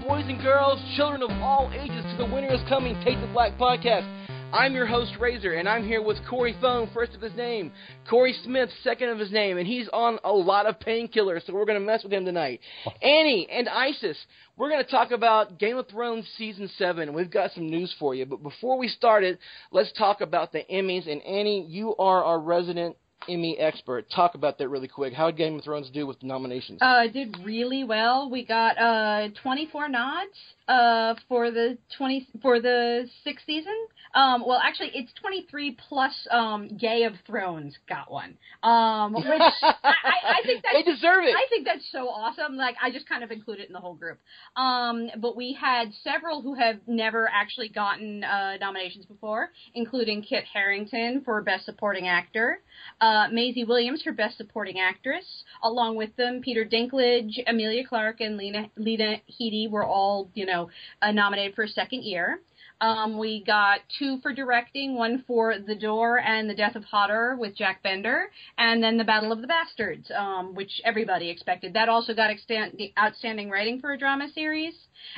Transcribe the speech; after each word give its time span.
Boys 0.00 0.24
and 0.26 0.40
girls, 0.40 0.80
children 0.96 1.22
of 1.22 1.30
all 1.42 1.70
ages, 1.74 2.02
to 2.10 2.16
the 2.16 2.24
Winter 2.24 2.50
is 2.50 2.60
Coming 2.66 2.98
Take 3.04 3.20
the 3.20 3.26
Black 3.26 3.58
podcast. 3.58 4.08
I'm 4.50 4.72
your 4.72 4.86
host, 4.86 5.12
Razor, 5.20 5.52
and 5.52 5.68
I'm 5.68 5.86
here 5.86 6.02
with 6.02 6.16
Corey 6.28 6.56
Thone, 6.62 6.88
first 6.94 7.14
of 7.14 7.20
his 7.20 7.34
name, 7.34 7.70
Corey 8.08 8.34
Smith, 8.42 8.70
second 8.82 9.10
of 9.10 9.18
his 9.18 9.30
name, 9.30 9.58
and 9.58 9.66
he's 9.66 9.88
on 9.92 10.18
a 10.24 10.32
lot 10.32 10.64
of 10.64 10.78
painkillers, 10.78 11.44
so 11.46 11.52
we're 11.52 11.66
going 11.66 11.78
to 11.78 11.84
mess 11.84 12.02
with 12.02 12.12
him 12.12 12.24
tonight. 12.24 12.60
Annie 13.02 13.46
and 13.50 13.68
Isis, 13.68 14.16
we're 14.56 14.70
going 14.70 14.82
to 14.82 14.90
talk 14.90 15.10
about 15.10 15.58
Game 15.58 15.76
of 15.76 15.88
Thrones 15.88 16.26
Season 16.38 16.70
7. 16.78 17.12
We've 17.12 17.30
got 17.30 17.52
some 17.52 17.68
news 17.68 17.94
for 17.98 18.14
you, 18.14 18.24
but 18.24 18.42
before 18.42 18.78
we 18.78 18.88
start 18.88 19.24
it, 19.24 19.38
let's 19.72 19.92
talk 19.92 20.22
about 20.22 20.52
the 20.52 20.64
Emmys, 20.72 21.10
and 21.10 21.20
Annie, 21.22 21.66
you 21.68 21.94
are 21.96 22.24
our 22.24 22.40
resident 22.40 22.96
Emmy 23.28 23.58
expert. 23.58 24.10
Talk 24.10 24.34
about 24.34 24.58
that 24.58 24.68
really 24.68 24.88
quick. 24.88 25.12
How 25.12 25.30
did 25.30 25.36
Game 25.36 25.58
of 25.58 25.64
Thrones 25.64 25.90
do 25.90 26.06
with 26.06 26.20
the 26.20 26.26
nominations? 26.26 26.80
Uh, 26.82 27.06
did 27.06 27.36
really 27.44 27.84
well. 27.84 28.30
We 28.30 28.44
got 28.44 28.78
uh 28.78 29.28
24 29.42 29.88
nods 29.88 30.30
uh 30.68 31.14
for 31.28 31.50
the 31.50 31.78
20 31.96 32.28
for 32.40 32.60
the 32.60 33.08
sixth 33.24 33.44
season. 33.46 33.76
Um, 34.14 34.44
well, 34.46 34.60
actually, 34.62 34.90
it's 34.94 35.12
23 35.20 35.76
plus 35.88 36.12
um 36.30 36.68
Gay 36.76 37.04
of 37.04 37.14
Thrones 37.26 37.76
got 37.88 38.10
one. 38.10 38.36
Um, 38.62 39.12
which 39.14 39.24
I, 39.26 39.74
I, 39.82 39.92
I 40.24 40.42
think 40.44 40.62
that's 40.62 40.74
they 40.74 40.82
deserve 40.82 41.24
it. 41.24 41.34
I 41.34 41.46
think 41.48 41.66
that's 41.66 41.88
so 41.90 42.08
awesome. 42.08 42.56
Like 42.56 42.76
I 42.82 42.90
just 42.90 43.08
kind 43.08 43.24
of 43.24 43.30
include 43.30 43.60
it 43.60 43.68
in 43.68 43.72
the 43.72 43.80
whole 43.80 43.94
group. 43.94 44.18
Um, 44.56 45.08
but 45.18 45.36
we 45.36 45.52
had 45.58 45.92
several 46.02 46.42
who 46.42 46.54
have 46.54 46.76
never 46.86 47.28
actually 47.32 47.68
gotten 47.68 48.24
uh, 48.24 48.56
nominations 48.60 49.06
before, 49.06 49.50
including 49.74 50.22
Kit 50.22 50.44
Harington 50.52 51.22
for 51.24 51.40
Best 51.42 51.64
Supporting 51.64 52.08
Actor, 52.08 52.60
uh, 53.00 53.11
Maisie 53.30 53.64
Williams 53.64 54.02
for 54.02 54.12
Best 54.12 54.36
Supporting 54.36 54.78
Actress, 54.78 55.24
along 55.62 55.96
with 55.96 56.14
them 56.16 56.40
Peter 56.42 56.64
Dinklage, 56.64 57.42
Emilia 57.46 57.86
Clarke, 57.86 58.20
and 58.20 58.36
Lena 58.36 58.70
Lena 58.76 59.16
Headey 59.40 59.70
were 59.70 59.84
all 59.84 60.30
you 60.34 60.46
know 60.46 60.70
uh, 61.00 61.12
nominated 61.12 61.54
for 61.54 61.64
a 61.64 61.68
second 61.68 62.02
year. 62.02 62.40
Um, 62.82 63.16
we 63.16 63.44
got 63.44 63.78
two 63.96 64.18
for 64.22 64.34
directing, 64.34 64.96
one 64.96 65.22
for 65.24 65.54
The 65.64 65.76
Door 65.76 66.18
and 66.18 66.50
The 66.50 66.54
Death 66.54 66.74
of 66.74 66.82
Hodor 66.92 67.38
with 67.38 67.56
Jack 67.56 67.80
Bender, 67.80 68.24
and 68.58 68.82
then 68.82 68.96
The 68.96 69.04
Battle 69.04 69.30
of 69.30 69.40
the 69.40 69.46
Bastards, 69.46 70.10
um, 70.10 70.56
which 70.56 70.80
everybody 70.84 71.30
expected. 71.30 71.74
That 71.74 71.88
also 71.88 72.12
got 72.12 72.30
extant- 72.30 72.80
outstanding 72.98 73.50
writing 73.50 73.80
for 73.80 73.92
a 73.92 73.98
drama 73.98 74.28
series. 74.34 74.74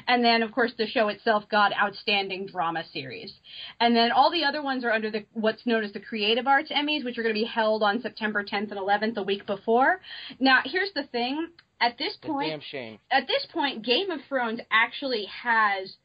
And 0.06 0.22
then, 0.22 0.42
of 0.42 0.52
course, 0.52 0.72
the 0.76 0.86
show 0.86 1.08
itself 1.08 1.48
got 1.48 1.72
outstanding 1.72 2.47
drama 2.47 2.84
series. 2.92 3.32
And 3.81 3.96
then 3.96 4.12
all 4.12 4.31
the 4.31 4.44
other 4.44 4.62
ones 4.62 4.84
are 4.84 4.92
under 4.92 5.10
the 5.10 5.25
what's 5.32 5.64
known 5.64 5.84
as 5.84 5.92
the 5.92 6.00
Creative 6.00 6.46
Arts 6.46 6.70
Emmys, 6.70 7.02
which 7.02 7.16
are 7.16 7.22
going 7.22 7.34
to 7.34 7.41
be 7.41 7.46
held 7.46 7.82
on 7.82 8.02
September 8.02 8.44
10th 8.44 8.72
and 8.72 8.81
11th, 8.81 9.14
the 9.14 9.22
week 9.22 9.46
before. 9.46 10.00
Now, 10.38 10.60
here's 10.66 10.92
the 10.94 11.04
thing. 11.04 11.48
At 11.81 11.98
this 11.98 12.16
point, 12.22 12.50
damn 12.50 12.60
shame. 12.60 12.98
at 13.10 13.26
this 13.26 13.46
point, 13.52 13.84
Game 13.84 14.10
of 14.10 14.20
Thrones 14.28 14.60
actually 14.70 15.26
has 15.42 15.96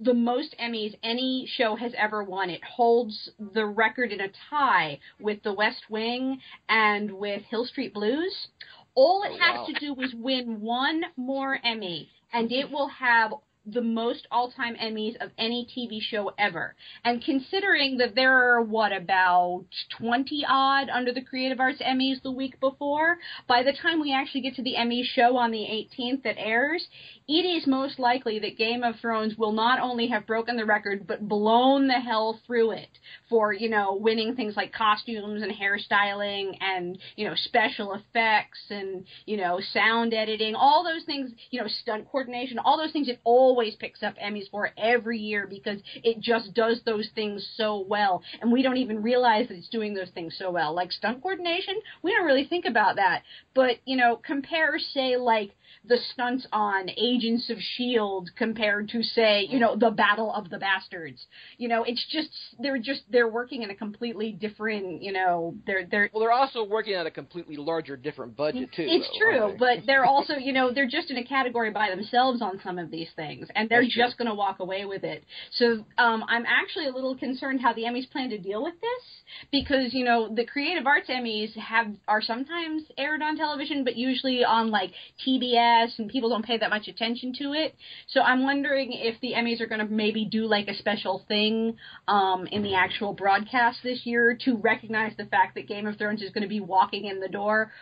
the 0.00 0.14
most 0.14 0.54
Emmys 0.60 0.94
any 1.02 1.46
show 1.56 1.74
has 1.76 1.92
ever 1.96 2.22
won. 2.22 2.50
It 2.50 2.62
holds 2.62 3.30
the 3.38 3.66
record 3.66 4.12
in 4.12 4.20
a 4.20 4.28
tie 4.50 5.00
with 5.20 5.42
The 5.42 5.52
West 5.52 5.90
Wing 5.90 6.40
and 6.68 7.10
with 7.12 7.42
Hill 7.42 7.64
Street 7.66 7.92
Blues. 7.94 8.48
All 8.94 9.22
it 9.24 9.32
Oh, 9.34 9.38
has 9.38 9.56
wow. 9.60 9.66
to 9.66 9.72
do 9.80 10.00
is 10.00 10.14
win 10.14 10.60
one 10.60 11.04
more 11.16 11.58
Emmy, 11.64 12.08
and 12.32 12.50
it 12.52 12.70
will 12.70 12.88
have 12.88 13.32
the 13.72 13.82
most 13.82 14.26
all-time 14.30 14.76
Emmys 14.76 15.16
of 15.20 15.30
any 15.38 15.66
TV 15.66 16.00
show 16.00 16.32
ever. 16.38 16.74
And 17.04 17.22
considering 17.22 17.98
that 17.98 18.14
there 18.14 18.32
are 18.32 18.62
what 18.62 18.92
about 18.92 19.64
20 19.98 20.44
odd 20.48 20.88
under 20.88 21.12
the 21.12 21.22
Creative 21.22 21.60
Arts 21.60 21.80
Emmys 21.80 22.22
the 22.22 22.30
week 22.30 22.58
before, 22.60 23.18
by 23.46 23.62
the 23.62 23.72
time 23.72 24.00
we 24.00 24.12
actually 24.12 24.40
get 24.40 24.54
to 24.56 24.62
the 24.62 24.76
Emmy 24.76 25.02
show 25.04 25.36
on 25.36 25.50
the 25.50 25.58
18th 25.58 26.22
that 26.22 26.38
airs, 26.38 26.86
it 27.26 27.44
is 27.44 27.66
most 27.66 27.98
likely 27.98 28.38
that 28.38 28.56
Game 28.56 28.82
of 28.82 28.96
Thrones 29.00 29.36
will 29.36 29.52
not 29.52 29.80
only 29.80 30.08
have 30.08 30.26
broken 30.26 30.56
the 30.56 30.64
record 30.64 31.06
but 31.06 31.28
blown 31.28 31.86
the 31.86 32.00
hell 32.00 32.40
through 32.46 32.70
it 32.72 32.88
for, 33.28 33.52
you 33.52 33.68
know, 33.68 33.96
winning 33.96 34.34
things 34.34 34.56
like 34.56 34.72
costumes 34.72 35.42
and 35.42 35.52
hairstyling 35.52 36.56
and, 36.60 36.98
you 37.16 37.26
know, 37.26 37.34
special 37.34 37.92
effects 37.92 38.58
and, 38.70 39.04
you 39.26 39.36
know, 39.36 39.60
sound 39.72 40.14
editing, 40.14 40.54
all 40.54 40.82
those 40.82 41.04
things, 41.04 41.30
you 41.50 41.60
know, 41.60 41.68
stunt 41.68 42.08
coordination, 42.10 42.58
all 42.58 42.78
those 42.78 42.92
things 42.92 43.08
it 43.08 43.20
always 43.24 43.57
picks 43.78 44.02
up 44.02 44.14
Emmys 44.18 44.50
for 44.50 44.70
every 44.76 45.18
year 45.18 45.46
because 45.48 45.80
it 46.02 46.20
just 46.20 46.54
does 46.54 46.80
those 46.84 47.08
things 47.14 47.46
so 47.56 47.84
well. 47.88 48.22
And 48.40 48.52
we 48.52 48.62
don't 48.62 48.76
even 48.76 49.02
realize 49.02 49.48
that 49.48 49.56
it's 49.56 49.68
doing 49.68 49.94
those 49.94 50.10
things 50.10 50.36
so 50.38 50.50
well. 50.50 50.74
Like 50.74 50.92
stunt 50.92 51.22
coordination, 51.22 51.74
we 52.02 52.12
don't 52.12 52.26
really 52.26 52.46
think 52.46 52.64
about 52.64 52.96
that. 52.96 53.22
But, 53.54 53.76
you 53.84 53.96
know, 53.96 54.16
compare, 54.16 54.78
say, 54.78 55.16
like, 55.16 55.50
the 55.84 55.98
stunts 56.12 56.46
on 56.52 56.90
Agents 56.90 57.50
of 57.50 57.58
Shield 57.76 58.30
compared 58.36 58.88
to 58.90 59.02
say, 59.02 59.46
you 59.48 59.58
know, 59.58 59.76
the 59.76 59.90
Battle 59.90 60.32
of 60.32 60.50
the 60.50 60.58
Bastards. 60.58 61.24
You 61.56 61.68
know, 61.68 61.84
it's 61.84 62.04
just 62.10 62.30
they're 62.58 62.78
just 62.78 63.02
they're 63.10 63.28
working 63.28 63.62
in 63.62 63.70
a 63.70 63.74
completely 63.74 64.32
different, 64.32 65.02
you 65.02 65.12
know, 65.12 65.54
they're 65.66 65.86
they're 65.86 66.10
Well, 66.12 66.20
they're 66.20 66.32
also 66.32 66.64
working 66.64 66.96
on 66.96 67.06
a 67.06 67.10
completely 67.10 67.56
larger, 67.56 67.96
different 67.96 68.36
budget 68.36 68.70
too. 68.74 68.84
it's 68.88 69.08
though, 69.12 69.48
true, 69.48 69.56
but 69.58 69.86
they're 69.86 70.04
also, 70.04 70.34
you 70.34 70.52
know, 70.52 70.72
they're 70.72 70.88
just 70.88 71.10
in 71.10 71.16
a 71.16 71.24
category 71.24 71.70
by 71.70 71.90
themselves 71.90 72.42
on 72.42 72.60
some 72.64 72.78
of 72.78 72.90
these 72.90 73.08
things, 73.14 73.37
and 73.54 73.68
they're 73.68 73.84
just 73.84 74.18
going 74.18 74.28
to 74.28 74.34
walk 74.34 74.60
away 74.60 74.84
with 74.84 75.04
it. 75.04 75.24
So 75.52 75.84
um, 75.98 76.24
I'm 76.28 76.44
actually 76.46 76.86
a 76.86 76.92
little 76.92 77.16
concerned 77.16 77.60
how 77.60 77.72
the 77.72 77.82
Emmys 77.82 78.10
plan 78.10 78.30
to 78.30 78.38
deal 78.38 78.62
with 78.62 78.74
this 78.80 79.04
because 79.50 79.92
you 79.92 80.04
know 80.04 80.32
the 80.34 80.44
Creative 80.44 80.86
Arts 80.86 81.08
Emmys 81.08 81.54
have 81.56 81.86
are 82.06 82.22
sometimes 82.22 82.82
aired 82.96 83.22
on 83.22 83.36
television, 83.36 83.84
but 83.84 83.96
usually 83.96 84.44
on 84.44 84.70
like 84.70 84.92
TBS, 85.26 85.98
and 85.98 86.08
people 86.10 86.30
don't 86.30 86.44
pay 86.44 86.58
that 86.58 86.70
much 86.70 86.88
attention 86.88 87.32
to 87.38 87.52
it. 87.52 87.74
So 88.08 88.20
I'm 88.20 88.42
wondering 88.42 88.92
if 88.92 89.20
the 89.20 89.34
Emmys 89.34 89.60
are 89.60 89.66
going 89.66 89.86
to 89.86 89.92
maybe 89.92 90.24
do 90.24 90.46
like 90.46 90.68
a 90.68 90.76
special 90.76 91.24
thing 91.28 91.76
um, 92.06 92.46
in 92.50 92.62
the 92.62 92.74
actual 92.74 93.12
broadcast 93.12 93.78
this 93.82 94.00
year 94.04 94.38
to 94.44 94.56
recognize 94.56 95.12
the 95.16 95.26
fact 95.26 95.54
that 95.54 95.68
Game 95.68 95.86
of 95.86 95.96
Thrones 95.96 96.22
is 96.22 96.30
going 96.30 96.42
to 96.42 96.48
be 96.48 96.60
walking 96.60 97.04
in 97.04 97.20
the 97.20 97.28
door 97.28 97.72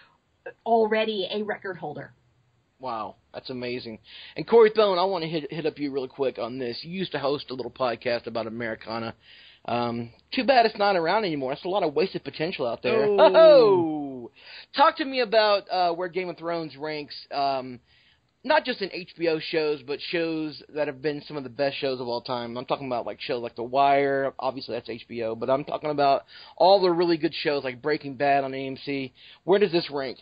already 0.64 1.28
a 1.32 1.42
record 1.42 1.76
holder. 1.76 2.12
Wow, 2.78 3.16
that's 3.36 3.50
amazing. 3.50 3.98
And 4.34 4.46
Corey 4.46 4.72
Thone, 4.74 4.98
I 4.98 5.04
want 5.04 5.22
to 5.22 5.28
hit 5.28 5.52
hit 5.52 5.66
up 5.66 5.78
you 5.78 5.92
really 5.92 6.08
quick 6.08 6.38
on 6.38 6.58
this. 6.58 6.78
You 6.82 6.90
used 6.90 7.12
to 7.12 7.18
host 7.18 7.50
a 7.50 7.54
little 7.54 7.70
podcast 7.70 8.26
about 8.26 8.46
Americana. 8.46 9.14
Um, 9.66 10.10
too 10.32 10.44
bad 10.44 10.64
it's 10.64 10.78
not 10.78 10.96
around 10.96 11.26
anymore. 11.26 11.52
That's 11.52 11.66
a 11.66 11.68
lot 11.68 11.82
of 11.82 11.92
wasted 11.92 12.24
potential 12.24 12.66
out 12.66 12.82
there. 12.82 13.04
Oh. 13.04 13.36
Oh, 13.36 14.30
talk 14.74 14.96
to 14.96 15.04
me 15.04 15.20
about 15.20 15.64
uh, 15.70 15.92
where 15.92 16.08
Game 16.08 16.30
of 16.30 16.38
Thrones 16.38 16.76
ranks. 16.76 17.14
Um, 17.30 17.78
not 18.42 18.64
just 18.64 18.80
in 18.80 18.88
HBO 18.88 19.38
shows, 19.40 19.82
but 19.86 19.98
shows 20.00 20.62
that 20.74 20.86
have 20.86 21.02
been 21.02 21.22
some 21.26 21.36
of 21.36 21.42
the 21.42 21.50
best 21.50 21.76
shows 21.76 22.00
of 22.00 22.08
all 22.08 22.22
time. 22.22 22.56
I'm 22.56 22.64
talking 22.64 22.86
about 22.86 23.04
like 23.04 23.20
shows 23.20 23.42
like 23.42 23.56
The 23.56 23.64
Wire, 23.64 24.32
obviously 24.38 24.74
that's 24.74 24.88
HBO, 24.88 25.38
but 25.38 25.50
I'm 25.50 25.64
talking 25.64 25.90
about 25.90 26.24
all 26.56 26.80
the 26.80 26.90
really 26.90 27.18
good 27.18 27.34
shows 27.34 27.64
like 27.64 27.82
Breaking 27.82 28.14
Bad 28.14 28.44
on 28.44 28.52
AMC. 28.52 29.12
Where 29.44 29.58
does 29.58 29.72
this 29.72 29.90
rank? 29.90 30.18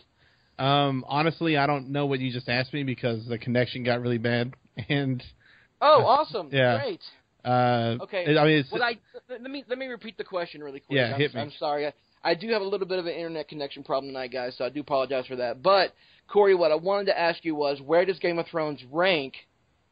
Um, 0.57 1.03
honestly, 1.07 1.57
I 1.57 1.67
don't 1.67 1.89
know 1.89 2.05
what 2.05 2.19
you 2.19 2.31
just 2.31 2.47
asked 2.49 2.73
me 2.73 2.83
because 2.83 3.25
the 3.27 3.37
connection 3.37 3.83
got 3.83 4.01
really 4.01 4.17
bad, 4.17 4.53
and 4.89 5.23
Oh, 5.81 6.05
awesome! 6.05 6.49
Yeah. 6.51 6.77
Great. 6.79 7.01
uh, 7.43 7.97
Okay. 8.01 8.37
I 8.37 8.45
mean, 8.45 8.65
Well, 8.71 8.81
I 8.83 8.97
let 9.29 9.41
me 9.41 9.63
let 9.67 9.77
me 9.77 9.87
repeat 9.87 10.17
the 10.17 10.23
question 10.23 10.63
really 10.63 10.79
quick. 10.79 10.97
Yeah, 10.97 11.13
I'm, 11.13 11.19
hit 11.19 11.33
me. 11.33 11.41
I'm 11.41 11.51
sorry. 11.59 11.87
I, 11.87 11.93
I 12.23 12.33
do 12.33 12.49
have 12.49 12.61
a 12.61 12.65
little 12.65 12.87
bit 12.87 12.97
of 12.97 13.05
an 13.05 13.13
internet 13.13 13.47
connection 13.47 13.83
problem 13.83 14.09
tonight, 14.11 14.31
guys, 14.31 14.55
so 14.57 14.65
I 14.65 14.69
do 14.69 14.79
apologize 14.79 15.27
for 15.27 15.35
that. 15.35 15.61
But 15.61 15.93
Corey, 16.27 16.55
what 16.55 16.71
I 16.71 16.75
wanted 16.75 17.05
to 17.05 17.19
ask 17.19 17.43
you 17.45 17.53
was, 17.53 17.81
where 17.81 18.05
does 18.05 18.17
Game 18.19 18.39
of 18.39 18.47
Thrones 18.47 18.79
rank 18.91 19.35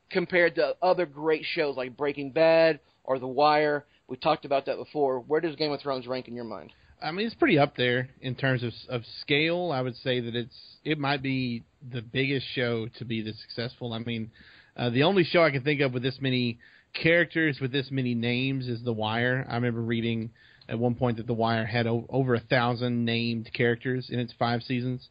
compared 0.09 0.56
to 0.56 0.75
other 0.81 1.06
great 1.06 1.44
shows 1.45 1.75
like 1.77 1.95
Breaking 1.95 2.31
Bad 2.31 2.80
or 3.04 3.19
The 3.19 3.27
Wire? 3.27 3.86
We 4.07 4.18
talked 4.18 4.45
about 4.45 4.66
that 4.66 4.77
before. 4.77 5.19
Where 5.19 5.42
does 5.42 5.56
Game 5.56 5.71
of 5.71 5.81
Thrones 5.81 6.07
rank 6.07 6.27
in 6.27 6.33
your 6.36 6.44
mind? 6.45 6.71
I 7.04 7.12
mean, 7.12 7.28
it's 7.28 7.36
pretty 7.36 7.60
up 7.60 7.76
there 7.76 8.10
in 8.22 8.36
terms 8.36 8.64
of 8.64 8.72
of 8.90 9.04
scale. 9.22 9.72
I 9.74 9.82
would 9.82 9.96
say 9.98 10.22
that 10.22 10.36
it's 10.36 10.56
it 10.86 10.98
might 10.98 11.22
be 11.22 11.64
the 11.92 12.02
biggest 12.02 12.48
show 12.56 12.88
to 12.98 13.06
be 13.06 13.22
this 13.22 13.40
successful. 13.42 13.94
I 13.94 14.00
mean, 14.00 14.32
uh, 14.78 14.90
the 14.90 15.04
only 15.04 15.24
show 15.24 15.44
I 15.44 15.52
can 15.52 15.64
think 15.64 15.82
of 15.82 15.94
with 15.94 16.04
this 16.04 16.18
many 16.22 16.60
characters 16.94 17.60
with 17.60 17.72
this 17.72 17.92
many 17.92 18.16
names 18.16 18.68
is 18.68 18.84
The 18.84 18.94
Wire. 18.94 19.46
I 19.50 19.56
remember 19.56 19.82
reading 19.82 20.32
at 20.70 20.80
one 20.80 20.96
point 20.96 21.18
that 21.18 21.28
The 21.28 21.34
Wire 21.34 21.66
had 21.66 21.88
o- 21.88 22.06
over 22.10 22.36
a 22.36 22.40
thousand 22.40 23.04
named 23.04 23.50
characters 23.54 24.08
in 24.10 24.20
its 24.20 24.34
five 24.40 24.64
seasons. 24.64 25.10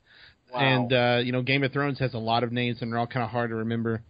Wow. 0.52 0.60
And 0.60 0.92
uh, 0.92 1.20
you 1.22 1.32
know, 1.32 1.42
Game 1.42 1.62
of 1.62 1.72
Thrones 1.72 1.98
has 1.98 2.14
a 2.14 2.18
lot 2.18 2.42
of 2.42 2.52
names, 2.52 2.78
and 2.80 2.90
they're 2.90 2.98
all 2.98 3.06
kind 3.06 3.24
of 3.24 3.30
hard 3.30 3.50
to 3.50 3.56
remember. 3.56 4.02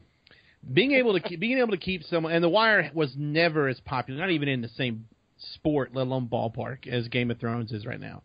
Being 0.73 0.93
able 0.93 1.15
to 1.15 1.21
keep, 1.21 1.41
being 1.41 1.59
able 1.59 1.73
to 1.73 1.77
keep 1.77 2.05
someone, 2.05 2.33
and 2.33 2.45
The 2.45 2.49
Wire 2.49 2.91
was 2.95 3.13
never 3.17 3.67
as 3.69 3.81
popular, 3.81 4.21
not 4.21 4.31
even 4.31 4.49
in 4.49 4.61
the 4.61 4.69
same 4.69 5.07
sport, 5.55 5.91
let 5.95 6.07
alone 6.07 6.29
ballpark, 6.29 6.87
as 6.87 7.09
Game 7.09 7.31
of 7.31 7.39
Thrones 7.39 7.73
is 7.73 7.87
right 7.87 8.01
now. 8.01 8.23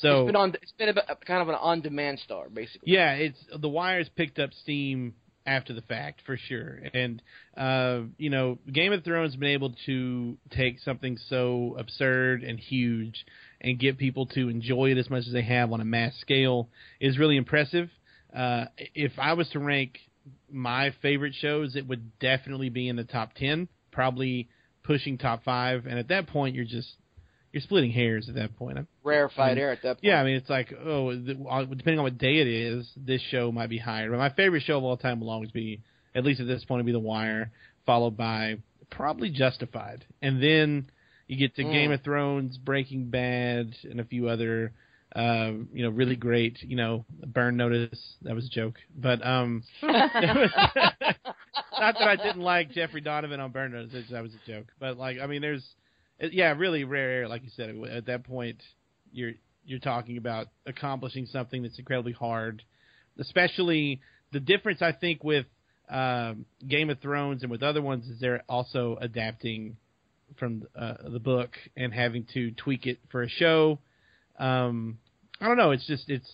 So 0.00 0.22
it's 0.22 0.26
been 0.26 0.36
on. 0.36 0.54
It's 0.62 0.72
been 0.72 0.88
a, 0.90 1.16
kind 1.16 1.42
of 1.42 1.48
an 1.48 1.54
on-demand 1.54 2.20
star, 2.20 2.48
basically. 2.48 2.92
yeah, 2.92 3.12
it's 3.12 3.38
The 3.58 3.68
Wire's 3.68 4.08
picked 4.08 4.38
up 4.38 4.50
steam 4.62 5.14
after 5.46 5.72
the 5.72 5.82
fact 5.82 6.22
for 6.26 6.36
sure, 6.36 6.80
and 6.92 7.22
uh, 7.56 8.00
you 8.18 8.30
know, 8.30 8.58
Game 8.72 8.92
of 8.92 9.04
Thrones 9.04 9.32
has 9.32 9.38
been 9.38 9.50
able 9.50 9.74
to 9.86 10.36
take 10.50 10.80
something 10.80 11.18
so 11.28 11.76
absurd 11.78 12.42
and 12.42 12.58
huge 12.58 13.24
and 13.60 13.78
get 13.78 13.98
people 13.98 14.26
to 14.26 14.48
enjoy 14.48 14.90
it 14.90 14.98
as 14.98 15.08
much 15.08 15.26
as 15.26 15.32
they 15.32 15.42
have 15.42 15.72
on 15.72 15.80
a 15.80 15.84
mass 15.84 16.14
scale 16.20 16.68
is 17.00 17.18
really 17.18 17.36
impressive. 17.36 17.90
Uh, 18.34 18.66
if 18.94 19.12
I 19.18 19.32
was 19.32 19.48
to 19.50 19.58
rank 19.58 19.98
my 20.50 20.92
favorite 21.00 21.34
shows, 21.34 21.76
it 21.76 21.86
would 21.86 22.18
definitely 22.18 22.68
be 22.68 22.88
in 22.88 22.96
the 22.96 23.04
top 23.04 23.34
ten, 23.34 23.68
probably 23.92 24.48
pushing 24.86 25.18
top 25.18 25.44
five. 25.44 25.86
And 25.86 25.98
at 25.98 26.08
that 26.08 26.26
point, 26.28 26.54
you're 26.54 26.64
just 26.64 26.88
you're 27.52 27.60
splitting 27.62 27.90
hairs 27.90 28.28
at 28.28 28.34
that 28.34 28.54
point. 28.56 28.76
I'm- 28.76 28.88
Rarefied 29.02 29.52
I 29.52 29.54
mean, 29.54 29.58
air 29.62 29.70
at 29.72 29.82
that 29.82 29.94
point. 29.96 30.04
yeah, 30.04 30.20
I 30.20 30.24
mean, 30.24 30.36
it's 30.36 30.50
like, 30.50 30.72
oh, 30.84 31.14
the, 31.14 31.36
uh, 31.48 31.64
depending 31.64 31.98
on 31.98 32.02
what 32.04 32.18
day 32.18 32.36
it 32.38 32.46
is, 32.48 32.86
this 32.96 33.22
show 33.30 33.50
might 33.50 33.68
be 33.70 33.78
higher. 33.78 34.10
But 34.10 34.18
my 34.18 34.28
favorite 34.30 34.62
show 34.62 34.76
of 34.76 34.84
all 34.84 34.96
time 34.98 35.20
will 35.20 35.30
always 35.30 35.50
be, 35.52 35.80
at 36.14 36.24
least 36.24 36.40
at 36.40 36.46
this 36.46 36.64
point, 36.64 36.80
will 36.80 36.86
be 36.86 36.92
The 36.92 36.98
Wire, 36.98 37.50
followed 37.86 38.16
by 38.16 38.58
probably 38.90 39.30
Justified, 39.30 40.04
and 40.20 40.42
then 40.42 40.90
you 41.28 41.36
get 41.38 41.54
to 41.56 41.62
Mm. 41.64 41.72
Game 41.72 41.92
of 41.92 42.02
Thrones, 42.02 42.58
Breaking 42.58 43.08
Bad, 43.10 43.74
and 43.84 44.00
a 44.00 44.04
few 44.04 44.28
other, 44.28 44.72
uh, 45.14 45.52
you 45.72 45.82
know, 45.82 45.90
really 45.90 46.16
great, 46.16 46.62
you 46.62 46.76
know, 46.76 47.04
Burn 47.26 47.56
Notice. 47.56 48.16
That 48.22 48.34
was 48.34 48.46
a 48.46 48.50
joke, 48.50 48.74
but 48.96 49.24
um, 49.26 49.62
not 51.78 51.94
that 51.98 52.08
I 52.08 52.16
didn't 52.16 52.42
like 52.42 52.72
Jeffrey 52.72 53.00
Donovan 53.00 53.40
on 53.40 53.52
Burn 53.52 53.72
Notice. 53.72 54.06
That 54.10 54.22
was 54.22 54.32
a 54.32 54.50
joke, 54.50 54.66
but 54.78 54.96
like, 54.96 55.18
I 55.20 55.26
mean, 55.26 55.42
there's, 55.42 55.64
yeah, 56.20 56.52
really 56.56 56.84
rare 56.84 57.10
air, 57.10 57.28
like 57.28 57.42
you 57.42 57.50
said. 57.54 57.74
At 57.90 58.06
that 58.06 58.24
point, 58.24 58.62
you're 59.12 59.32
you're 59.64 59.80
talking 59.80 60.16
about 60.16 60.46
accomplishing 60.66 61.26
something 61.26 61.62
that's 61.62 61.78
incredibly 61.78 62.12
hard. 62.12 62.62
Especially 63.18 64.00
the 64.32 64.40
difference 64.40 64.82
I 64.82 64.92
think 64.92 65.24
with 65.24 65.46
um, 65.88 66.46
Game 66.66 66.90
of 66.90 67.00
Thrones 67.00 67.42
and 67.42 67.50
with 67.50 67.62
other 67.62 67.82
ones 67.82 68.06
is 68.06 68.20
they're 68.20 68.42
also 68.48 68.98
adapting 69.00 69.76
from 70.38 70.64
uh, 70.78 70.94
the 71.08 71.20
book 71.20 71.50
and 71.76 71.92
having 71.92 72.26
to 72.34 72.50
tweak 72.52 72.86
it 72.86 72.98
for 73.10 73.22
a 73.22 73.28
show. 73.28 73.78
Um, 74.38 74.98
I 75.40 75.48
don't 75.48 75.56
know. 75.56 75.70
It's 75.70 75.86
just 75.86 76.08
it's 76.08 76.30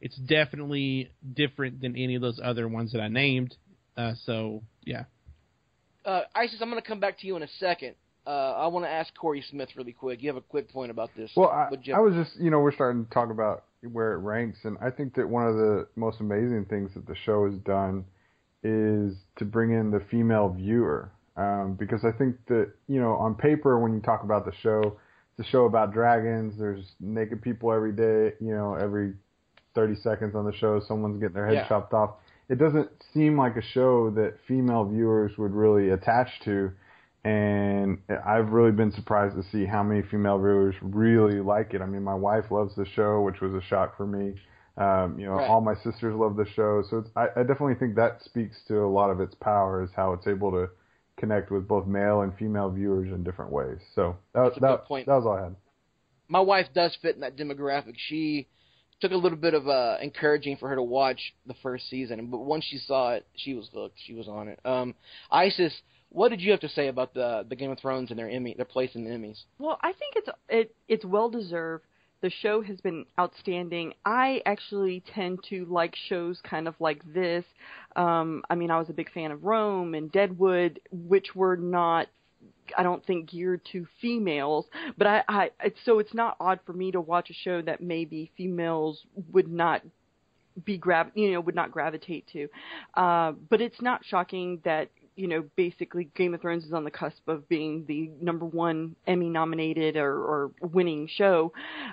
it's 0.00 0.16
definitely 0.16 1.10
different 1.34 1.80
than 1.80 1.96
any 1.96 2.14
of 2.14 2.22
those 2.22 2.40
other 2.42 2.66
ones 2.68 2.92
that 2.92 3.00
I 3.00 3.08
named. 3.08 3.56
Uh, 3.96 4.14
so 4.24 4.62
yeah, 4.84 5.04
Uh, 6.04 6.22
Isis, 6.34 6.58
I'm 6.60 6.70
going 6.70 6.80
to 6.80 6.86
come 6.86 7.00
back 7.00 7.18
to 7.20 7.26
you 7.26 7.36
in 7.36 7.42
a 7.42 7.48
second. 7.58 7.94
Uh, 8.26 8.52
I 8.52 8.66
want 8.68 8.84
to 8.84 8.90
ask 8.90 9.14
Corey 9.14 9.42
Smith 9.50 9.70
really 9.76 9.92
quick. 9.92 10.22
You 10.22 10.28
have 10.28 10.36
a 10.36 10.40
quick 10.42 10.70
point 10.72 10.90
about 10.90 11.10
this. 11.16 11.30
Well, 11.36 11.48
I, 11.48 11.68
Would 11.70 11.88
I 11.94 12.00
was 12.00 12.14
just, 12.14 12.38
you 12.40 12.50
know, 12.50 12.60
we're 12.60 12.72
starting 12.72 13.04
to 13.04 13.10
talk 13.10 13.30
about 13.30 13.64
where 13.92 14.12
it 14.12 14.18
ranks, 14.18 14.58
and 14.64 14.76
I 14.80 14.90
think 14.90 15.14
that 15.14 15.28
one 15.28 15.46
of 15.46 15.56
the 15.56 15.88
most 15.96 16.20
amazing 16.20 16.66
things 16.66 16.92
that 16.94 17.06
the 17.06 17.16
show 17.24 17.46
has 17.50 17.58
done 17.60 18.04
is 18.62 19.14
to 19.36 19.44
bring 19.44 19.72
in 19.72 19.90
the 19.90 20.00
female 20.10 20.50
viewer. 20.50 21.10
Um, 21.36 21.74
because 21.78 22.04
I 22.04 22.12
think 22.12 22.36
that, 22.48 22.72
you 22.88 23.00
know, 23.00 23.12
on 23.14 23.34
paper, 23.34 23.78
when 23.78 23.94
you 23.94 24.00
talk 24.00 24.22
about 24.22 24.44
the 24.44 24.52
show, 24.62 24.98
it's 25.38 25.48
a 25.48 25.50
show 25.50 25.64
about 25.64 25.92
dragons. 25.92 26.58
There's 26.58 26.84
naked 27.00 27.40
people 27.40 27.72
every 27.72 27.92
day, 27.92 28.34
you 28.40 28.54
know, 28.54 28.74
every 28.74 29.14
30 29.74 29.94
seconds 30.02 30.34
on 30.34 30.44
the 30.44 30.52
show, 30.52 30.80
someone's 30.86 31.18
getting 31.20 31.34
their 31.34 31.46
head 31.46 31.54
Yeah. 31.54 31.68
chopped 31.68 31.94
off. 31.94 32.16
It 32.50 32.58
doesn't 32.58 32.90
seem 33.14 33.38
like 33.38 33.56
a 33.56 33.62
show 33.62 34.10
that 34.10 34.34
female 34.46 34.84
viewers 34.84 35.38
would 35.38 35.52
really 35.54 35.90
attach 35.90 36.28
to 36.44 36.72
and 37.24 37.98
I've 38.26 38.50
really 38.50 38.72
been 38.72 38.92
surprised 38.92 39.36
to 39.36 39.42
see 39.52 39.66
how 39.66 39.82
many 39.82 40.02
female 40.02 40.38
viewers 40.38 40.74
really 40.82 41.40
like 41.40 41.74
it. 41.74 41.82
I 41.82 41.86
mean, 41.86 42.02
my 42.02 42.14
wife 42.14 42.50
loves 42.50 42.74
the 42.76 42.86
show, 42.86 43.20
which 43.22 43.40
was 43.42 43.52
a 43.54 43.60
shock 43.60 43.96
for 43.96 44.06
me. 44.06 44.34
Um, 44.78 45.18
you 45.18 45.26
know, 45.26 45.34
Right. 45.34 45.50
all 45.50 45.60
my 45.60 45.74
sisters 45.74 46.14
love 46.16 46.36
the 46.36 46.46
show, 46.56 46.82
so 46.88 46.98
it's, 46.98 47.10
I, 47.16 47.28
I 47.36 47.42
definitely 47.42 47.74
think 47.74 47.96
that 47.96 48.22
speaks 48.24 48.56
to 48.68 48.78
a 48.84 48.88
lot 48.88 49.10
of 49.10 49.20
its 49.20 49.34
power 49.34 49.82
is 49.82 49.90
how 49.94 50.14
it's 50.14 50.26
able 50.26 50.50
to 50.52 50.70
connect 51.18 51.50
with 51.50 51.68
both 51.68 51.86
male 51.86 52.22
and 52.22 52.34
female 52.38 52.70
viewers 52.70 53.12
in 53.12 53.22
different 53.22 53.52
ways. 53.52 53.78
So 53.94 54.16
that, 54.34 54.44
That's 54.44 54.60
that, 54.60 54.84
that 55.06 55.14
was 55.16 55.26
all 55.26 55.32
I 55.34 55.42
had. 55.44 55.56
my 56.28 56.40
wife 56.40 56.68
does 56.74 56.96
fit 57.02 57.16
in 57.16 57.20
that 57.20 57.36
demographic. 57.36 57.94
She 57.98 58.48
took 59.00 59.12
a 59.12 59.16
little 59.16 59.38
bit 59.38 59.54
of 59.54 59.68
uh, 59.68 59.96
encouraging 60.00 60.56
for 60.56 60.68
her 60.68 60.76
to 60.76 60.82
watch 60.82 61.34
the 61.46 61.54
first 61.62 61.88
season, 61.88 62.26
but 62.26 62.38
once 62.38 62.64
she 62.64 62.78
saw 62.78 63.12
it, 63.12 63.26
she 63.36 63.54
was 63.54 63.68
hooked. 63.72 63.98
She 64.06 64.14
was 64.14 64.28
on 64.28 64.48
it. 64.48 64.60
Um, 64.64 64.94
Isis, 65.30 65.72
what 66.10 66.30
did 66.30 66.40
you 66.40 66.50
have 66.50 66.60
to 66.60 66.68
say 66.68 66.88
about 66.88 67.14
the 67.14 67.46
the 67.48 67.56
Game 67.56 67.70
of 67.70 67.78
Thrones 67.78 68.10
and 68.10 68.18
their 68.18 68.28
Emmy, 68.28 68.54
their 68.54 68.64
place 68.64 68.94
in 68.94 69.04
the 69.04 69.10
Emmys? 69.10 69.42
Well, 69.58 69.78
I 69.82 69.92
think 69.92 70.14
it's 70.16 70.28
it, 70.48 70.74
it's 70.88 71.04
well 71.04 71.30
deserved. 71.30 71.84
The 72.22 72.30
show 72.42 72.60
has 72.60 72.78
been 72.82 73.06
outstanding. 73.18 73.94
I 74.04 74.42
actually 74.44 75.02
tend 75.14 75.38
to 75.48 75.64
like 75.64 75.94
shows 76.08 76.38
kind 76.42 76.68
of 76.68 76.74
like 76.78 77.02
this. 77.14 77.44
Um, 77.96 78.42
I 78.50 78.56
mean, 78.56 78.70
I 78.70 78.78
was 78.78 78.90
a 78.90 78.92
big 78.92 79.10
fan 79.12 79.30
of 79.30 79.44
Rome 79.44 79.94
and 79.94 80.12
Deadwood, 80.12 80.80
which 80.90 81.34
were 81.34 81.56
not, 81.56 82.08
I 82.76 82.82
don't 82.82 83.04
think, 83.04 83.30
geared 83.30 83.60
to 83.72 83.86
females. 84.00 84.66
But 84.96 85.06
I, 85.06 85.24
I 85.28 85.50
it's, 85.64 85.78
so 85.84 85.98
it's 85.98 86.14
not 86.14 86.36
odd 86.40 86.60
for 86.64 86.72
me 86.72 86.92
to 86.92 87.00
watch 87.00 87.30
a 87.30 87.34
show 87.34 87.62
that 87.62 87.80
maybe 87.80 88.30
females 88.36 89.04
would 89.32 89.48
not 89.48 89.82
be 90.64 90.76
grav 90.76 91.06
you 91.14 91.32
know 91.32 91.40
would 91.40 91.54
not 91.54 91.70
gravitate 91.70 92.26
to 92.32 92.48
uh 92.94 93.32
but 93.48 93.60
it's 93.60 93.80
not 93.80 94.04
shocking 94.04 94.60
that 94.64 94.88
you 95.16 95.28
know 95.28 95.44
basically 95.56 96.10
game 96.16 96.34
of 96.34 96.40
thrones 96.40 96.64
is 96.64 96.72
on 96.72 96.84
the 96.84 96.90
cusp 96.90 97.26
of 97.28 97.48
being 97.48 97.84
the 97.86 98.10
number 98.20 98.44
one 98.44 98.94
emmy 99.06 99.28
nominated 99.28 99.96
or, 99.96 100.12
or 100.12 100.50
winning 100.60 101.08
show 101.08 101.52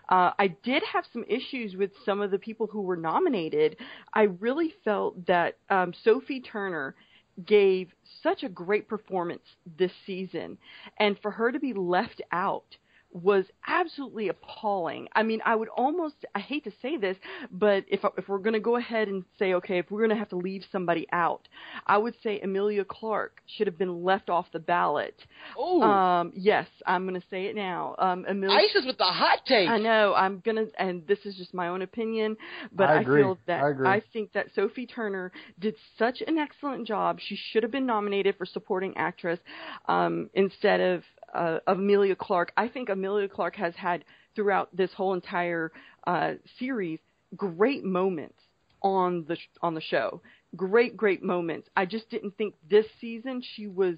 uh 0.10 0.32
i 0.40 0.48
did 0.64 0.82
have 0.92 1.06
some 1.14 1.24
issues 1.28 1.76
with 1.76 1.92
some 2.06 2.22
of 2.22 2.32
the 2.32 2.40
people 2.40 2.68
who 2.68 2.82
were 2.82 2.98
nominated 2.98 3.78
i 4.14 4.24
really 4.24 4.74
felt 4.84 5.26
that 5.28 5.58
um 5.70 5.94
sophie 6.04 6.42
turner 6.42 6.96
gave 7.46 7.90
such 8.24 8.44
a 8.44 8.50
great 8.50 8.88
performance 8.88 9.44
this 9.78 9.92
season. 10.06 10.58
And 11.00 11.18
for 11.20 11.32
her 11.32 11.52
to 11.52 11.60
be 11.60 11.74
left 11.74 12.22
out 12.32 12.78
was 13.12 13.46
absolutely 13.68 14.30
appalling. 14.30 15.08
I 15.16 15.24
mean, 15.24 15.40
I 15.46 15.56
would 15.56 15.70
almost 15.70 16.16
I 16.36 16.40
hate 16.40 16.64
to 16.66 16.72
say 16.82 16.98
this, 16.98 17.18
but 17.52 17.86
if 17.88 18.02
if 18.18 18.28
we're 18.28 18.38
going 18.40 18.54
to 18.54 18.60
go 18.60 18.76
ahead 18.76 19.08
and 19.08 19.24
say 19.40 19.54
okay, 19.56 19.80
if 19.80 19.90
we're 19.90 20.00
going 20.00 20.10
to 20.12 20.16
have 20.18 20.30
to 20.30 20.36
leave 20.38 20.64
somebody 20.72 21.08
out, 21.12 21.48
I 21.86 21.98
would 21.98 22.16
say 22.22 22.40
Emilia 22.42 22.84
Clarke 22.86 23.42
should 23.46 23.68
have 23.68 23.78
been 23.78 24.04
left 24.04 24.30
off 24.30 24.48
the 24.52 24.60
ballot. 24.60 25.16
Oh, 25.58 25.82
Um 25.82 26.34
yes, 26.36 26.68
I'm 26.86 27.08
going 27.08 27.20
to 27.20 27.28
say 27.30 27.46
it 27.46 27.56
now. 27.56 27.96
Um 27.98 28.26
Amelia 28.28 28.58
Isis 28.58 28.86
with 28.86 28.98
the 28.98 29.06
hot 29.06 29.40
take. 29.48 29.70
I 29.70 29.78
know. 29.78 30.14
I'm 30.14 30.42
gonna, 30.46 30.66
and 30.78 31.06
this 31.08 31.20
is 31.26 31.36
just 31.38 31.54
my 31.54 31.70
own 31.70 31.82
opinion, 31.82 32.38
but 32.74 32.90
I 32.90 33.02
agree. 33.02 33.22
feel 33.22 33.38
that 33.48 33.64
I 33.64 33.70
agree. 33.70 34.02
think 34.14 34.34
that 34.34 34.48
Sophie 34.54 34.86
Turner 34.86 35.32
did 35.60 35.76
such 35.98 36.22
an 36.26 36.38
excellent 36.38 36.88
job. 36.88 37.20
She 37.20 37.36
should 37.52 37.64
have 37.64 37.72
been 37.72 37.86
nominated 37.86 38.36
for 38.38 38.46
supporting 38.46 38.96
actress 38.98 39.40
um, 39.88 40.30
instead 40.34 40.82
of 40.82 41.04
uh, 41.34 41.60
Emilia 41.68 42.16
Clarke. 42.16 42.52
I 42.58 42.68
think 42.68 42.90
Emilia 42.90 43.28
Clarke 43.28 43.56
has 43.56 43.76
had 43.76 44.04
throughout 44.36 44.76
this 44.76 44.92
whole 44.94 45.14
entire 45.14 45.72
uh, 46.06 46.34
series 46.60 47.00
great 47.36 47.84
moments 47.84 48.40
on 48.82 49.26
the 49.28 49.38
on 49.62 49.74
the 49.74 49.82
show. 49.82 50.22
Great, 50.56 50.96
great 50.96 51.24
moments. 51.24 51.68
I 51.76 51.86
just 51.86 52.10
didn't 52.10 52.38
think 52.38 52.56
this 52.70 52.86
season 53.02 53.42
she 53.56 53.68
was, 53.68 53.96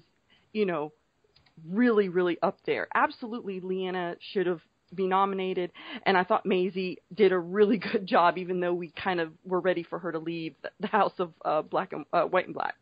you 0.52 0.66
know, 0.66 0.92
really, 1.68 2.08
really 2.08 2.38
up 2.42 2.58
there. 2.66 2.88
Absolutely, 2.94 3.60
Leanna 3.60 4.16
should 4.32 4.46
have 4.46 4.60
be 4.92 5.06
nominated, 5.06 5.70
and 6.04 6.16
I 6.16 6.24
thought 6.24 6.44
Maisie 6.44 6.98
did 7.14 7.30
a 7.30 7.38
really 7.38 7.78
good 7.92 8.06
job, 8.06 8.38
even 8.38 8.58
though 8.58 8.74
we 8.74 8.92
kind 9.00 9.20
of 9.20 9.32
were 9.44 9.60
ready 9.60 9.84
for 9.84 10.00
her 10.00 10.10
to 10.10 10.18
leave 10.18 10.54
the 10.80 10.88
House 10.88 11.12
of 11.18 11.32
uh, 11.44 11.62
Black 11.62 11.92
and 11.92 12.04
uh, 12.12 12.24
White 12.24 12.46
and 12.46 12.54
Black, 12.54 12.74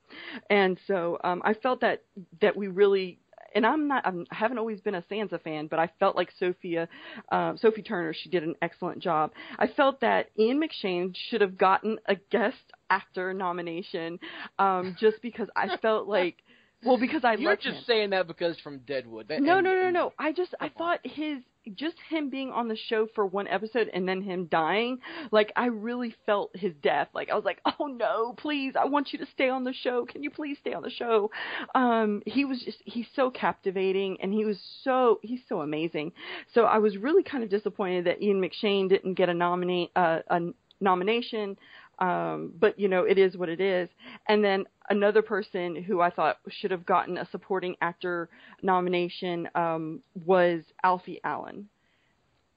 and 0.48 0.78
so 0.86 1.18
um, 1.24 1.42
I 1.44 1.54
felt 1.54 1.80
that 1.80 2.02
that 2.40 2.56
we 2.56 2.68
really 2.68 3.18
and 3.54 3.64
I'm 3.66 3.88
not 3.88 4.06
I'm, 4.06 4.26
I 4.30 4.34
haven't 4.34 4.58
always 4.58 4.80
been 4.80 4.94
a 4.94 5.02
Sansa 5.02 5.40
fan, 5.42 5.66
but 5.66 5.78
I 5.78 5.90
felt 5.98 6.16
like 6.16 6.30
Sophia 6.38 6.88
uh, 7.32 7.54
Sophie 7.56 7.82
Turner 7.82 8.14
she 8.14 8.28
did 8.28 8.42
an 8.42 8.54
excellent 8.62 9.00
job. 9.02 9.32
I 9.58 9.66
felt 9.68 10.00
that 10.00 10.30
Ian 10.38 10.60
McShane 10.60 11.14
should 11.30 11.40
have 11.40 11.56
gotten 11.58 11.98
a 12.06 12.16
guest 12.30 12.56
actor 12.90 13.32
nomination, 13.34 14.18
um, 14.58 14.96
just 15.00 15.20
because 15.22 15.48
I 15.56 15.76
felt 15.78 16.08
like. 16.08 16.36
Well, 16.84 16.96
because 16.98 17.24
I 17.24 17.32
You're 17.38 17.56
just 17.56 17.78
him. 17.78 17.84
saying 17.86 18.10
that 18.10 18.28
because 18.28 18.56
from 18.60 18.78
Deadwood. 18.86 19.26
That, 19.28 19.42
No, 19.42 19.56
and- 19.56 19.64
no, 19.64 19.74
no, 19.74 19.90
no. 19.90 20.12
I 20.18 20.32
just 20.32 20.54
I 20.60 20.68
thought 20.68 21.00
his 21.02 21.38
just 21.70 21.96
him 22.08 22.30
being 22.30 22.50
on 22.50 22.68
the 22.68 22.76
show 22.76 23.06
for 23.14 23.26
one 23.26 23.48
episode 23.48 23.88
and 23.92 24.08
then 24.08 24.22
him 24.22 24.46
dying, 24.46 24.98
like 25.30 25.52
I 25.56 25.66
really 25.66 26.14
felt 26.26 26.50
his 26.54 26.72
death. 26.82 27.08
Like 27.14 27.30
I 27.30 27.34
was 27.34 27.44
like, 27.44 27.60
"Oh 27.78 27.86
no, 27.86 28.34
please. 28.34 28.74
I 28.78 28.86
want 28.86 29.12
you 29.12 29.18
to 29.20 29.26
stay 29.26 29.48
on 29.48 29.64
the 29.64 29.72
show. 29.72 30.06
Can 30.06 30.22
you 30.22 30.30
please 30.30 30.58
stay 30.60 30.72
on 30.72 30.82
the 30.82 30.90
show?" 30.90 31.30
Um 31.74 32.22
he 32.26 32.44
was 32.44 32.62
just 32.62 32.78
he's 32.84 33.06
so 33.14 33.30
captivating 33.30 34.18
and 34.20 34.32
he 34.32 34.44
was 34.44 34.58
so 34.82 35.20
he's 35.22 35.40
so 35.48 35.60
amazing. 35.60 36.12
So 36.54 36.64
I 36.64 36.78
was 36.78 36.96
really 36.96 37.22
kind 37.22 37.44
of 37.44 37.50
disappointed 37.50 38.06
that 38.06 38.22
Ian 38.22 38.40
McShane 38.40 38.88
didn't 38.88 39.14
get 39.14 39.28
a 39.28 39.34
nominate 39.34 39.90
uh, 39.96 40.20
a 40.28 40.40
nomination. 40.80 41.56
Um, 41.98 42.52
but 42.58 42.78
you 42.78 42.88
know, 42.88 43.04
it 43.04 43.18
is 43.18 43.36
what 43.36 43.48
it 43.48 43.60
is. 43.60 43.88
And 44.28 44.42
then 44.44 44.64
another 44.90 45.22
person 45.22 45.82
who 45.82 46.00
I 46.00 46.10
thought 46.10 46.38
should 46.48 46.70
have 46.70 46.86
gotten 46.86 47.18
a 47.18 47.26
supporting 47.30 47.76
actor 47.80 48.28
nomination 48.62 49.48
um, 49.54 50.02
was 50.26 50.62
Alfie 50.82 51.20
Allen. 51.24 51.68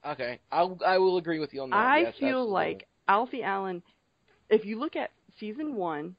Okay, 0.04 0.40
I'll, 0.50 0.78
I 0.84 0.98
will 0.98 1.16
agree 1.18 1.38
with 1.38 1.52
you 1.52 1.62
on 1.62 1.70
that. 1.70 1.92
I 1.92 2.06
yes, 2.06 2.14
feel 2.18 2.46
absolutely. 2.46 2.48
like 2.48 2.86
Alfie 3.08 3.42
Allen, 3.42 3.82
if 4.48 4.64
you 4.64 4.78
look 4.78 4.96
at 4.96 5.10
season 5.38 5.74
one 5.76 6.16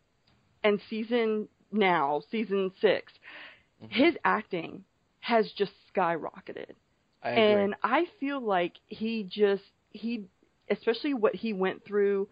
and 0.63 0.79
season 0.89 1.47
now, 1.71 2.21
season 2.31 2.71
6 2.81 3.13
Mhm. 3.79 3.89
his 3.89 4.15
acting 4.23 4.83
has 5.19 5.51
just 5.53 5.71
skyrocketed. 5.93 6.71
I 7.23 7.31
agree. 7.31 7.71
and 7.71 7.75
I 7.83 8.05
feel 8.19 8.39
like 8.41 8.73
he 8.87 9.23
just 9.23 9.63
he 9.91 10.25
especially 10.69 11.13
what 11.13 11.35
he 11.35 11.53
went 11.53 11.83
through 11.85 12.27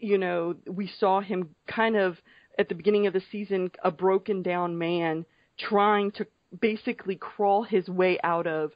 you 0.00 0.18
know 0.18 0.54
we 0.66 0.90
saw 0.98 1.20
him 1.20 1.54
kind 1.66 1.96
of 1.96 2.16
at 2.58 2.68
the 2.68 2.74
beginning 2.74 3.06
of 3.06 3.12
the 3.12 3.22
season 3.30 3.70
a 3.82 3.90
broken 3.90 4.42
down 4.42 4.76
man 4.76 5.24
trying 5.58 6.10
to 6.12 6.26
basically 6.60 7.16
crawl 7.16 7.62
his 7.62 7.88
way 7.88 8.18
out 8.24 8.46
of 8.46 8.72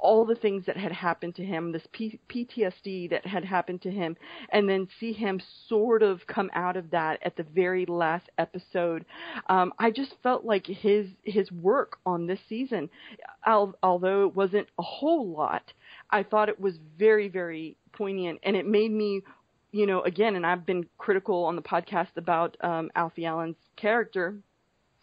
all 0.00 0.24
the 0.24 0.34
things 0.34 0.64
that 0.66 0.76
had 0.76 0.92
happened 0.92 1.34
to 1.36 1.44
him, 1.44 1.72
this 1.72 1.86
P- 1.92 2.18
PTSD 2.28 3.10
that 3.10 3.26
had 3.26 3.44
happened 3.44 3.82
to 3.82 3.90
him, 3.90 4.16
and 4.50 4.68
then 4.68 4.88
see 4.98 5.12
him 5.12 5.40
sort 5.68 6.02
of 6.02 6.26
come 6.26 6.50
out 6.54 6.76
of 6.76 6.90
that 6.90 7.20
at 7.22 7.36
the 7.36 7.42
very 7.42 7.86
last 7.86 8.28
episode. 8.38 9.04
Um, 9.48 9.72
I 9.78 9.90
just 9.90 10.14
felt 10.22 10.44
like 10.44 10.66
his 10.66 11.06
his 11.22 11.50
work 11.52 11.98
on 12.06 12.26
this 12.26 12.40
season, 12.48 12.88
al- 13.44 13.76
although 13.82 14.26
it 14.26 14.34
wasn't 14.34 14.68
a 14.78 14.82
whole 14.82 15.28
lot, 15.30 15.72
I 16.10 16.22
thought 16.22 16.48
it 16.48 16.60
was 16.60 16.78
very 16.98 17.28
very 17.28 17.76
poignant, 17.92 18.40
and 18.42 18.56
it 18.56 18.66
made 18.66 18.90
me, 18.92 19.22
you 19.72 19.86
know, 19.86 20.02
again, 20.02 20.36
and 20.36 20.46
I've 20.46 20.66
been 20.66 20.86
critical 20.98 21.44
on 21.44 21.56
the 21.56 21.62
podcast 21.62 22.16
about 22.16 22.56
um, 22.60 22.90
Alfie 22.94 23.26
Allen's 23.26 23.56
character 23.76 24.34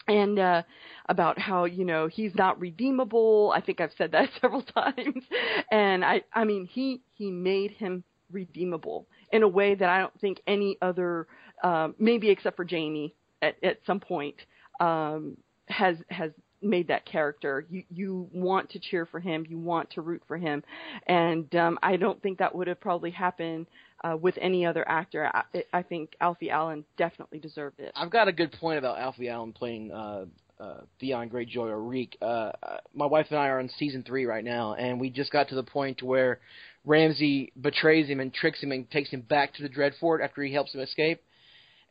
and 0.07 0.39
uh 0.39 0.61
about 1.09 1.37
how 1.37 1.65
you 1.65 1.83
know 1.83 2.07
he's 2.07 2.33
not 2.35 2.59
redeemable. 2.59 3.51
I 3.53 3.61
think 3.61 3.81
i've 3.81 3.91
said 3.97 4.11
that 4.13 4.29
several 4.41 4.61
times. 4.61 5.23
And 5.71 6.03
i 6.05 6.21
i 6.33 6.43
mean 6.45 6.65
he 6.65 7.01
he 7.13 7.29
made 7.29 7.71
him 7.71 8.03
redeemable 8.31 9.05
in 9.31 9.43
a 9.43 9.47
way 9.47 9.75
that 9.75 9.89
i 9.89 9.99
don't 9.99 10.17
think 10.19 10.41
any 10.47 10.77
other 10.81 11.27
um 11.63 11.95
maybe 11.97 12.29
except 12.29 12.55
for 12.57 12.65
jaime 12.69 13.13
at 13.41 13.55
at 13.63 13.79
some 13.85 13.99
point 13.99 14.35
um 14.79 15.37
has 15.67 15.97
has 16.09 16.31
made 16.61 16.87
that 16.87 17.05
character. 17.05 17.65
You 17.69 17.83
you 17.89 18.29
want 18.33 18.71
to 18.71 18.79
cheer 18.79 19.05
for 19.05 19.19
him. 19.19 19.45
You 19.47 19.59
want 19.59 19.91
to 19.91 20.01
root 20.01 20.23
for 20.27 20.37
him. 20.37 20.63
And 21.07 21.53
um 21.55 21.77
i 21.83 21.95
don't 21.97 22.21
think 22.21 22.39
that 22.39 22.53
would 22.55 22.67
have 22.67 22.79
probably 22.79 23.11
happened 23.11 23.67
uh 24.03 24.15
with 24.15 24.37
any 24.39 24.65
other 24.65 24.87
actor 24.87 25.29
i 25.33 25.63
i 25.73 25.81
think 25.81 26.15
alfie 26.21 26.49
allen 26.49 26.83
definitely 26.97 27.39
deserved 27.39 27.79
it 27.79 27.91
I've 27.95 28.11
got 28.11 28.27
a 28.27 28.31
good 28.31 28.51
point 28.53 28.77
about 28.77 28.99
Alfie 28.99 29.29
Allen 29.29 29.53
playing 29.53 29.91
uh, 29.91 30.25
uh, 30.59 30.81
Theon 30.99 31.29
Greyjoy 31.29 31.69
or 31.69 31.81
Reek. 31.81 32.17
Uh, 32.21 32.51
uh, 32.61 32.77
my 32.93 33.05
wife 33.05 33.27
and 33.29 33.39
I 33.39 33.47
are 33.47 33.59
on 33.59 33.69
season 33.77 34.03
three 34.03 34.25
right 34.25 34.43
now, 34.43 34.73
and 34.73 34.99
we 34.99 35.09
just 35.09 35.31
got 35.31 35.49
to 35.49 35.55
the 35.55 35.63
point 35.63 36.01
where 36.01 36.39
Ramsay 36.85 37.51
betrays 37.59 38.07
him 38.07 38.19
and 38.19 38.33
tricks 38.33 38.61
him 38.61 38.71
and 38.71 38.89
takes 38.89 39.09
him 39.09 39.21
back 39.21 39.53
to 39.55 39.63
the 39.63 39.69
Dreadfort 39.69 40.23
after 40.23 40.41
he 40.43 40.53
helps 40.53 40.73
him 40.73 40.81
escape. 40.81 41.21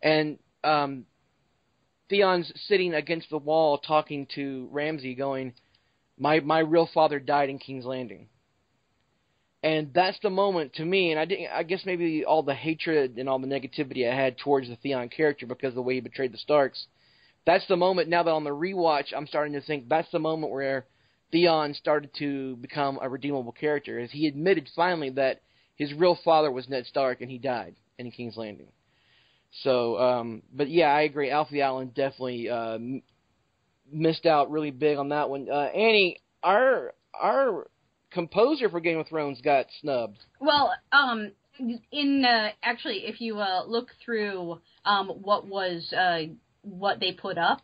And 0.03 0.39
um, 0.65 1.05
Theon's 2.09 2.53
sitting 2.67 2.95
against 2.95 3.31
the 3.31 3.39
wall 3.39 3.79
talking 3.79 4.27
to 4.35 4.69
Ramsay, 4.71 5.15
going, 5.15 5.55
"My 6.19 6.41
my 6.41 6.61
real 6.61 6.89
father 6.93 7.19
died 7.19 7.51
in 7.51 7.59
King's 7.59 7.85
Landing." 7.85 8.29
And 9.67 9.93
that's 9.93 10.19
the 10.23 10.31
moment 10.31 10.75
to 10.75 10.85
me, 10.85 11.11
and 11.11 11.19
I 11.19 11.25
didn't. 11.25 11.49
I 11.53 11.65
guess 11.65 11.85
maybe 11.85 12.25
all 12.25 12.45
the 12.45 12.55
hatred 12.55 13.19
and 13.19 13.29
all 13.29 13.41
the 13.41 13.49
negativity 13.49 14.09
I 14.09 14.15
had 14.15 14.39
towards 14.39 14.69
the 14.69 14.77
Theon 14.77 15.09
character 15.09 15.45
because 15.45 15.71
of 15.71 15.75
the 15.75 15.83
way 15.83 15.95
he 15.95 16.01
betrayed 16.01 16.33
the 16.33 16.39
Starks. 16.39 16.87
That's 17.47 17.67
the 17.67 17.77
moment. 17.77 18.09
Now 18.09 18.23
that 18.23 18.31
on 18.31 18.45
the 18.45 18.51
rewatch, 18.51 19.07
I'm 19.13 19.27
starting 19.27 19.55
to 19.55 19.61
think 19.61 19.89
that's 19.89 20.11
the 20.13 20.21
moment 20.21 20.53
where 20.53 20.87
Theon 21.33 21.75
started 21.75 22.11
to 22.21 22.55
become 22.59 23.01
a 23.03 23.09
redeemable 23.09 23.51
character, 23.51 23.99
as 23.99 24.13
he 24.13 24.29
admitted 24.29 24.71
finally 24.77 25.11
that 25.11 25.41
his 25.75 25.93
real 25.93 26.17
father 26.25 26.53
was 26.53 26.69
Ned 26.69 26.87
Stark 26.87 27.21
and 27.21 27.29
he 27.29 27.39
died 27.39 27.75
in 27.99 28.13
King's 28.13 28.37
Landing. 28.37 28.69
So, 29.65 29.99
um, 29.99 30.43
but 30.55 30.71
yeah, 30.71 30.95
I 30.95 31.01
agree. 31.01 31.33
Alfie 31.33 31.61
Allen 31.61 31.89
definitely 31.89 32.49
uh, 32.49 32.79
missed 33.91 34.27
out 34.27 34.53
really 34.53 34.71
big 34.71 34.97
on 34.97 35.09
that 35.09 35.29
one. 35.29 35.49
Uh, 35.51 35.71
Annie, 35.75 36.19
our 36.45 36.95
our 37.21 37.67
composer 38.17 38.71
for 38.71 38.81
Game 38.81 38.99
of 38.99 39.07
Thrones 39.07 39.43
got 39.43 39.67
snubbed. 39.83 40.17
Well, 40.41 40.73
um, 40.91 41.33
in 41.93 42.25
uh, 42.25 42.49
actually, 42.63 43.03
if 43.05 43.21
you 43.21 43.39
uh, 43.39 43.65
look 43.67 43.89
through 44.03 44.59
um, 44.87 45.09
what 45.09 45.47
was 45.47 45.93
uh, 45.93 46.23
what 46.63 46.99
they 46.99 47.13
put 47.13 47.37
up, 47.37 47.61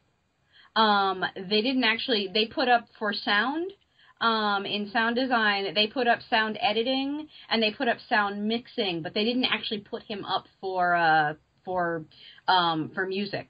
um, 0.76 1.24
they 1.34 1.62
didn't 1.62 1.84
actually. 1.84 2.28
They 2.32 2.46
put 2.46 2.68
up 2.68 2.86
for 2.98 3.14
sound. 3.14 3.72
Um, 4.20 4.66
in 4.66 4.88
sound 4.92 5.16
design, 5.16 5.74
they 5.74 5.88
put 5.88 6.06
up 6.06 6.20
sound 6.30 6.56
editing 6.60 7.26
and 7.50 7.60
they 7.60 7.72
put 7.72 7.88
up 7.88 7.96
sound 8.08 8.46
mixing, 8.46 9.02
but 9.02 9.14
they 9.14 9.24
didn't 9.24 9.46
actually 9.46 9.80
put 9.80 10.04
him 10.04 10.24
up 10.24 10.44
for 10.60 10.94
uh, 10.94 11.34
for 11.64 12.04
um, 12.46 12.92
for 12.94 13.06
music. 13.06 13.48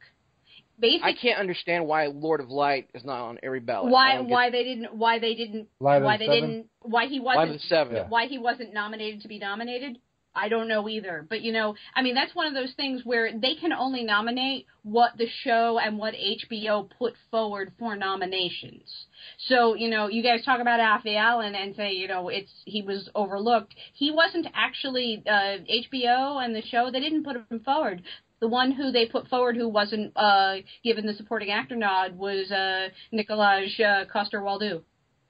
Basically, 0.83 1.11
I 1.11 1.15
can't 1.15 1.39
understand 1.39 1.87
why 1.87 2.07
Lord 2.09 2.41
of 2.41 2.51
Light 2.51 2.91
is 2.93 3.05
not 3.05 3.21
on 3.21 3.39
every 3.43 3.61
ballot. 3.61 3.91
Why 3.91 4.21
why 4.21 4.51
they 4.51 4.65
didn't 4.65 4.95
why 4.95 5.19
they 5.21 5.35
didn't 5.35 5.69
Light 5.81 6.03
why 6.03 6.19
they 6.19 6.27
Seven? 6.27 6.41
didn't 6.41 6.67
why 6.83 7.07
he 7.07 7.21
wasn't 7.21 7.53
the 7.55 7.59
seven? 7.69 7.95
Yeah. 7.97 8.09
why 8.09 8.27
he 8.27 8.39
wasn't 8.39 8.75
nominated 8.75 9.23
to 9.23 9.29
be 9.29 9.39
nominated 9.39 9.99
i 10.35 10.49
don't 10.49 10.67
know 10.67 10.89
either 10.89 11.27
but 11.29 11.43
you 11.43 11.53
know 11.53 11.75
i 11.95 12.01
mean 12.03 12.15
that's 12.15 12.35
one 12.35 12.47
of 12.47 12.55
those 12.55 12.73
things 12.75 13.03
where 13.05 13.31
they 13.39 13.55
can 13.55 13.71
only 13.71 14.03
nominate 14.03 14.65
what 14.83 15.11
the 15.19 15.27
show 15.45 15.79
and 15.79 15.99
what 15.99 16.15
hbo 16.15 16.89
put 16.99 17.13
forward 17.31 17.71
for 17.79 17.95
nominations 17.97 19.07
so 19.47 19.75
you 19.75 19.91
know 19.91 20.09
you 20.09 20.23
guys 20.23 20.43
talk 20.45 20.61
about 20.61 20.81
Alfie 20.81 21.17
Allen 21.17 21.55
and 21.55 21.77
say 21.77 21.93
you 21.93 22.09
know 22.09 22.31
it's 22.31 22.51
he 22.65 22.81
was 22.81 23.11
overlooked 23.15 23.75
he 23.93 24.11
wasn't 24.11 24.47
actually 24.55 25.23
uh 25.29 25.59
hbo 25.93 26.43
and 26.43 26.57
the 26.57 26.63
show 26.63 26.91
they 26.91 27.01
didn't 27.01 27.25
put 27.25 27.37
him 27.37 27.61
forward 27.61 28.03
the 28.43 28.49
one 28.49 28.73
who 28.73 28.91
they 28.91 29.07
put 29.07 29.29
forward 29.29 29.57
who 29.57 29.69
wasn't 29.69 30.13
uh 30.17 30.57
given 30.85 31.07
the 31.07 31.15
supporting 31.15 31.51
actor 31.51 31.77
nod 31.77 32.19
was 32.19 32.51
uh 32.51 32.89
Nikolaj 33.15 33.81
uh, 33.81 34.05
Coster-Waldau. 34.13 34.83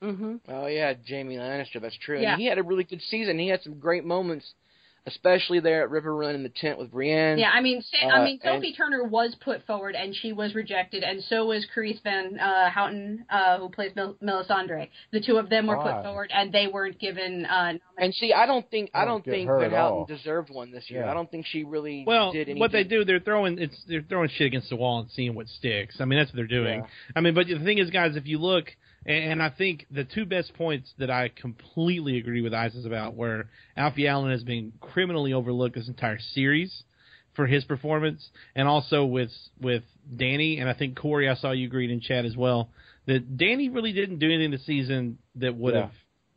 Mm-hmm. 0.03 0.37
Oh 0.49 0.67
yeah, 0.67 0.95
Jaime 1.09 1.37
Lannister. 1.37 1.81
That's 1.81 1.97
true. 1.99 2.21
Yeah. 2.21 2.33
And 2.33 2.41
he 2.41 2.49
had 2.49 2.59
a 2.59 2.63
really 2.63 2.85
good 2.85 3.03
season. 3.03 3.39
He 3.39 3.49
had 3.49 3.63
some 3.63 3.79
great 3.79 4.05
moments, 4.05 4.55
especially 5.07 5.59
there 5.61 5.83
at 5.83 5.91
Riverrun 5.91 6.35
in 6.35 6.43
the 6.45 6.49
tent 6.49 6.79
with 6.79 6.91
Brienne. 6.93 7.39
Yeah, 7.39 7.51
I 7.53 7.61
mean, 7.61 7.83
Sa- 7.83 8.07
Uh, 8.07 8.11
I 8.11 8.25
mean, 8.25 8.39
and- 8.43 8.63
Sophie 8.63 8.73
Turner 8.73 9.03
was 9.05 9.35
put 9.37 9.67
forward 9.67 9.95
and 9.97 10.15
she 10.15 10.33
was 10.33 10.55
rejected, 10.55 11.03
and 11.03 11.23
so 11.25 11.47
was 11.47 11.67
Carice 11.75 12.01
Van 12.03 12.39
uh, 12.39 12.71
Houten, 12.71 13.25
uh, 13.29 13.59
who 13.59 13.69
plays 13.69 13.95
Mel- 13.97 14.17
Melisandre. 14.23 14.89
The 15.11 15.21
two 15.21 15.39
of 15.39 15.49
them 15.49 15.67
were 15.67 15.77
Why? 15.77 15.93
put 15.93 16.05
forward, 16.05 16.31
and 16.33 16.53
they 16.53 16.69
weren't 16.69 16.99
given. 17.01 17.47
Uh, 17.47 17.75
And 17.99 18.15
see, 18.15 18.33
I 18.33 18.47
don't 18.47 18.69
think 18.71 18.91
I 18.95 19.05
Don't 19.05 19.25
don't 19.25 19.25
think 19.35 19.49
her 19.49 19.59
Van 19.61 19.71
Houten 19.71 19.99
all. 19.99 20.05
deserved 20.07 20.51
one 20.51 20.71
this 20.71 20.89
year. 20.91 21.03
Yeah. 21.03 21.11
I 21.11 21.15
don't 21.15 21.31
think 21.31 21.47
she 21.47 21.65
really 21.65 22.05
Well, 22.07 22.33
did 22.33 22.49
anything. 22.49 22.55
Well, 22.61 22.61
what 22.67 22.73
they 22.73 22.85
do, 22.85 23.05
they're 23.05 23.21
throwing 23.21 23.59
it's 23.59 23.83
they're 23.89 24.03
throwing 24.03 24.29
shit 24.31 24.47
against 24.47 24.71
the 24.71 24.77
wall 24.77 25.01
and 25.01 25.11
seeing 25.11 25.35
what 25.35 25.49
sticks. 25.49 26.01
I 26.01 26.05
mean, 26.05 26.19
that's 26.19 26.31
what 26.31 26.37
they're 26.37 26.47
doing. 26.47 26.81
Yeah. 26.81 26.87
I 27.17 27.21
mean, 27.21 27.35
but 27.35 27.47
the 27.49 27.59
thing 27.59 27.79
is, 27.79 27.91
guys, 27.91 28.17
if 28.17 28.27
you 28.27 28.39
look, 28.39 28.75
and, 29.07 29.43
I 29.43 29.51
think 29.51 29.87
the 29.91 30.05
two 30.05 30.25
best 30.25 30.55
points 30.55 30.93
that 30.99 31.11
I 31.11 31.29
completely 31.29 32.19
agree 32.19 32.41
with 32.41 32.55
Isis 32.55 32.87
about 32.87 33.15
were 33.15 33.47
Alfie 33.77 34.07
Allen 34.07 34.31
has 34.31 34.45
been 34.45 34.73
criminally 34.81 35.33
overlooked 35.33 35.75
this 35.75 35.89
entire 35.89 36.19
series 36.35 36.85
for 37.35 37.47
his 37.47 37.65
performance, 37.65 38.29
and 38.55 38.69
also 38.69 39.05
with 39.05 39.31
with 39.61 39.83
Dany, 40.15 40.61
and 40.61 40.69
I 40.69 40.75
think 40.75 40.97
Corey, 40.97 41.29
I 41.29 41.35
saw 41.35 41.53
you 41.53 41.67
agreed 41.67 41.91
in 41.91 42.01
chat 42.01 42.25
as 42.25 42.37
well 42.37 42.69
that 43.07 43.37
Dany 43.37 43.73
really 43.75 43.93
didn't 43.93 44.19
do 44.19 44.27
anything 44.27 44.51
this 44.51 44.65
season 44.67 45.19
that 45.37 45.57
would 45.57 45.75
Yeah. 45.75 45.81
have 45.83 45.91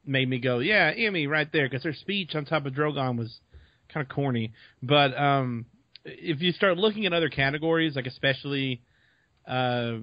made 0.05 0.27
me 0.29 0.39
go, 0.39 0.59
yeah, 0.59 0.91
Emmy 0.95 1.27
right 1.27 1.51
there, 1.51 1.67
because 1.67 1.83
her 1.83 1.93
speech 1.93 2.33
on 2.35 2.45
top 2.45 2.65
of 2.65 2.73
Drogon 2.73 3.17
was 3.17 3.39
kind 3.93 4.03
of 4.03 4.09
corny. 4.09 4.53
But 4.81 5.17
um, 5.17 5.65
if 6.05 6.41
you 6.41 6.51
start 6.53 6.77
looking 6.77 7.05
at 7.05 7.13
other 7.13 7.29
categories, 7.29 7.95
like 7.95 8.07
especially, 8.07 8.81
uh, 9.47 9.97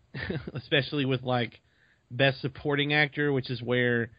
especially 0.54 1.04
with 1.04 1.22
like 1.22 1.60
best 2.10 2.40
supporting 2.40 2.92
actor, 2.92 3.32
which 3.32 3.50
is 3.50 3.62
where 3.62 4.10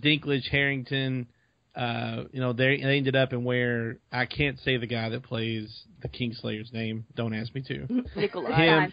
Dinklage, 0.00 0.48
Harington, 0.50 1.26
uh, 1.74 2.24
you 2.32 2.40
know, 2.40 2.52
they, 2.52 2.76
they 2.76 2.96
ended 2.96 3.16
up 3.16 3.32
in 3.32 3.44
where 3.44 3.98
I 4.10 4.26
can't 4.26 4.58
say 4.60 4.76
the 4.76 4.86
guy 4.86 5.08
that 5.08 5.22
plays 5.22 5.84
the 6.02 6.08
Kingslayer's 6.08 6.72
name. 6.72 7.06
Don't 7.14 7.34
ask 7.34 7.54
me 7.54 7.62
to. 7.62 8.04
Nikolai. 8.16 8.50
Him, 8.50 8.92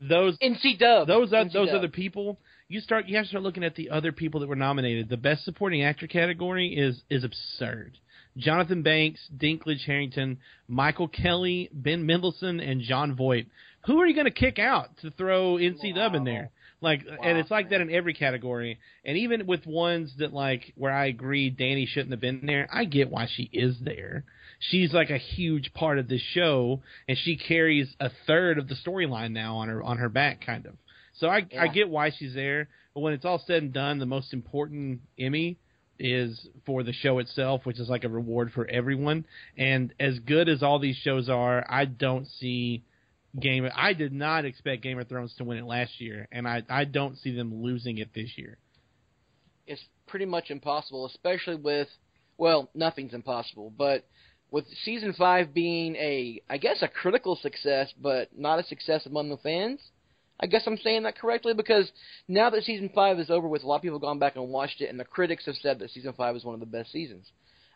those 0.00 0.38
NC 0.38 0.78
Dub. 0.78 1.08
those 1.08 1.32
are, 1.32 1.44
NC 1.44 1.52
those 1.52 1.70
other 1.70 1.88
people. 1.88 2.38
You 2.68 2.80
start 2.80 3.06
you 3.06 3.16
have 3.16 3.24
to 3.24 3.28
start 3.28 3.42
looking 3.42 3.64
at 3.64 3.74
the 3.74 3.90
other 3.90 4.12
people 4.12 4.40
that 4.40 4.48
were 4.48 4.56
nominated. 4.56 5.08
The 5.08 5.16
best 5.16 5.44
supporting 5.44 5.82
actor 5.82 6.06
category 6.06 6.68
is 6.68 7.02
is 7.10 7.24
absurd. 7.24 7.98
Jonathan 8.36 8.82
Banks, 8.82 9.20
Dinklage 9.36 9.84
Harington, 9.84 10.38
Michael 10.68 11.08
Kelly, 11.08 11.68
Ben 11.72 12.06
Mendelsohn, 12.06 12.60
and 12.60 12.80
Jon 12.80 13.16
Voight. 13.16 13.46
Who 13.86 14.00
are 14.00 14.06
you 14.06 14.14
going 14.14 14.26
to 14.26 14.30
kick 14.30 14.58
out 14.58 14.96
to 14.98 15.10
throw 15.10 15.56
NC 15.56 15.96
Dub 15.96 16.14
in 16.14 16.24
there? 16.24 16.50
Like, 16.82 17.02
and 17.22 17.36
it's 17.36 17.50
like 17.50 17.70
that 17.70 17.80
in 17.80 17.90
every 17.90 18.14
category. 18.14 18.78
And 19.04 19.18
even 19.18 19.46
with 19.46 19.66
ones 19.66 20.12
that 20.18 20.32
like 20.32 20.72
where 20.76 20.92
I 20.92 21.06
agree 21.06 21.54
Dany 21.54 21.86
shouldn't 21.86 22.12
have 22.12 22.20
been 22.20 22.46
there, 22.46 22.68
I 22.72 22.84
get 22.86 23.10
why 23.10 23.28
she 23.34 23.50
is 23.52 23.76
there. 23.80 24.24
She's 24.58 24.92
like 24.92 25.10
a 25.10 25.18
huge 25.18 25.72
part 25.74 25.98
of 25.98 26.08
this 26.08 26.22
show, 26.32 26.82
and 27.08 27.18
she 27.18 27.36
carries 27.36 27.94
a 28.00 28.10
third 28.26 28.58
of 28.58 28.68
the 28.68 28.74
storyline 28.74 29.32
now 29.32 29.56
on 29.56 29.68
her 29.68 29.82
on 29.82 29.98
her 29.98 30.08
back, 30.08 30.44
kind 30.44 30.66
of. 30.66 30.74
So 31.18 31.28
I 31.28 31.46
I 31.58 31.68
get 31.68 31.88
why 31.88 32.12
she's 32.16 32.34
there. 32.34 32.68
But 32.94 33.00
when 33.00 33.12
it's 33.12 33.24
all 33.24 33.42
said 33.46 33.62
and 33.62 33.72
done, 33.72 33.98
the 33.98 34.06
most 34.06 34.32
important 34.32 35.00
Emmy 35.18 35.58
is 35.98 36.48
for 36.64 36.82
the 36.82 36.92
show 36.94 37.18
itself, 37.18 37.66
which 37.66 37.78
is 37.78 37.88
like 37.88 38.04
a 38.04 38.08
reward 38.08 38.52
for 38.52 38.66
everyone. 38.66 39.26
And 39.56 39.92
as 40.00 40.18
good 40.18 40.48
as 40.48 40.62
all 40.62 40.78
these 40.78 40.96
shows 40.96 41.28
are, 41.28 41.64
I 41.68 41.84
don't 41.84 42.26
see 42.26 42.84
Game. 43.38 43.68
I 43.76 43.92
did 43.92 44.12
not 44.12 44.44
expect 44.44 44.82
Game 44.82 44.98
of 44.98 45.08
Thrones 45.08 45.34
to 45.36 45.44
win 45.44 45.58
it 45.58 45.64
last 45.66 46.00
year, 46.00 46.26
and 46.32 46.48
I 46.48 46.62
I 46.68 46.84
don't 46.84 47.16
see 47.18 47.34
them 47.34 47.62
losing 47.62 47.98
it 47.98 48.12
this 48.14 48.36
year. 48.36 48.58
it's 49.66 49.84
pretty 50.08 50.26
much 50.26 50.50
impossible, 50.50 51.06
especially 51.06 51.56
with 51.56 51.88
well, 52.38 52.70
nothing's 52.74 53.12
impossible, 53.14 53.72
but 53.76 54.06
with 54.50 54.64
season 54.84 55.12
five 55.12 55.54
being 55.54 55.94
a 55.96 56.42
I 56.48 56.58
guess 56.58 56.82
a 56.82 56.88
critical 56.88 57.36
success, 57.36 57.92
but 58.00 58.36
not 58.36 58.58
a 58.58 58.64
success 58.64 59.06
among 59.06 59.28
the 59.28 59.36
fans. 59.36 59.80
I 60.42 60.46
guess 60.46 60.62
I'm 60.66 60.78
saying 60.78 61.02
that 61.04 61.18
correctly 61.18 61.52
because 61.54 61.92
now 62.26 62.48
that 62.50 62.64
season 62.64 62.90
five 62.94 63.18
is 63.20 63.30
over 63.30 63.46
with, 63.46 63.62
a 63.62 63.66
lot 63.66 63.76
of 63.76 63.82
people 63.82 63.98
gone 63.98 64.18
back 64.18 64.36
and 64.36 64.48
watched 64.48 64.80
it, 64.80 64.88
and 64.88 64.98
the 64.98 65.04
critics 65.04 65.44
have 65.46 65.56
said 65.56 65.78
that 65.78 65.90
season 65.90 66.14
five 66.14 66.34
is 66.34 66.44
one 66.44 66.54
of 66.54 66.60
the 66.60 66.66
best 66.66 66.90
seasons. 66.90 67.30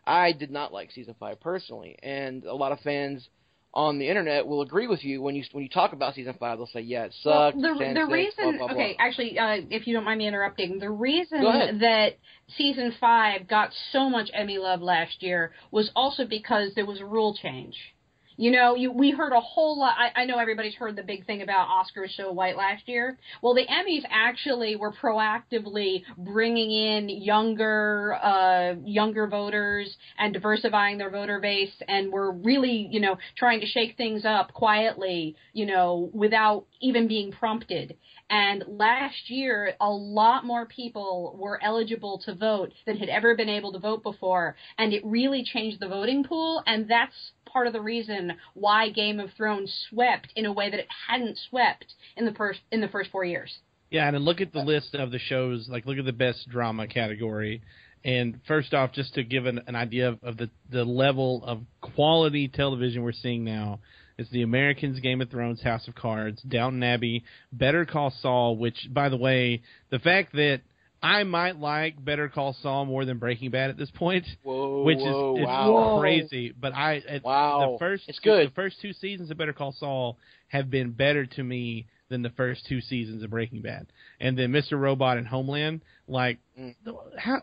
I 0.05 0.33
did 0.33 0.51
not 0.51 0.73
like 0.73 0.91
season 0.91 1.15
five 1.19 1.39
personally, 1.39 1.97
and 2.03 2.43
a 2.43 2.55
lot 2.55 2.71
of 2.71 2.79
fans 2.79 3.29
on 3.75 3.99
the 3.99 4.07
internet 4.07 4.47
will 4.47 4.61
agree 4.61 4.87
with 4.87 5.03
you 5.03 5.21
when 5.21 5.35
you 5.35 5.43
when 5.51 5.63
you 5.63 5.69
talk 5.69 5.93
about 5.93 6.15
season 6.15 6.33
five. 6.39 6.57
They'll 6.57 6.67
say, 6.67 6.81
"Yeah, 6.81 7.05
it 7.05 7.15
Well, 7.25 7.51
sucked." 7.51 7.61
the 7.61 7.69
the 7.69 7.75
stinks, 7.75 8.11
reason, 8.11 8.57
blah, 8.57 8.67
blah, 8.67 8.67
blah. 8.73 8.83
okay, 8.83 8.95
actually, 8.99 9.37
uh, 9.37 9.61
if 9.69 9.85
you 9.85 9.93
don't 9.93 10.05
mind 10.05 10.19
me 10.19 10.27
interrupting, 10.27 10.79
the 10.79 10.89
reason 10.89 11.41
that 11.79 12.17
season 12.57 12.93
five 12.99 13.47
got 13.47 13.71
so 13.91 14.09
much 14.09 14.29
Emmy 14.33 14.57
love 14.57 14.81
last 14.81 15.21
year 15.21 15.51
was 15.71 15.91
also 15.95 16.25
because 16.25 16.73
there 16.75 16.85
was 16.85 17.01
a 17.01 17.05
rule 17.05 17.35
change. 17.35 17.94
You 18.37 18.51
know, 18.51 18.75
you, 18.75 18.91
we 18.91 19.11
heard 19.11 19.31
a 19.31 19.39
whole 19.39 19.79
lot. 19.79 19.95
I, 19.97 20.21
I 20.21 20.25
know 20.25 20.37
everybody's 20.37 20.75
heard 20.75 20.95
the 20.95 21.03
big 21.03 21.25
thing 21.25 21.41
about 21.41 21.67
Oscars 21.69 22.15
so 22.15 22.31
white 22.31 22.57
last 22.57 22.87
year. 22.87 23.17
Well, 23.41 23.53
the 23.53 23.65
Emmys 23.65 24.03
actually 24.09 24.75
were 24.75 24.91
proactively 24.91 26.03
bringing 26.17 26.71
in 26.71 27.09
younger, 27.09 28.15
uh, 28.21 28.75
younger 28.83 29.27
voters 29.27 29.95
and 30.17 30.33
diversifying 30.33 30.97
their 30.97 31.09
voter 31.09 31.39
base, 31.39 31.73
and 31.87 32.11
were 32.11 32.31
really, 32.31 32.87
you 32.91 32.99
know, 32.99 33.17
trying 33.37 33.61
to 33.61 33.65
shake 33.65 33.95
things 33.95 34.25
up 34.25 34.53
quietly, 34.53 35.35
you 35.53 35.65
know, 35.65 36.09
without 36.13 36.65
even 36.81 37.07
being 37.07 37.31
prompted. 37.31 37.95
And 38.29 38.63
last 38.67 39.29
year, 39.29 39.75
a 39.79 39.89
lot 39.89 40.45
more 40.45 40.65
people 40.65 41.35
were 41.37 41.63
eligible 41.63 42.19
to 42.25 42.33
vote 42.33 42.73
than 42.85 42.97
had 42.97 43.09
ever 43.09 43.35
been 43.35 43.49
able 43.49 43.71
to 43.73 43.79
vote 43.79 44.01
before, 44.01 44.55
and 44.77 44.93
it 44.93 45.05
really 45.05 45.43
changed 45.43 45.79
the 45.79 45.87
voting 45.87 46.23
pool. 46.23 46.63
And 46.65 46.89
that's 46.89 47.13
part 47.55 47.67
of 47.67 47.73
the 47.73 47.79
reason 47.79 48.33
why 48.53 48.89
Game 48.89 49.17
of 49.17 49.29
Thrones 49.37 49.73
swept 49.89 50.27
in 50.35 50.45
a 50.45 50.51
way 50.51 50.69
that 50.69 50.77
it 50.77 50.89
hadn't 51.07 51.39
swept 51.49 51.85
in 52.17 52.25
the 52.25 52.33
first 52.33 52.59
in 52.69 52.81
the 52.81 52.89
first 52.89 53.09
four 53.11 53.23
years. 53.23 53.59
Yeah, 53.89 54.09
and 54.09 54.25
look 54.25 54.41
at 54.41 54.51
the 54.51 54.59
list 54.59 54.93
of 54.93 55.09
the 55.09 55.19
shows. 55.19 55.69
Like, 55.69 55.85
look 55.85 55.97
at 55.97 56.03
the 56.03 56.11
best 56.11 56.49
drama 56.49 56.85
category. 56.85 57.61
And 58.03 58.41
first 58.45 58.73
off, 58.73 58.91
just 58.91 59.13
to 59.13 59.23
give 59.23 59.45
an, 59.45 59.61
an 59.67 59.75
idea 59.75 60.09
of, 60.09 60.19
of 60.21 60.35
the 60.35 60.49
the 60.69 60.83
level 60.83 61.45
of 61.45 61.61
quality 61.79 62.49
television 62.49 63.03
we're 63.03 63.13
seeing 63.13 63.45
now, 63.45 63.79
it's 64.17 64.29
The 64.31 64.41
Americans, 64.41 64.99
Game 64.99 65.21
of 65.21 65.29
Thrones, 65.29 65.63
House 65.63 65.87
of 65.87 65.95
Cards, 65.95 66.41
Downton 66.41 66.83
Abbey, 66.83 67.23
Better 67.53 67.85
Call 67.85 68.13
Saul. 68.21 68.57
Which, 68.57 68.89
by 68.91 69.07
the 69.07 69.17
way, 69.17 69.61
the 69.91 69.99
fact 69.99 70.33
that 70.33 70.59
I 71.01 71.23
might 71.23 71.59
like 71.59 72.03
Better 72.03 72.29
Call 72.29 72.55
Saul 72.61 72.85
more 72.85 73.05
than 73.05 73.17
Breaking 73.19 73.51
Bad 73.51 73.69
at 73.69 73.77
this 73.77 73.91
point, 73.91 74.25
Whoa, 74.43 74.83
which 74.85 74.97
whoa, 74.99 75.35
is 75.35 75.41
it's 75.41 75.47
wow. 75.47 75.97
crazy. 75.99 76.53
But 76.59 76.73
I 76.73 77.01
at 77.07 77.23
Wow. 77.23 77.73
the 77.73 77.79
first 77.79 78.03
It's 78.07 78.19
two, 78.19 78.29
good. 78.29 78.47
the 78.49 78.53
first 78.53 78.77
two 78.81 78.93
seasons 78.93 79.29
of 79.31 79.37
Better 79.37 79.53
Call 79.53 79.71
Saul 79.73 80.17
have 80.47 80.69
been 80.69 80.91
better 80.91 81.25
to 81.25 81.43
me 81.43 81.87
than 82.09 82.21
the 82.21 82.29
first 82.31 82.65
two 82.67 82.81
seasons 82.81 83.23
of 83.23 83.29
Breaking 83.31 83.61
Bad. 83.61 83.87
And 84.19 84.37
then 84.37 84.51
Mr. 84.51 84.79
Robot 84.79 85.17
and 85.17 85.27
Homeland, 85.27 85.81
like 86.07 86.37
Mm. 86.59 86.75
how 87.17 87.41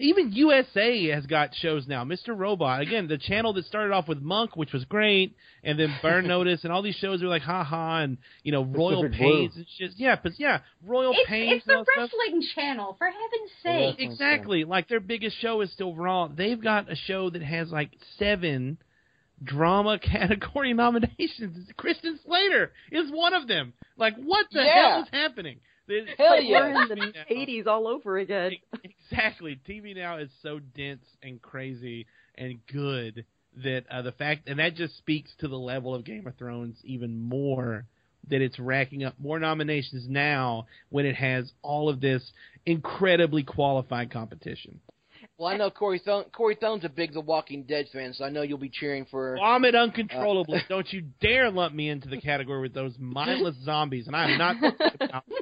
even 0.00 0.32
USA 0.32 1.08
has 1.10 1.26
got 1.26 1.54
shows 1.54 1.86
now. 1.86 2.04
Mr. 2.04 2.36
Robot, 2.36 2.80
again, 2.80 3.06
the 3.08 3.18
channel 3.18 3.52
that 3.54 3.64
started 3.66 3.92
off 3.92 4.08
with 4.08 4.20
Monk, 4.20 4.56
which 4.56 4.72
was 4.72 4.84
great, 4.86 5.36
and 5.62 5.78
then 5.78 5.94
Burn 6.02 6.26
Notice, 6.28 6.64
and 6.64 6.72
all 6.72 6.82
these 6.82 6.96
shows 6.96 7.22
are 7.22 7.28
like, 7.28 7.42
ha 7.42 7.62
ha, 7.64 7.98
and 8.00 8.18
you 8.42 8.52
know, 8.52 8.64
Royal 8.64 9.02
Pacific 9.02 9.18
Blue. 9.20 9.38
Pains 9.48 9.56
and 9.56 9.66
shit. 9.78 9.90
Yeah, 9.96 10.16
but 10.22 10.32
yeah, 10.38 10.60
Royal 10.86 11.12
It's, 11.12 11.28
Pains. 11.28 11.52
it's 11.58 11.66
and 11.66 11.72
the 11.72 11.78
all 11.78 11.84
that 11.84 12.08
stuff. 12.08 12.10
wrestling 12.20 12.42
channel, 12.54 12.94
for 12.98 13.06
heaven's 13.06 13.50
sake. 13.62 13.90
wrestling 13.98 14.10
Exactly. 14.12 14.64
Like 14.64 14.88
their 14.88 15.00
biggest 15.00 15.38
show 15.40 15.60
is 15.60 15.72
still 15.72 15.94
Raw. 15.94 16.28
They've 16.28 16.60
got 16.62 16.90
a 16.90 16.96
show 16.96 17.30
that 17.30 17.42
has 17.42 17.70
like 17.70 17.90
seven 18.18 18.78
drama 19.42 19.98
category 20.02 20.72
nominations. 20.74 21.68
Christian 21.76 22.18
Slater 22.24 22.72
is 22.92 23.10
one 23.10 23.34
of 23.34 23.48
them. 23.48 23.72
Like 23.96 24.14
what 24.16 24.46
the 24.52 24.62
Yeah. 24.62 24.90
hell 24.92 25.02
is 25.02 25.08
happening? 25.12 25.60
It's 25.88 26.10
Hell 26.18 26.30
like 26.30 26.44
yeah. 26.46 26.60
We're 26.60 26.82
in 26.82 26.88
the 26.88 27.34
80s 27.34 27.66
all 27.66 27.88
over 27.88 28.18
again. 28.18 28.52
Exactly. 29.10 29.60
TV 29.68 29.96
now 29.96 30.18
is 30.18 30.30
so 30.42 30.60
dense 30.76 31.04
and 31.22 31.40
crazy 31.42 32.06
and 32.36 32.58
good 32.72 33.24
that 33.64 33.84
uh, 33.90 34.02
the 34.02 34.12
fact 34.12 34.48
and 34.48 34.58
that 34.60 34.76
just 34.76 34.96
speaks 34.98 35.30
to 35.40 35.48
the 35.48 35.58
level 35.58 35.94
of 35.94 36.04
Game 36.04 36.26
of 36.26 36.36
Thrones 36.36 36.76
even 36.84 37.18
more 37.18 37.86
that 38.28 38.40
it's 38.40 38.58
racking 38.58 39.02
up 39.02 39.14
more 39.18 39.38
nominations 39.40 40.06
now 40.08 40.66
when 40.90 41.06
it 41.06 41.16
has 41.16 41.50
all 41.62 41.88
of 41.88 42.00
this 42.00 42.22
incredibly 42.66 43.42
qualified 43.42 44.10
competition. 44.10 44.80
Well, 45.36 45.48
I 45.48 45.56
know 45.56 45.70
Corey 45.70 46.00
Thone, 46.04 46.24
Corey 46.32 46.56
Thone's 46.60 46.84
a 46.84 46.88
big 46.88 47.12
The 47.12 47.20
Walking 47.20 47.64
Dead 47.64 47.86
fan, 47.92 48.12
so 48.12 48.24
I 48.24 48.30
know 48.30 48.42
you'll 48.42 48.58
be 48.58 48.70
cheering 48.70 49.06
for. 49.10 49.36
Vomit 49.36 49.74
uncontrollably. 49.74 50.62
Don't 50.68 50.90
you 50.92 51.02
dare 51.20 51.50
lump 51.50 51.74
me 51.74 51.88
into 51.88 52.08
the 52.08 52.20
category 52.20 52.60
with 52.60 52.74
those 52.74 52.94
mindless 52.98 53.56
zombies. 53.64 54.06
And 54.06 54.16
I'm 54.16 54.38
not 54.38 54.56
talking 54.60 54.94
about 55.00 55.24
the 55.28 55.39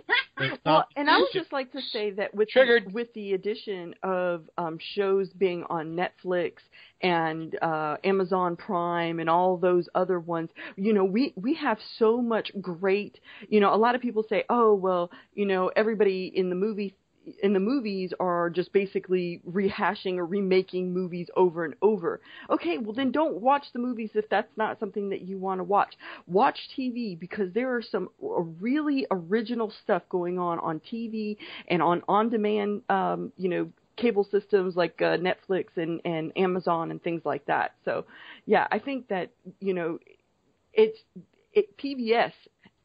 Well, 0.65 0.87
and 0.97 1.11
I 1.11 1.19
would 1.19 1.29
just 1.33 1.53
like 1.53 1.73
to 1.73 1.81
say 1.81 2.11
that 2.13 2.35
with 2.35 2.49
Triggered. 2.49 2.87
The, 2.87 2.91
with 2.91 3.13
the 3.15 3.33
addition 3.35 3.95
of 4.03 4.49
um, 4.57 4.79
shows 4.95 5.31
being 5.31 5.65
on 5.69 5.97
Netflix 5.97 6.55
and 7.03 7.57
uh, 7.63 7.97
Amazon 8.05 8.57
Prime 8.57 9.21
and 9.21 9.29
all 9.31 9.57
those 9.57 9.89
other 9.95 10.21
ones, 10.21 10.51
you 10.77 10.93
know, 10.93 11.05
we 11.05 11.33
we 11.37 11.55
have 11.55 11.79
so 11.99 12.21
much 12.21 12.51
great. 12.61 13.19
You 13.49 13.61
know, 13.61 13.75
a 13.75 13.77
lot 13.77 13.95
of 13.95 14.01
people 14.01 14.25
say, 14.29 14.45
oh 14.49 14.75
well, 14.75 15.11
you 15.35 15.47
know, 15.47 15.71
everybody 15.77 16.33
in 16.35 16.51
the 16.51 16.57
movie 16.57 16.95
in 17.43 17.53
the 17.53 17.61
movies 17.61 18.13
are 18.21 18.51
just 18.51 18.73
basically 18.73 19.41
rehashing 19.49 20.17
or 20.17 20.27
remaking 20.27 20.93
movies 20.93 21.29
over 21.37 21.65
and 21.65 21.75
over. 21.83 22.21
Okay, 22.51 22.79
well 22.79 22.93
then 22.93 23.13
don't 23.13 23.41
watch 23.41 23.67
the 23.73 23.79
movies 23.79 24.11
if 24.15 24.29
that's 24.29 24.51
not 24.57 24.79
something 24.79 25.09
that 25.11 25.23
you 25.23 25.39
want 25.39 25.59
to 25.61 25.65
watch. 25.65 25.95
Watch 26.27 26.59
TV 26.77 27.19
because 27.19 27.53
there 27.53 27.75
are 27.75 27.83
some 27.83 28.09
really 28.21 29.07
original 29.11 29.73
stuff 29.83 30.03
going 30.09 30.39
on 30.39 30.59
on 30.61 30.81
TV 30.81 31.37
and 31.69 31.83
on 31.83 32.03
on-demand, 32.09 32.83
um, 32.89 33.33
you 33.37 33.49
know, 33.49 33.71
cable 33.97 34.27
systems 34.31 34.77
like 34.77 35.01
uh, 35.03 35.17
Netflix 35.19 35.67
and 35.77 36.01
and 36.05 36.33
Amazon 36.37 36.91
and 36.91 37.03
things 37.03 37.23
like 37.25 37.45
that. 37.47 37.75
So, 37.85 38.05
yeah, 38.47 38.67
I 38.71 38.79
think 38.79 39.09
that 39.09 39.31
you 39.61 39.75
know, 39.75 39.99
it's 40.73 40.99
it 41.53 41.77
PBS 41.79 42.33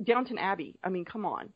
Downton 0.03 0.37
Abbey. 0.37 0.75
I 0.83 0.89
mean, 0.89 1.05
come 1.05 1.25
on. 1.25 1.49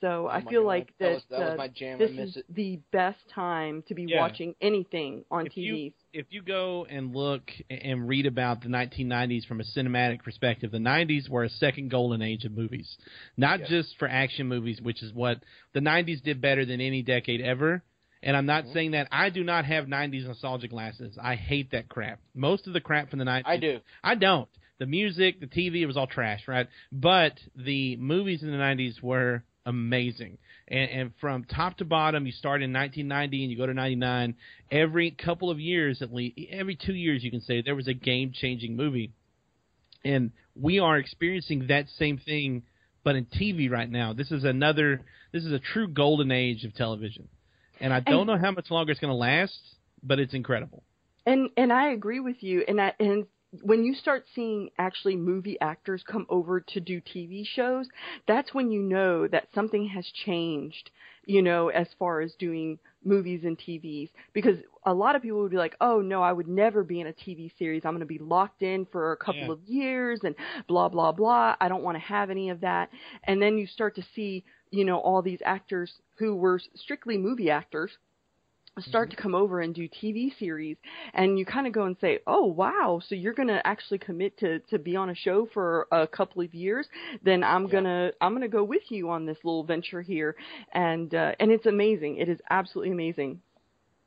So 0.00 0.26
I 0.28 0.42
feel 0.42 0.62
God, 0.62 0.66
like 0.66 0.86
that 0.98 1.04
that, 1.06 1.14
was- 1.14 1.24
that 1.30 1.38
was 1.40 1.52
uh, 1.52 1.56
my 1.56 1.68
jam. 1.68 1.98
This 1.98 2.10
is 2.10 2.36
it. 2.36 2.44
the 2.54 2.80
best 2.92 3.18
time 3.34 3.82
to 3.88 3.94
be 3.94 4.04
Yeah. 4.04 4.20
watching 4.20 4.54
anything 4.60 5.24
on 5.30 5.46
If 5.46 5.52
TV. 5.54 5.56
you- 5.86 5.92
If 6.12 6.26
you 6.30 6.42
go 6.42 6.86
and 6.88 7.14
look 7.14 7.50
and 7.70 8.06
read 8.08 8.26
about 8.26 8.62
the 8.62 8.68
1990s 8.68 9.44
from 9.46 9.60
a 9.60 9.64
cinematic 9.64 10.22
perspective, 10.22 10.70
the 10.70 10.78
90s 10.78 11.28
were 11.28 11.44
a 11.44 11.48
second 11.48 11.88
golden 11.90 12.20
age 12.22 12.44
of 12.44 12.52
movies. 12.52 12.96
Not 13.36 13.64
just 13.64 13.96
for 13.98 14.08
action 14.08 14.46
movies, 14.48 14.80
which 14.82 15.02
is 15.02 15.12
what 15.12 15.42
the 15.72 15.80
90s 15.80 16.20
did 16.22 16.40
better 16.40 16.64
than 16.64 16.80
any 16.80 17.02
decade 17.02 17.40
ever. 17.40 17.82
And 18.22 18.36
I'm 18.36 18.46
not 18.46 18.66
saying 18.72 18.90
that 18.92 19.08
I 19.12 19.30
do 19.30 19.44
not 19.44 19.64
have 19.66 19.86
90s 19.88 20.26
nostalgia 20.26 20.68
glasses. 20.68 21.16
I 21.22 21.36
hate 21.36 21.70
that 21.72 21.88
crap. 21.88 22.18
Most 22.34 22.66
of 22.66 22.72
the 22.72 22.80
crap 22.80 23.08
from 23.10 23.18
the 23.18 23.24
90s. 23.24 23.42
I 23.46 23.56
do. 23.58 23.80
I 24.02 24.14
don't. 24.14 24.48
The 24.78 24.86
music, 24.86 25.40
the 25.40 25.46
TV, 25.46 25.76
it 25.82 25.86
was 25.86 25.96
all 25.96 26.06
trash, 26.06 26.46
right? 26.48 26.68
But 26.92 27.38
the 27.54 27.96
movies 27.96 28.42
in 28.42 28.50
the 28.50 28.58
90s 28.58 29.00
were 29.02 29.42
amazing. 29.66 30.38
And, 30.68 30.90
and 30.90 31.12
from 31.20 31.44
top 31.44 31.76
to 31.78 31.84
bottom, 31.84 32.24
you 32.24 32.32
start 32.32 32.62
in 32.62 32.72
1990 32.72 33.42
and 33.42 33.50
you 33.50 33.58
go 33.58 33.66
to 33.66 33.74
99. 33.74 34.34
Every 34.70 35.10
couple 35.10 35.50
of 35.50 35.60
years, 35.60 36.00
at 36.00 36.12
least, 36.14 36.38
every 36.50 36.76
two 36.76 36.94
years, 36.94 37.22
you 37.22 37.30
can 37.30 37.42
say 37.42 37.60
there 37.60 37.74
was 37.74 37.88
a 37.88 37.94
game 37.94 38.32
changing 38.34 38.76
movie. 38.76 39.12
And 40.04 40.30
we 40.54 40.78
are 40.78 40.96
experiencing 40.96 41.66
that 41.68 41.86
same 41.98 42.18
thing, 42.18 42.62
but 43.04 43.16
in 43.16 43.26
TV 43.26 43.70
right 43.70 43.90
now. 43.90 44.12
This 44.12 44.30
is 44.30 44.44
another, 44.44 45.02
this 45.32 45.44
is 45.44 45.52
a 45.52 45.58
true 45.58 45.88
golden 45.88 46.30
age 46.30 46.64
of 46.64 46.74
television. 46.74 47.28
And 47.80 47.92
I 47.92 48.00
don't 48.00 48.20
And- 48.20 48.26
know 48.28 48.38
how 48.38 48.52
much 48.52 48.70
longer 48.70 48.92
it's 48.92 49.00
going 49.00 49.10
to 49.12 49.16
last, 49.16 49.58
but 50.02 50.18
it's 50.18 50.32
incredible. 50.32 50.82
And 51.26 51.50
and 51.56 51.72
I 51.72 51.88
agree 51.88 52.20
with 52.20 52.40
you. 52.44 52.64
And 52.68 52.80
I, 52.80 52.92
and 53.00 53.26
when 53.62 53.84
you 53.84 53.94
start 53.94 54.24
seeing 54.34 54.70
actually 54.78 55.16
movie 55.16 55.58
actors 55.60 56.02
come 56.06 56.26
over 56.28 56.60
to 56.60 56.80
do 56.80 57.00
TV 57.00 57.44
shows, 57.46 57.86
that's 58.26 58.52
when 58.54 58.70
you 58.70 58.82
know 58.82 59.26
that 59.28 59.48
something 59.54 59.86
has 59.88 60.06
changed. 60.24 60.90
You 61.24 61.42
know, 61.42 61.68
as 61.68 61.88
far 61.98 62.20
as 62.20 62.34
doing 62.38 62.78
movies 63.04 63.42
and 63.44 63.58
TVs, 63.58 64.10
because 64.32 64.58
a 64.84 64.94
lot 64.94 65.16
of 65.16 65.22
people 65.22 65.40
would 65.40 65.50
be 65.50 65.56
like, 65.56 65.76
"Oh 65.80 66.00
no, 66.00 66.22
I 66.22 66.32
would 66.32 66.48
never 66.48 66.84
be 66.84 67.00
in 67.00 67.06
a 67.08 67.12
TV 67.12 67.50
series. 67.58 67.84
I'm 67.84 67.92
going 67.92 68.00
to 68.00 68.06
be 68.06 68.18
locked 68.18 68.62
in 68.62 68.86
for 68.86 69.12
a 69.12 69.16
couple 69.16 69.48
Yeah. 69.48 69.52
of 69.52 69.62
years 69.64 70.20
and 70.24 70.34
blah 70.68 70.88
blah 70.88 71.12
blah. 71.12 71.56
I 71.60 71.68
don't 71.68 71.82
want 71.82 71.96
to 71.96 72.00
have 72.04 72.30
any 72.30 72.50
of 72.50 72.60
that." 72.60 72.90
And 73.24 73.40
then 73.42 73.58
you 73.58 73.66
start 73.66 73.94
to 73.96 74.02
see, 74.14 74.44
you 74.70 74.84
know, 74.84 74.98
all 74.98 75.22
these 75.22 75.40
actors 75.44 75.92
who 76.18 76.34
were 76.36 76.60
strictly 76.74 77.16
movie 77.18 77.50
actors 77.50 77.96
start 78.82 79.10
to 79.10 79.16
come 79.16 79.34
over 79.34 79.60
and 79.60 79.74
do 79.74 79.88
TV 79.88 80.36
series 80.38 80.76
and 81.14 81.38
you 81.38 81.46
kind 81.46 81.66
of 81.66 81.72
go 81.72 81.84
and 81.84 81.96
say, 82.00 82.18
"Oh, 82.26 82.44
wow, 82.46 83.00
so 83.06 83.14
you're 83.14 83.32
going 83.32 83.48
to 83.48 83.66
actually 83.66 83.98
commit 83.98 84.36
to 84.38 84.58
to 84.60 84.78
be 84.78 84.96
on 84.96 85.10
a 85.10 85.14
show 85.14 85.46
for 85.52 85.86
a 85.92 86.06
couple 86.06 86.42
of 86.42 86.54
years, 86.54 86.86
then 87.22 87.42
I'm 87.42 87.64
Yeah. 87.64 87.70
going 87.70 87.84
to 87.84 88.14
I'm 88.20 88.32
going 88.32 88.42
to 88.42 88.48
go 88.48 88.64
with 88.64 88.90
you 88.90 89.08
on 89.10 89.26
this 89.26 89.38
little 89.44 89.64
venture 89.64 90.02
here." 90.02 90.36
And 90.72 91.14
uh 91.14 91.32
and 91.40 91.50
it's 91.50 91.66
amazing. 91.66 92.18
It 92.18 92.28
is 92.28 92.40
absolutely 92.50 92.92
amazing. 92.92 93.40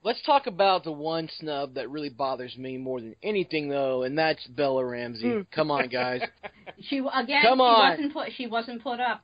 Let's 0.01 0.21
talk 0.23 0.47
about 0.47 0.85
the 0.85 0.93
one 0.93 1.27
snub 1.39 1.73
that 1.73 1.89
really 1.89 2.07
bothers 2.09 2.55
me 2.57 2.77
more 2.77 3.01
than 3.01 3.15
anything, 3.21 3.67
though, 3.67 4.03
and 4.03 4.17
that's 4.17 4.45
Bella 4.47 4.85
Ramsey. 4.85 5.25
Mm. 5.25 5.45
Come 5.51 5.71
on, 5.71 5.89
guys. 5.89 6.21
She 6.87 6.99
again. 6.99 7.41
Come 7.41 7.59
on. 7.59 7.97
she 7.97 8.03
wasn't 8.03 8.13
put. 8.13 8.29
She 8.37 8.47
wasn't 8.47 8.81
put 8.83 8.99
up. 9.01 9.23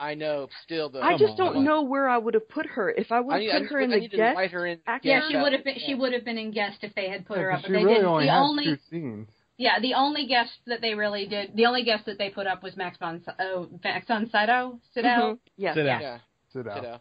I 0.00 0.14
know, 0.14 0.48
still 0.64 0.88
though. 0.90 1.00
I 1.02 1.18
just 1.18 1.32
on. 1.32 1.54
don't 1.54 1.64
know 1.64 1.82
where 1.82 2.08
I 2.08 2.18
would 2.18 2.34
have 2.34 2.48
put 2.48 2.66
her. 2.66 2.90
If 2.90 3.10
I 3.10 3.20
would 3.20 3.42
have 3.42 3.54
I 3.54 3.58
put 3.60 3.72
her 3.72 3.80
in 3.80 3.92
I 3.92 3.98
the 4.00 4.08
guest 4.08 4.54
in. 4.54 4.78
Yeah, 5.02 5.22
she 5.28 5.36
would 5.36 5.52
have 5.52 5.64
been. 5.64 5.74
She 5.84 5.94
would 5.94 6.12
have 6.12 6.24
been 6.24 6.38
in 6.38 6.52
guest 6.52 6.78
if 6.82 6.94
they 6.94 7.08
had 7.08 7.26
put 7.26 7.38
her 7.38 7.50
Yeah, 7.50 7.56
up. 7.56 7.62
'cause 7.62 7.70
But 7.70 7.78
they 7.78 7.84
really 7.84 7.94
didn't. 7.96 8.06
only 8.08 8.24
The 8.26 8.30
has 8.32 8.48
only. 8.48 8.64
two 8.64 8.76
scenes. 8.90 9.28
Yeah, 9.56 9.80
the 9.80 9.94
only 9.94 10.26
guest 10.26 10.52
that 10.66 10.80
they 10.80 10.94
really 10.94 11.26
did. 11.26 11.56
The 11.56 11.66
only 11.66 11.82
guest 11.82 12.06
that 12.06 12.16
they 12.16 12.30
put 12.30 12.46
up 12.46 12.62
was 12.62 12.76
Max 12.76 12.96
von. 12.98 13.24
Oh, 13.40 13.68
Max 13.82 14.06
von 14.06 14.26
Sydow. 14.30 14.78
Sydow. 14.94 15.08
Mhm. 15.08 15.38
Yes. 15.56 15.74
Sit 15.74 15.82
down. 15.82 16.00
Yeah, 16.00 16.18
Sit 16.52 16.64
sit 16.64 16.68
out. 16.68 16.84
out. 16.84 17.00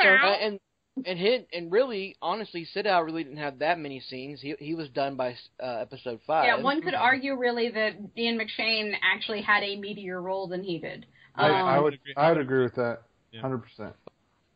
Uh, 0.00 0.26
and 0.40 0.60
and 1.04 1.18
hit 1.18 1.46
and 1.52 1.70
really, 1.70 2.16
honestly, 2.22 2.64
Sydow 2.64 3.00
really 3.02 3.22
didn't 3.22 3.38
have 3.38 3.58
that 3.58 3.78
many 3.78 4.00
scenes. 4.00 4.40
He 4.40 4.54
he 4.58 4.74
was 4.74 4.88
done 4.88 5.14
by 5.16 5.36
uh, 5.62 5.76
episode 5.80 6.20
five. 6.26 6.46
Yeah, 6.46 6.56
one 6.62 6.80
could 6.80 6.94
argue 6.94 7.36
really 7.36 7.68
that 7.68 7.92
Ian 8.16 8.38
McShane 8.38 8.94
actually 9.02 9.42
had 9.42 9.62
a 9.62 9.76
meatier 9.76 10.22
role 10.22 10.46
than 10.48 10.62
he 10.62 10.78
did. 10.78 11.04
I, 11.38 11.48
I 11.48 11.76
Um, 11.78 11.84
would 11.84 11.94
agree- 11.94 12.14
I 12.16 12.30
would 12.30 12.40
agree 12.40 12.62
with 12.62 12.74
that. 12.76 13.02
Yeah. 13.32 13.40
Hundred 13.42 13.58
percent. 13.58 13.94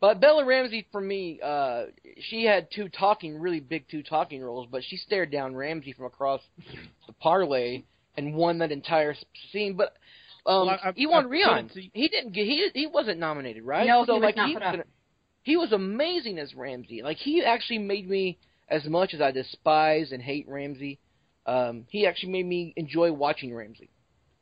But 0.00 0.18
Bella 0.20 0.44
Ramsey, 0.44 0.86
for 0.90 1.00
me, 1.00 1.38
uh, 1.40 1.84
she 2.20 2.44
had 2.44 2.68
two 2.72 2.88
talking, 2.88 3.38
really 3.38 3.60
big 3.60 3.86
two 3.88 4.02
talking 4.02 4.42
roles, 4.42 4.66
but 4.70 4.82
she 4.82 4.96
stared 4.96 5.30
down 5.30 5.54
Ramsay 5.54 5.92
from 5.92 6.06
across 6.06 6.40
the 7.06 7.12
parlay 7.20 7.84
and 8.16 8.34
won 8.34 8.58
that 8.58 8.72
entire 8.72 9.14
scene. 9.52 9.74
But 9.74 9.94
um, 10.44 10.66
Well, 10.66 10.70
I- 10.70 10.88
I've- 10.88 11.00
Iwan 11.06 11.26
Rheon, 11.28 11.70
he 11.94 12.08
didn't 12.08 12.32
get, 12.32 12.46
he 12.46 12.68
he 12.74 12.86
wasn't 12.88 13.20
nominated, 13.20 13.62
right? 13.62 13.86
No, 13.86 14.04
so 14.04 14.14
he 14.14 14.20
was 14.20 14.24
like 14.26 14.36
not 14.36 14.48
he 14.48 14.54
put 14.54 14.62
was 14.62 14.68
up. 14.68 14.74
an- 14.74 14.84
he 15.44 15.56
was 15.56 15.72
amazing 15.72 16.38
as 16.40 16.52
Ramsay. 16.54 17.02
Like 17.02 17.18
he 17.18 17.44
actually 17.44 17.78
made 17.78 18.08
me, 18.08 18.38
as 18.68 18.84
much 18.86 19.14
as 19.14 19.20
I 19.20 19.30
despise 19.30 20.10
and 20.12 20.20
hate 20.22 20.48
Ramsay, 20.48 20.98
um, 21.46 21.84
he 21.90 22.06
actually 22.08 22.32
made 22.32 22.46
me 22.46 22.72
enjoy 22.76 23.12
watching 23.12 23.54
Ramsay. 23.54 23.88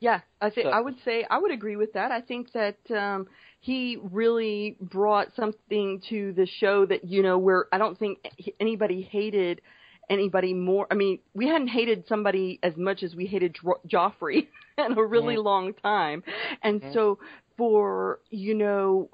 Yeah, 0.01 0.21
I 0.41 0.51
think 0.51 0.67
So- 0.67 0.71
I 0.71 0.81
would 0.81 0.99
say 1.05 1.25
I 1.31 1.39
would 1.39 1.51
agree 1.53 1.77
with 1.77 1.93
that. 1.93 2.11
I 2.11 2.21
think 2.23 2.53
that 2.53 2.79
um 2.91 3.27
he 3.61 3.99
really 4.03 4.77
brought 4.81 5.35
something 5.37 6.01
to 6.09 6.33
the 6.33 6.47
show 6.47 6.87
that 6.87 7.05
you 7.05 7.23
know 7.23 7.39
where 7.39 7.67
I 7.73 7.79
don't 7.79 7.99
think 7.99 8.19
anybody 8.59 9.03
hated 9.03 9.61
anybody 10.09 10.55
more. 10.55 10.87
I 10.91 10.95
mean, 10.95 11.21
we 11.35 11.47
hadn't 11.47 11.69
hated 11.69 12.09
somebody 12.09 12.59
as 12.63 12.77
much 12.77 13.03
as 13.03 13.15
we 13.15 13.27
hated 13.27 13.53
Dro- 13.53 13.81
Joffrey 13.87 14.49
in 14.79 14.99
a 14.99 15.05
really 15.05 15.37
Mhm. 15.37 15.45
long 15.45 15.75
time, 15.75 16.25
and 16.63 16.81
Mhm. 16.81 16.93
so 16.95 17.19
for 17.57 18.21
you 18.31 18.55
know 18.55 19.11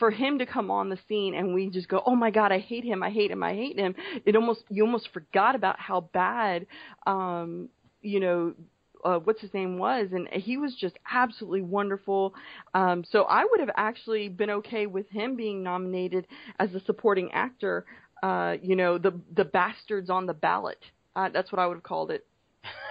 for 0.00 0.10
him 0.10 0.38
to 0.40 0.46
come 0.46 0.68
on 0.72 0.88
the 0.88 0.96
scene 1.06 1.32
and 1.36 1.54
we 1.54 1.70
just 1.70 1.88
go, 1.88 2.02
oh 2.04 2.16
my 2.16 2.32
god, 2.32 2.50
I 2.50 2.58
hate 2.58 2.82
him, 2.82 3.04
I 3.04 3.10
hate 3.10 3.30
him, 3.30 3.44
I 3.44 3.54
hate 3.54 3.78
him. 3.78 3.94
It 4.24 4.34
almost 4.34 4.64
you 4.68 4.84
almost 4.84 5.08
forgot 5.12 5.54
about 5.54 5.78
how 5.78 6.00
bad, 6.00 6.66
um, 7.06 7.68
you 8.02 8.18
know, 8.18 8.54
uh, 9.04 9.18
what's 9.18 9.40
his 9.40 9.52
name 9.54 9.78
was, 9.78 10.08
and 10.12 10.28
he 10.28 10.56
was 10.56 10.74
just 10.74 10.96
absolutely 11.10 11.62
wonderful. 11.62 12.34
Um, 12.74 13.04
so 13.10 13.22
I 13.22 13.44
would 13.44 13.60
have 13.60 13.70
actually 13.76 14.28
been 14.28 14.50
okay 14.50 14.86
with 14.86 15.08
him 15.10 15.36
being 15.36 15.62
nominated 15.62 16.26
as 16.58 16.74
a 16.74 16.80
supporting 16.84 17.30
actor. 17.32 17.84
Uh, 18.22 18.56
you 18.62 18.76
know, 18.76 18.98
the 18.98 19.12
the 19.34 19.44
bastards 19.44 20.10
on 20.10 20.26
the 20.26 20.34
ballot. 20.34 20.82
Uh, 21.14 21.28
that's 21.30 21.50
what 21.52 21.58
I 21.58 21.66
would 21.66 21.74
have 21.74 21.82
called 21.82 22.10
it. 22.10 22.26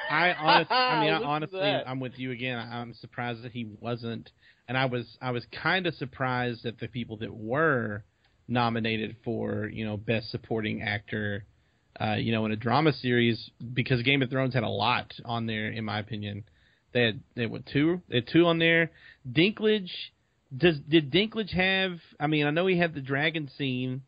I 0.10 0.34
honestly, 0.34 0.76
I 0.76 1.02
mean, 1.02 1.13
I 1.24 1.24
honestly, 1.24 1.60
I'm 1.60 2.00
with 2.00 2.18
you 2.18 2.32
again. 2.32 2.58
I'm 2.58 2.94
surprised 2.94 3.44
that 3.44 3.52
he 3.52 3.68
wasn't, 3.80 4.32
and 4.68 4.78
I 4.78 4.86
was, 4.86 5.18
I 5.22 5.32
was 5.32 5.46
kind 5.52 5.88
of 5.88 5.96
surprised 5.96 6.63
that 6.63 6.80
the 6.80 6.88
people 6.88 7.18
that 7.18 7.34
were 7.34 8.04
nominated 8.48 9.15
for, 9.24 9.68
you 9.68 9.86
know, 9.86 9.98
best 9.98 10.32
supporting 10.32 10.82
actor, 10.82 11.46
uh, 12.00 12.16
you 12.16 12.32
know, 12.32 12.46
in 12.46 12.52
a 12.52 12.56
drama 12.56 12.94
series, 12.94 13.50
because 13.74 14.02
Game 14.04 14.22
of 14.22 14.30
Thrones 14.30 14.54
had 14.54 14.64
a 14.64 14.70
lot 14.70 15.14
on 15.24 15.46
there, 15.46 15.70
in 15.70 15.86
my 15.86 16.00
opinion. 16.00 16.44
They 16.94 17.04
had, 17.04 17.20
they 17.36 17.42
had 17.44 17.52
what, 17.52 17.66
two, 17.66 18.02
they 18.10 18.18
had 18.18 18.28
two 18.32 18.46
on 18.46 18.60
there. 18.60 18.92
Dinklage, 19.30 19.92
does 20.56 20.78
did 20.88 21.12
Dinklage 21.12 21.52
have? 21.54 21.98
I 22.20 22.28
mean, 22.28 22.46
I 22.48 22.52
know 22.52 22.68
he 22.68 22.78
had 22.78 22.94
the 22.94 23.02
dragon 23.02 23.50
scene. 23.58 24.04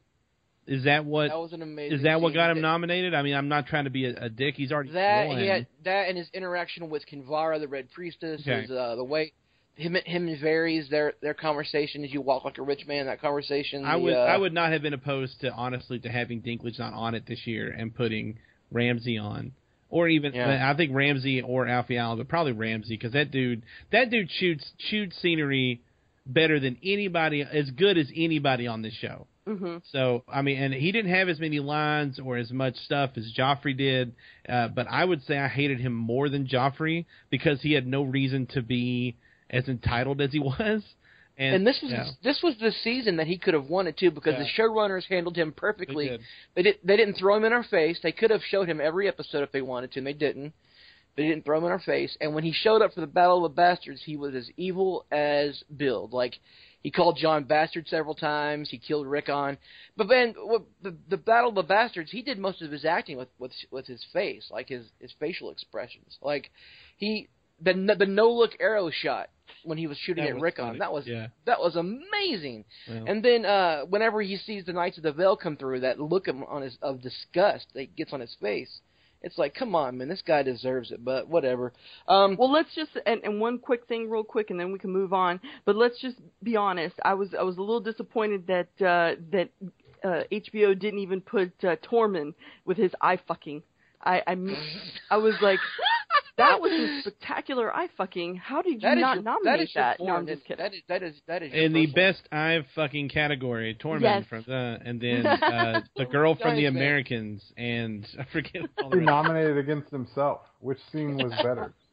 Is 0.66 0.84
that 0.84 1.06
what? 1.06 1.30
That 1.30 1.40
was 1.40 1.54
an 1.54 1.62
amazing. 1.62 1.98
Is 1.98 2.04
that 2.04 2.20
what 2.20 2.34
got 2.34 2.50
him 2.52 2.62
nominated? 2.62 3.14
I 3.14 3.22
mean, 3.22 3.36
I'm 3.36 3.48
not 3.48 3.68
trying 3.68 3.86
to 3.86 3.90
be 3.90 4.06
a, 4.06 4.26
a 4.26 4.30
dick. 4.30 4.56
He's 4.56 4.72
already 4.72 4.92
That 4.92 5.28
won. 5.28 5.38
he 5.40 5.48
had 5.48 5.68
that 5.86 6.10
and 6.10 6.18
his 6.18 6.30
interaction 6.34 6.90
with 6.90 7.04
Kinvara, 7.12 7.60
the 7.60 7.68
Red 7.70 7.90
Priestess, 7.92 8.42
Okay. 8.42 8.62
his, 8.64 8.72
uh, 8.72 8.96
the 8.96 9.04
way 9.04 9.32
him 9.78 9.96
him 9.96 10.28
and 10.28 10.42
Varys 10.42 10.90
their 10.90 11.14
their 11.22 11.34
conversation 11.34 12.04
as 12.04 12.12
you 12.12 12.22
walk 12.22 12.44
like 12.44 12.58
a 12.58 12.62
rich 12.64 12.86
man. 12.88 13.06
That 13.06 13.22
conversation. 13.22 13.86
I 13.86 13.94
the, 13.94 14.04
would 14.04 14.14
uh, 14.16 14.18
I 14.18 14.38
would 14.38 14.54
not 14.54 14.72
have 14.72 14.82
been 14.82 14.94
opposed 14.94 15.40
to 15.42 15.52
honestly 15.52 16.00
to 16.00 16.10
having 16.10 16.42
Dinklage 16.42 16.80
not 16.80 16.94
on 16.94 17.16
it 17.16 17.26
this 17.28 17.46
year 17.46 17.70
and 17.70 17.96
putting 17.96 18.40
Ramsay 18.72 19.18
on, 19.18 19.54
or 19.90 20.08
even 20.08 20.34
Yeah. 20.34 20.70
I 20.70 20.76
think 20.76 20.94
Ramsay 20.94 21.42
or 21.42 21.68
Alfie 21.68 21.98
Allen, 21.98 22.18
but 22.18 22.28
probably 22.28 22.54
Ramsay 22.54 22.96
because 22.96 23.14
that 23.14 23.32
dude 23.32 23.62
that 23.92 24.10
dude 24.10 24.30
shoots 24.32 24.66
shoots 24.90 25.16
scenery 25.22 25.82
better 26.26 26.60
than 26.60 26.78
anybody, 26.84 27.42
as 27.42 27.70
good 27.72 27.98
as 27.98 28.08
anybody 28.16 28.68
on 28.68 28.82
this 28.82 28.94
show. 28.96 29.28
hmm 29.46 29.78
So 29.92 30.24
I 30.28 30.42
mean, 30.42 30.58
and 30.58 30.74
he 30.74 30.92
didn't 30.92 31.12
have 31.12 31.30
as 31.30 31.40
many 31.40 31.60
lines 31.60 32.20
or 32.20 32.38
as 32.38 32.52
much 32.52 32.76
stuff 32.78 33.12
as 33.16 33.32
Joffrey 33.38 33.78
did, 33.78 34.14
uh, 34.50 34.70
but 34.70 34.88
I 34.90 35.06
would 35.06 35.24
say 35.24 35.38
I 35.38 35.48
hated 35.48 35.80
him 35.80 35.94
more 35.94 36.30
than 36.30 36.48
Joffrey 36.48 37.06
because 37.30 37.62
he 37.62 37.74
had 37.74 37.86
no 37.86 38.04
reason 38.04 38.48
to 38.48 38.62
be 38.62 39.16
as 39.50 39.68
entitled 39.68 40.22
as 40.22 40.32
he 40.32 40.40
was. 40.60 40.84
And, 41.40 41.56
And 41.58 41.68
this 41.68 41.80
was 41.84 41.92
yeah, 41.92 42.10
this 42.24 42.42
was 42.42 42.56
the 42.60 42.72
season 42.84 43.18
that 43.18 43.28
he 43.28 43.38
could 43.38 43.54
have 43.54 43.66
won 43.68 43.86
it 43.86 43.96
too 43.98 44.10
because 44.10 44.34
Yeah. 44.34 44.40
the 44.44 44.50
showrunners 44.62 45.06
handled 45.06 45.36
him 45.38 45.50
they 45.50 45.56
perfectly. 45.60 46.08
did. 46.10 46.22
They 46.56 46.64
did 46.64 46.76
they 46.84 46.98
didn't 46.98 47.16
throw 47.16 47.36
him 47.36 47.44
in 47.46 47.54
our 47.54 47.64
face. 47.64 48.00
They 48.02 48.12
could 48.12 48.32
have 48.32 48.42
showed 48.50 48.68
him 48.68 48.82
every 48.82 49.08
episode 49.08 49.44
if 49.44 49.52
they 49.52 49.62
wanted 49.62 49.92
to, 49.92 50.00
and 50.00 50.08
they 50.08 50.14
didn't. 50.14 50.54
They 51.16 51.28
didn't 51.28 51.46
throw 51.46 51.58
him 51.60 51.66
in 51.66 51.72
our 51.72 51.80
face. 51.80 52.16
And 52.22 52.34
when 52.36 52.44
he 52.44 52.52
showed 52.54 52.82
up 52.84 52.94
for 52.94 53.02
the 53.02 53.08
Battle 53.08 53.44
of 53.46 53.52
the 53.52 53.56
Bastards, 53.56 54.02
he 54.04 54.18
was 54.18 54.36
as 54.36 54.50
evil 54.58 55.06
as 55.12 55.64
Build. 55.76 56.12
Like 56.14 56.40
he 56.82 56.90
called 56.92 57.18
Jon 57.18 57.44
bastard 57.44 57.88
several 57.88 58.16
times. 58.16 58.70
He 58.70 58.78
killed 58.80 59.06
Rickon. 59.08 59.58
But 59.96 60.08
then 60.10 60.34
the 60.82 60.96
the 61.08 61.18
Battle 61.18 61.50
of 61.50 61.56
the 61.56 61.64
Bastards, 61.64 62.10
he 62.12 62.24
did 62.24 62.40
most 62.40 62.64
of 62.64 62.72
his 62.72 62.84
acting 62.86 63.18
with 63.18 63.30
with 63.38 63.52
with 63.70 63.86
his 63.86 64.04
face, 64.12 64.48
like 64.50 64.70
his 64.70 64.88
his 65.00 65.12
facial 65.20 65.52
expressions. 65.52 66.18
Like 66.22 66.50
he 66.98 67.28
the 67.62 67.74
the 67.74 68.06
no 68.08 68.32
look 68.32 68.56
arrow 68.60 68.90
shot 68.90 69.30
when 69.64 69.78
he 69.78 69.88
was 69.88 69.98
shooting 69.98 70.24
That 70.24 70.30
at 70.32 70.36
was 70.36 70.44
Rickon. 70.44 70.66
funny. 70.66 70.80
That 70.80 70.92
was 70.94 71.06
yeah. 71.08 71.28
that 71.46 71.60
was 71.60 71.76
amazing. 71.76 72.66
Well, 72.88 73.04
And 73.08 73.24
then 73.24 73.46
uh 73.46 73.82
whenever 73.84 74.22
he 74.22 74.38
sees 74.38 74.66
the 74.66 74.74
Knights 74.74 74.98
of 74.98 75.04
the 75.04 75.12
Vale 75.14 75.38
come 75.38 75.58
through, 75.58 75.82
that 75.82 76.00
look 76.00 76.28
on 76.28 76.62
his 76.62 76.78
of 76.82 77.02
disgust 77.02 77.68
that 77.74 77.96
gets 77.96 78.14
on 78.14 78.20
his 78.20 78.36
face, 78.42 78.80
it's 79.22 79.38
like, 79.38 79.56
come 79.56 79.74
on, 79.76 79.98
man, 79.98 80.08
this 80.10 80.22
guy 80.22 80.44
deserves 80.44 80.92
it. 80.92 81.04
But 81.04 81.28
whatever. 81.28 81.74
Um, 82.08 82.36
Well, 82.38 82.52
let's 82.52 82.74
just 82.76 82.92
and, 83.06 83.22
and 83.24 83.42
one 83.42 83.58
quick 83.60 83.88
thing, 83.88 84.10
real 84.10 84.24
quick, 84.24 84.52
and 84.52 84.60
then 84.60 84.72
we 84.72 84.80
can 84.80 84.92
move 84.92 85.12
on. 85.14 85.40
But 85.66 85.76
let's 85.76 86.00
just 86.00 86.18
be 86.44 86.56
honest. 86.56 86.96
I 87.04 87.14
was 87.16 87.34
I 87.38 87.44
was 87.44 87.58
a 87.58 87.62
little 87.62 87.80
disappointed 87.82 88.48
that 88.48 88.68
uh, 88.86 89.16
that 89.32 89.50
uh, 90.04 90.24
HBO 90.32 90.78
didn't 90.78 91.00
even 91.00 91.22
put 91.22 91.52
uh, 91.64 91.76
Tormund 91.78 92.36
with 92.66 92.78
his 92.78 92.92
eye 93.02 93.20
fucking. 93.28 93.64
I 94.02 94.22
I, 94.28 94.32
m- 94.34 94.56
I 95.10 95.18
was 95.18 95.36
like, 95.42 95.60
that 96.38 96.62
was 96.62 96.72
a 96.72 97.02
spectacular 97.02 97.76
eye 97.76 97.88
fucking. 97.98 98.36
How 98.36 98.62
did 98.62 98.74
you 98.76 98.80
That 98.82 98.98
is 98.98 99.02
not 99.02 99.16
your, 99.16 99.24
nominate 99.24 99.44
that? 99.46 99.60
Is 99.64 99.76
your 99.76 99.84
that? 99.84 100.00
No. 100.00 100.16
I'm 100.16 100.28
just 100.28 100.46
kidding. 100.46 100.64
That 100.64 100.74
is 100.74 100.82
that 100.88 101.04
is 101.04 101.16
that 101.28 101.44
is 101.44 101.54
In 101.54 101.74
the 101.74 101.86
one. 101.88 101.94
best 101.96 102.22
eye 102.32 102.60
fucking 102.76 103.10
category, 103.10 103.76
Tormund 103.84 104.02
Yes. 104.02 104.26
from 104.30 104.44
the, 104.48 104.78
and 104.86 105.02
then 105.02 105.26
uh, 105.26 105.82
the 105.96 106.06
girl 106.06 106.36
from 106.36 106.56
the 106.56 106.66
Americans, 106.66 107.42
and 107.58 108.06
I 108.20 108.26
forget 108.32 108.64
all 108.82 108.90
He 108.90 108.90
the 108.92 108.98
rest. 108.98 109.06
nominated 109.06 109.58
against 109.58 109.90
himself. 109.92 110.42
Which 110.60 110.80
scene 110.92 111.18
was 111.18 111.32
better? 111.44 111.74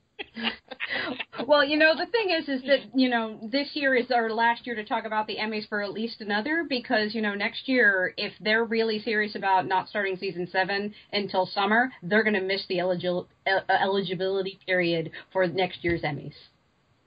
Well, 1.47 1.65
you 1.65 1.77
know, 1.77 1.95
the 1.97 2.07
thing 2.07 2.31
is, 2.31 2.49
is 2.49 2.63
that 2.63 2.81
you 2.95 3.09
know 3.09 3.39
this 3.51 3.71
year 3.75 3.95
is 3.95 4.11
our 4.11 4.31
last 4.31 4.67
year 4.67 4.77
to 4.77 4.85
talk 4.85 5.05
about 5.05 5.27
the 5.27 5.37
Emmys 5.37 5.69
for 5.69 5.83
at 5.83 5.93
least 5.93 6.21
another 6.21 6.65
because 6.69 7.15
you 7.15 7.21
know 7.21 7.35
next 7.35 7.69
year, 7.69 8.15
if 8.17 8.33
they're 8.41 8.65
really 8.65 9.01
serious 9.01 9.35
about 9.35 9.67
not 9.67 9.89
starting 9.89 10.17
season 10.17 10.49
seven 10.51 10.95
until 11.13 11.47
summer, 11.47 11.93
they're 12.03 12.23
going 12.23 12.35
to 12.35 12.41
miss 12.41 12.65
the 12.69 12.77
eligil- 12.77 13.27
el- 13.47 13.65
eligibility 13.69 14.59
period 14.67 15.11
for 15.33 15.47
next 15.47 15.83
year's 15.83 16.03
Emmys. 16.03 16.35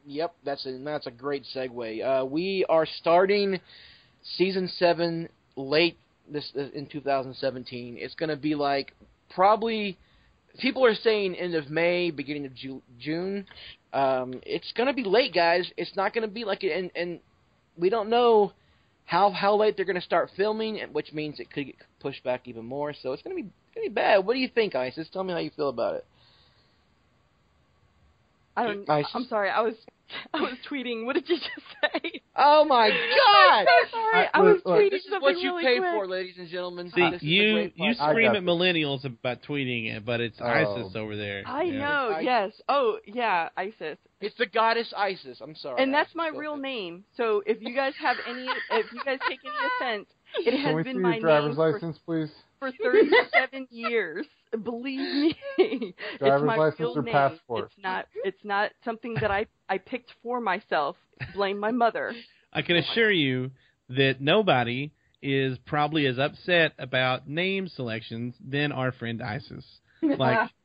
Yep, 0.06 0.36
that's 0.44 0.66
a 0.66 0.78
that's 0.84 1.08
a 1.08 1.12
great 1.12 1.46
segue. 1.56 2.22
Uh, 2.22 2.26
we 2.26 2.66
are 2.70 2.86
starting 2.86 3.60
season 4.38 4.70
seven 4.78 5.30
late 5.56 5.98
this 6.30 6.52
in 6.74 6.88
2017. 6.88 7.98
It's 7.98 8.16
going 8.16 8.30
to 8.30 8.36
be 8.36 8.56
like 8.56 8.94
probably 9.34 9.98
people 10.58 10.86
are 10.86 10.96
saying 10.96 11.36
end 11.36 11.56
of 11.56 11.70
May, 11.70 12.12
beginning 12.12 12.46
of 12.46 12.54
Ju- 12.56 12.82
June. 13.00 13.46
Um, 13.94 14.42
it's 14.46 14.72
going 14.76 14.88
to 14.88 14.94
be 14.94 15.04
late, 15.04 15.34
guys. 15.34 15.72
It's 15.78 15.96
not 15.96 16.14
going 16.14 16.28
to 16.28 16.34
be 16.34 16.44
like 16.44 16.64
and 16.64 16.92
and 16.96 17.20
we 17.78 17.90
don't 17.90 18.10
know 18.10 18.52
how 19.06 19.32
how 19.32 19.56
late 19.56 19.76
they're 19.76 19.86
going 19.86 19.96
to 19.96 20.02
start 20.02 20.30
filming, 20.36 20.80
which 20.92 21.14
means 21.14 21.40
it 21.40 21.52
could 21.52 21.68
get 21.68 21.76
pushed 22.00 22.24
back 22.24 22.48
even 22.48 22.66
more. 22.66 22.94
So 22.94 23.14
it's 23.14 23.24
going 23.24 23.36
to 23.36 23.44
be 23.44 23.50
going 23.74 23.88
to 23.88 23.90
be 23.90 23.94
bad. 23.94 24.26
What 24.26 24.34
do 24.34 24.40
you 24.40 24.50
think, 24.50 24.76
Isis? 24.76 25.08
Tell 25.12 25.24
me 25.24 25.34
how 25.34 25.40
you 25.40 25.52
feel 25.56 25.70
about 25.70 25.96
it. 25.96 26.06
I 28.58 28.64
don't. 28.66 28.88
Nice. 28.88 29.06
I'm 29.14 29.26
sorry. 29.26 29.50
I 29.50 29.62
was 29.62 29.76
I 30.34 30.42
was 30.42 30.54
tweeting. 30.70 31.06
What 31.06 31.14
did 31.16 31.30
you 31.30 31.38
just 31.38 31.50
say? 32.04 32.22
Oh 32.36 32.66
my 32.66 32.90
God! 32.90 32.98
I'm 33.60 33.66
so 33.66 33.92
sorry. 33.98 34.26
I, 34.26 34.30
I- 34.34 34.42
was 34.42 34.56
look, 34.58 34.66
look. 34.66 34.80
tweeting 34.80 34.90
This 34.92 35.04
is 35.04 35.10
something 35.12 35.22
what 35.22 35.38
you 35.38 35.52
really 35.52 35.64
pay 35.64 35.78
quick. 35.80 35.92
for, 35.92 36.08
ladies 36.08 36.36
and 36.38 36.50
gentlemen. 36.50 36.92
See, 36.96 37.10
This 37.12 37.22
you 37.24 37.72
you 37.76 37.94
scream 37.94 38.28
got 38.30 38.36
at 38.38 38.42
this. 38.42 38.50
millennials 38.50 39.06
about 39.06 39.44
tweeting 39.48 39.96
it, 39.96 40.06
but 40.06 40.20
it's 40.22 40.38
Oh. 40.42 40.46
ISIS 40.46 40.96
over 40.96 41.16
there. 41.16 41.44
I 41.46 41.64
Yeah. 41.64 41.72
know. 41.80 42.10
I- 42.16 42.20
yes. 42.22 42.52
Oh, 42.68 42.98
yeah. 43.06 43.50
ISIS. 43.58 43.98
It's 44.22 44.36
the 44.38 44.48
goddess 44.48 44.92
Isis. 44.98 45.40
I'm 45.42 45.56
sorry. 45.56 45.84
and 45.84 45.94
that's 45.94 46.16
my 46.16 46.30
real 46.30 46.54
ahead. 46.54 46.64
name. 46.64 47.04
So 47.18 47.44
if 47.46 47.62
you 47.62 47.76
guys 47.76 47.94
have 48.02 48.18
any, 48.28 48.48
if 48.72 48.92
you 48.92 49.00
guys 49.06 49.20
take 49.30 49.40
any 49.46 49.54
offense, 49.96 50.08
it 50.40 50.52
Can 50.52 50.60
has 50.62 50.76
we 50.76 50.84
see 50.84 50.94
been 50.94 51.02
my 51.02 51.12
your 51.18 51.22
driver's 51.22 51.56
name 51.84 51.94
for, 51.94 52.00
please? 52.06 52.32
for 52.60 52.72
37 52.82 53.68
years. 53.70 54.26
Believe 54.64 55.00
me, 55.00 55.36
it's 55.58 56.44
my 56.44 56.56
license 56.56 56.80
real 56.80 56.98
or 56.98 57.02
name. 57.02 57.12
passport? 57.12 57.66
It's 57.66 57.84
not. 57.84 58.06
It's 58.24 58.44
not 58.44 58.72
something 58.86 59.16
that 59.22 59.32
I 59.32 59.48
I 59.68 59.78
picked 59.78 60.14
for 60.24 60.40
myself. 60.40 60.96
Blame 61.34 61.60
my 61.60 61.72
mother. 61.72 62.14
I 62.54 62.62
can 62.62 62.78
oh 62.78 62.80
assure 62.80 63.12
you 63.12 63.52
that 63.90 64.22
nobody 64.22 64.92
is 65.22 65.58
probably 65.66 66.06
as 66.06 66.18
upset 66.20 66.74
about 66.78 67.28
name 67.28 67.68
selections 67.68 68.36
than 68.46 68.72
our 68.72 68.92
friend 68.92 69.22
ISIS. 69.22 69.66
Like 70.02 70.50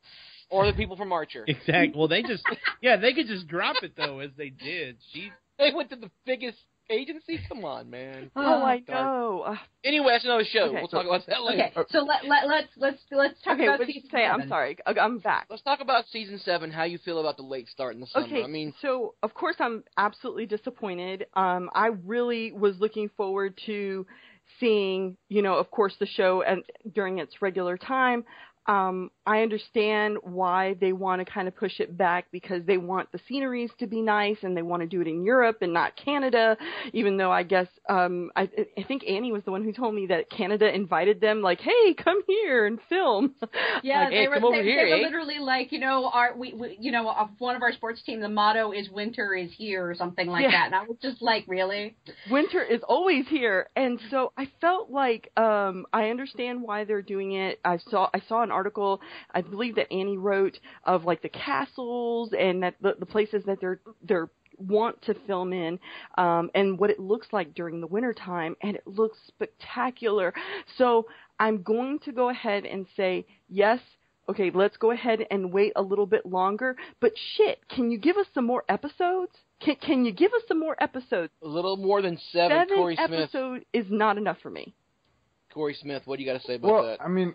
Or 0.50 0.66
the 0.66 0.74
people 0.74 0.96
from 0.96 1.12
Archer. 1.12 1.44
Exactly. 1.48 1.94
Well, 1.96 2.08
they 2.08 2.22
just 2.22 2.44
yeah, 2.82 2.96
they 2.96 3.14
could 3.14 3.26
just 3.26 3.48
drop 3.48 3.76
it 3.82 3.92
though, 3.96 4.18
as 4.18 4.30
they 4.36 4.50
did. 4.50 4.98
She 5.12 5.32
They 5.58 5.72
went 5.74 5.88
to 5.90 5.96
the 5.96 6.10
biggest 6.26 6.58
agency. 6.92 7.40
Come 7.48 7.64
on, 7.64 7.90
man. 7.90 8.30
Oh, 8.36 8.62
I 8.62 8.80
dark. 8.80 8.88
know. 8.88 9.56
Anyway, 9.84 10.08
that's 10.12 10.24
another 10.24 10.44
show. 10.44 10.64
Okay. 10.66 10.74
We'll 10.78 10.88
talk 10.88 11.06
about 11.06 11.26
that 11.26 11.42
later. 11.42 11.70
Okay, 11.76 11.88
so 11.90 12.00
let, 12.00 12.24
let 12.24 12.46
let's 12.46 12.68
let's 12.76 13.02
let's 13.10 13.42
talk 13.42 13.54
okay, 13.54 13.64
about 13.64 13.78
what 13.80 13.86
did 13.86 13.94
you 13.94 14.02
season 14.02 14.10
say? 14.12 14.24
I'm 14.24 14.40
seven. 14.40 14.48
sorry. 14.48 14.76
I- 14.86 15.00
I'm 15.00 15.18
back. 15.18 15.46
Let's 15.50 15.62
talk 15.62 15.80
about 15.80 16.04
season 16.10 16.38
seven. 16.44 16.70
How 16.70 16.84
you 16.84 16.98
feel 16.98 17.20
about 17.20 17.36
the 17.36 17.42
late 17.42 17.68
start 17.68 17.94
in 17.94 18.00
the 18.00 18.06
summer? 18.06 18.26
Okay, 18.26 18.44
I 18.44 18.46
mean, 18.46 18.74
so 18.80 19.14
of 19.22 19.34
course 19.34 19.56
I'm 19.58 19.82
absolutely 19.96 20.46
disappointed. 20.46 21.26
Um, 21.34 21.70
I 21.74 21.88
really 22.04 22.52
was 22.52 22.78
looking 22.78 23.10
forward 23.16 23.58
to 23.66 24.06
seeing, 24.60 25.16
you 25.28 25.42
know, 25.42 25.54
of 25.54 25.70
course 25.70 25.94
the 25.98 26.06
show 26.06 26.42
and 26.42 26.62
during 26.94 27.18
its 27.18 27.40
regular 27.40 27.76
time. 27.76 28.24
Um, 28.66 29.10
I 29.26 29.42
understand 29.42 30.18
why 30.22 30.74
they 30.80 30.92
want 30.92 31.24
to 31.24 31.30
kind 31.30 31.48
of 31.48 31.56
push 31.56 31.80
it 31.80 31.96
back 31.96 32.26
because 32.32 32.62
they 32.66 32.78
want 32.78 33.10
the 33.12 33.20
sceneries 33.28 33.70
to 33.78 33.86
be 33.86 34.02
nice 34.02 34.38
and 34.42 34.56
they 34.56 34.62
want 34.62 34.82
to 34.82 34.86
do 34.88 35.00
it 35.00 35.06
in 35.08 35.24
Europe 35.24 35.58
and 35.62 35.72
not 35.72 35.96
Canada. 35.96 36.56
Even 36.92 37.16
though 37.16 37.30
I 37.32 37.42
guess 37.42 37.68
um, 37.88 38.30
I, 38.36 38.48
I 38.78 38.82
think 38.84 39.02
Annie 39.08 39.32
was 39.32 39.42
the 39.44 39.50
one 39.50 39.64
who 39.64 39.72
told 39.72 39.94
me 39.94 40.06
that 40.06 40.30
Canada 40.30 40.72
invited 40.72 41.20
them, 41.20 41.42
like, 41.42 41.60
"Hey, 41.60 41.94
come 41.94 42.22
here 42.26 42.66
and 42.66 42.78
film." 42.88 43.34
Yeah, 43.82 44.04
Like, 44.04 44.10
they 44.10 44.16
hey, 44.16 44.28
were 44.28 44.34
come 44.34 44.44
over 44.44 44.56
they, 44.58 44.62
here, 44.64 44.84
they 44.84 44.90
were 44.92 44.96
eh? 44.98 45.02
literally 45.02 45.38
like, 45.38 45.72
you 45.72 45.78
know, 45.78 46.08
our 46.12 46.36
we, 46.36 46.52
we 46.52 46.76
you 46.80 46.92
know, 46.92 47.12
one 47.38 47.56
of 47.56 47.62
our 47.62 47.72
sports 47.72 48.02
team, 48.02 48.20
the 48.20 48.28
motto 48.28 48.72
is 48.72 48.88
"Winter 48.90 49.34
is 49.34 49.50
here" 49.56 49.88
or 49.88 49.94
something 49.94 50.26
like 50.28 50.42
Yeah. 50.42 50.50
that, 50.52 50.66
and 50.66 50.74
I 50.74 50.84
was 50.84 50.96
just 51.02 51.20
like, 51.22 51.44
really? 51.48 51.96
winter 52.30 52.62
is 52.62 52.80
always 52.88 53.26
here 53.28 53.68
and 53.76 53.98
so 54.10 54.32
i 54.36 54.48
felt 54.60 54.90
like 54.90 55.30
um 55.36 55.84
i 55.92 56.08
understand 56.10 56.62
why 56.62 56.84
they're 56.84 57.02
doing 57.02 57.32
it 57.32 57.58
i 57.64 57.76
saw 57.90 58.08
i 58.14 58.20
saw 58.28 58.42
an 58.42 58.50
article 58.52 59.00
i 59.34 59.40
believe 59.40 59.74
that 59.74 59.92
annie 59.92 60.18
wrote 60.18 60.58
of 60.84 61.04
like 61.04 61.22
the 61.22 61.28
castles 61.28 62.32
and 62.38 62.62
that 62.62 62.74
the, 62.80 62.94
the 62.98 63.06
places 63.06 63.42
that 63.46 63.60
they're 63.60 63.80
they're 64.02 64.30
want 64.58 65.00
to 65.02 65.14
film 65.26 65.52
in 65.52 65.78
um 66.18 66.50
and 66.54 66.78
what 66.78 66.90
it 66.90 67.00
looks 67.00 67.26
like 67.32 67.54
during 67.54 67.80
the 67.80 67.86
winter 67.86 68.12
time 68.12 68.54
and 68.62 68.76
it 68.76 68.86
looks 68.86 69.18
spectacular 69.26 70.32
so 70.76 71.06
i'm 71.40 71.62
going 71.62 71.98
to 71.98 72.12
go 72.12 72.28
ahead 72.28 72.64
and 72.64 72.86
say 72.96 73.26
yes 73.48 73.80
okay 74.28 74.50
let's 74.54 74.76
go 74.76 74.90
ahead 74.92 75.26
and 75.30 75.52
wait 75.52 75.72
a 75.74 75.82
little 75.82 76.06
bit 76.06 76.24
longer 76.26 76.76
but 77.00 77.12
shit 77.36 77.58
can 77.68 77.90
you 77.90 77.98
give 77.98 78.16
us 78.16 78.26
some 78.34 78.46
more 78.46 78.62
episodes 78.68 79.32
can, 79.60 79.76
can 79.76 80.04
you 80.04 80.12
give 80.12 80.32
us 80.32 80.42
some 80.48 80.60
more 80.60 80.76
episodes 80.80 81.32
a 81.42 81.48
little 81.48 81.76
more 81.76 82.02
than 82.02 82.18
seven. 82.30 82.50
seven 82.58 82.76
Corey 82.76 82.96
Smith. 82.96 83.20
episode 83.20 83.64
is 83.72 83.86
not 83.88 84.18
enough 84.18 84.38
for 84.42 84.50
me. 84.50 84.74
Corey 85.52 85.76
Smith, 85.80 86.02
what 86.06 86.16
do 86.16 86.24
you 86.24 86.32
got 86.32 86.40
to 86.40 86.46
say 86.46 86.54
about 86.54 86.72
Well, 86.72 86.86
that? 86.86 87.02
I 87.02 87.08
mean, 87.08 87.34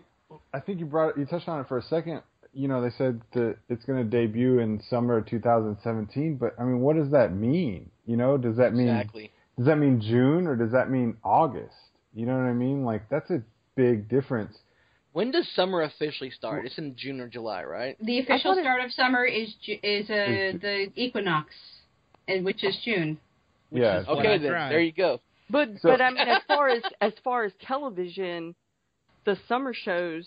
I 0.52 0.60
think 0.60 0.80
you 0.80 0.86
brought 0.86 1.16
you 1.18 1.24
touched 1.26 1.48
on 1.48 1.60
it 1.60 1.68
for 1.68 1.78
a 1.78 1.82
second. 1.82 2.22
You 2.52 2.66
know, 2.68 2.80
they 2.82 2.90
said 2.96 3.20
that 3.34 3.56
it's 3.68 3.84
going 3.84 3.98
to 4.02 4.04
debut 4.04 4.58
in 4.58 4.80
summer 4.88 5.20
2017, 5.20 6.36
but 6.36 6.54
I 6.58 6.64
mean, 6.64 6.80
what 6.80 6.96
does 6.96 7.10
that 7.10 7.34
mean? 7.34 7.90
You 8.06 8.16
know, 8.16 8.36
does 8.38 8.56
that 8.56 8.72
mean 8.74 8.88
exactly. 8.88 9.30
does 9.56 9.66
that 9.66 9.76
mean 9.76 10.00
June 10.00 10.46
or 10.46 10.56
does 10.56 10.72
that 10.72 10.90
mean 10.90 11.16
August? 11.22 11.74
You 12.14 12.26
know 12.26 12.32
what 12.36 12.44
I 12.46 12.52
mean? 12.54 12.84
Like 12.84 13.08
that's 13.10 13.30
a 13.30 13.42
big 13.76 14.08
difference. 14.08 14.56
When 15.12 15.30
does 15.30 15.48
summer 15.54 15.82
officially 15.82 16.30
start? 16.30 16.64
It's 16.66 16.78
in 16.78 16.94
June 16.96 17.20
or 17.20 17.28
July, 17.28 17.64
right? 17.64 17.96
The 18.04 18.18
official 18.20 18.54
start 18.60 18.84
of 18.84 18.92
summer 18.92 19.24
is 19.24 19.54
is 19.82 20.08
uh, 20.10 20.14
Is- 20.14 20.60
the 20.60 20.86
equinox, 20.96 21.54
and 22.26 22.44
which 22.44 22.64
is 22.64 22.76
June. 22.84 23.18
Which 23.70 23.82
yeah. 23.82 24.00
is 24.00 24.08
Okay, 24.08 24.38
then 24.38 24.50
tried. 24.50 24.70
there 24.70 24.80
you 24.80 24.92
go. 24.92 25.20
But 25.50 25.68
So- 25.80 25.90
but 25.90 26.00
I 26.00 26.10
mean, 26.10 26.26
as 26.28 26.42
far 26.48 26.68
as 26.68 26.82
as 27.00 27.12
far 27.22 27.44
as 27.44 27.52
television, 27.60 28.54
the 29.28 29.36
summer 29.46 29.74
shows. 29.74 30.26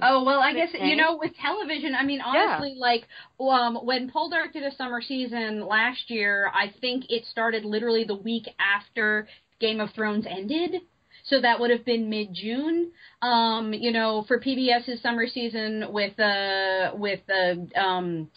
Oh 0.00 0.22
well, 0.22 0.38
I 0.38 0.52
guess 0.54 0.68
you 0.80 0.94
know 0.94 1.16
with 1.16 1.32
television. 1.42 1.96
I 1.96 2.04
mean, 2.04 2.20
honestly, 2.20 2.76
like 2.78 3.08
um, 3.40 3.74
when 3.84 4.08
Poldark 4.08 4.52
did 4.52 4.62
a 4.62 4.72
summer 4.76 5.02
season 5.02 5.66
last 5.66 6.08
year, 6.08 6.48
I 6.54 6.72
think 6.80 7.06
it 7.08 7.24
started 7.26 7.64
literally 7.64 8.04
the 8.04 8.14
week 8.14 8.44
after 8.60 9.26
Game 9.58 9.80
of 9.80 9.90
Thrones 9.90 10.24
ended. 10.30 10.82
So 11.24 11.40
that 11.40 11.58
would 11.58 11.70
have 11.70 11.84
been 11.84 12.08
mid 12.08 12.32
June. 12.32 12.92
Um, 13.20 13.72
you 13.74 13.90
know, 13.90 14.24
for 14.28 14.38
PBS's 14.38 15.02
summer 15.02 15.26
season 15.26 15.86
with 15.92 16.18
uh 16.20 16.92
with 16.94 17.20
the 17.26 17.68
um 17.74 18.30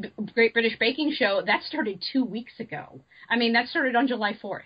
B- 0.00 0.10
Great 0.34 0.52
British 0.52 0.76
Baking 0.80 1.12
Show, 1.16 1.42
that 1.46 1.62
started 1.62 2.02
two 2.12 2.24
weeks 2.24 2.58
ago. 2.58 3.00
I 3.30 3.36
mean, 3.36 3.52
that 3.52 3.68
started 3.68 3.94
on 3.94 4.08
July 4.08 4.36
fourth. 4.42 4.64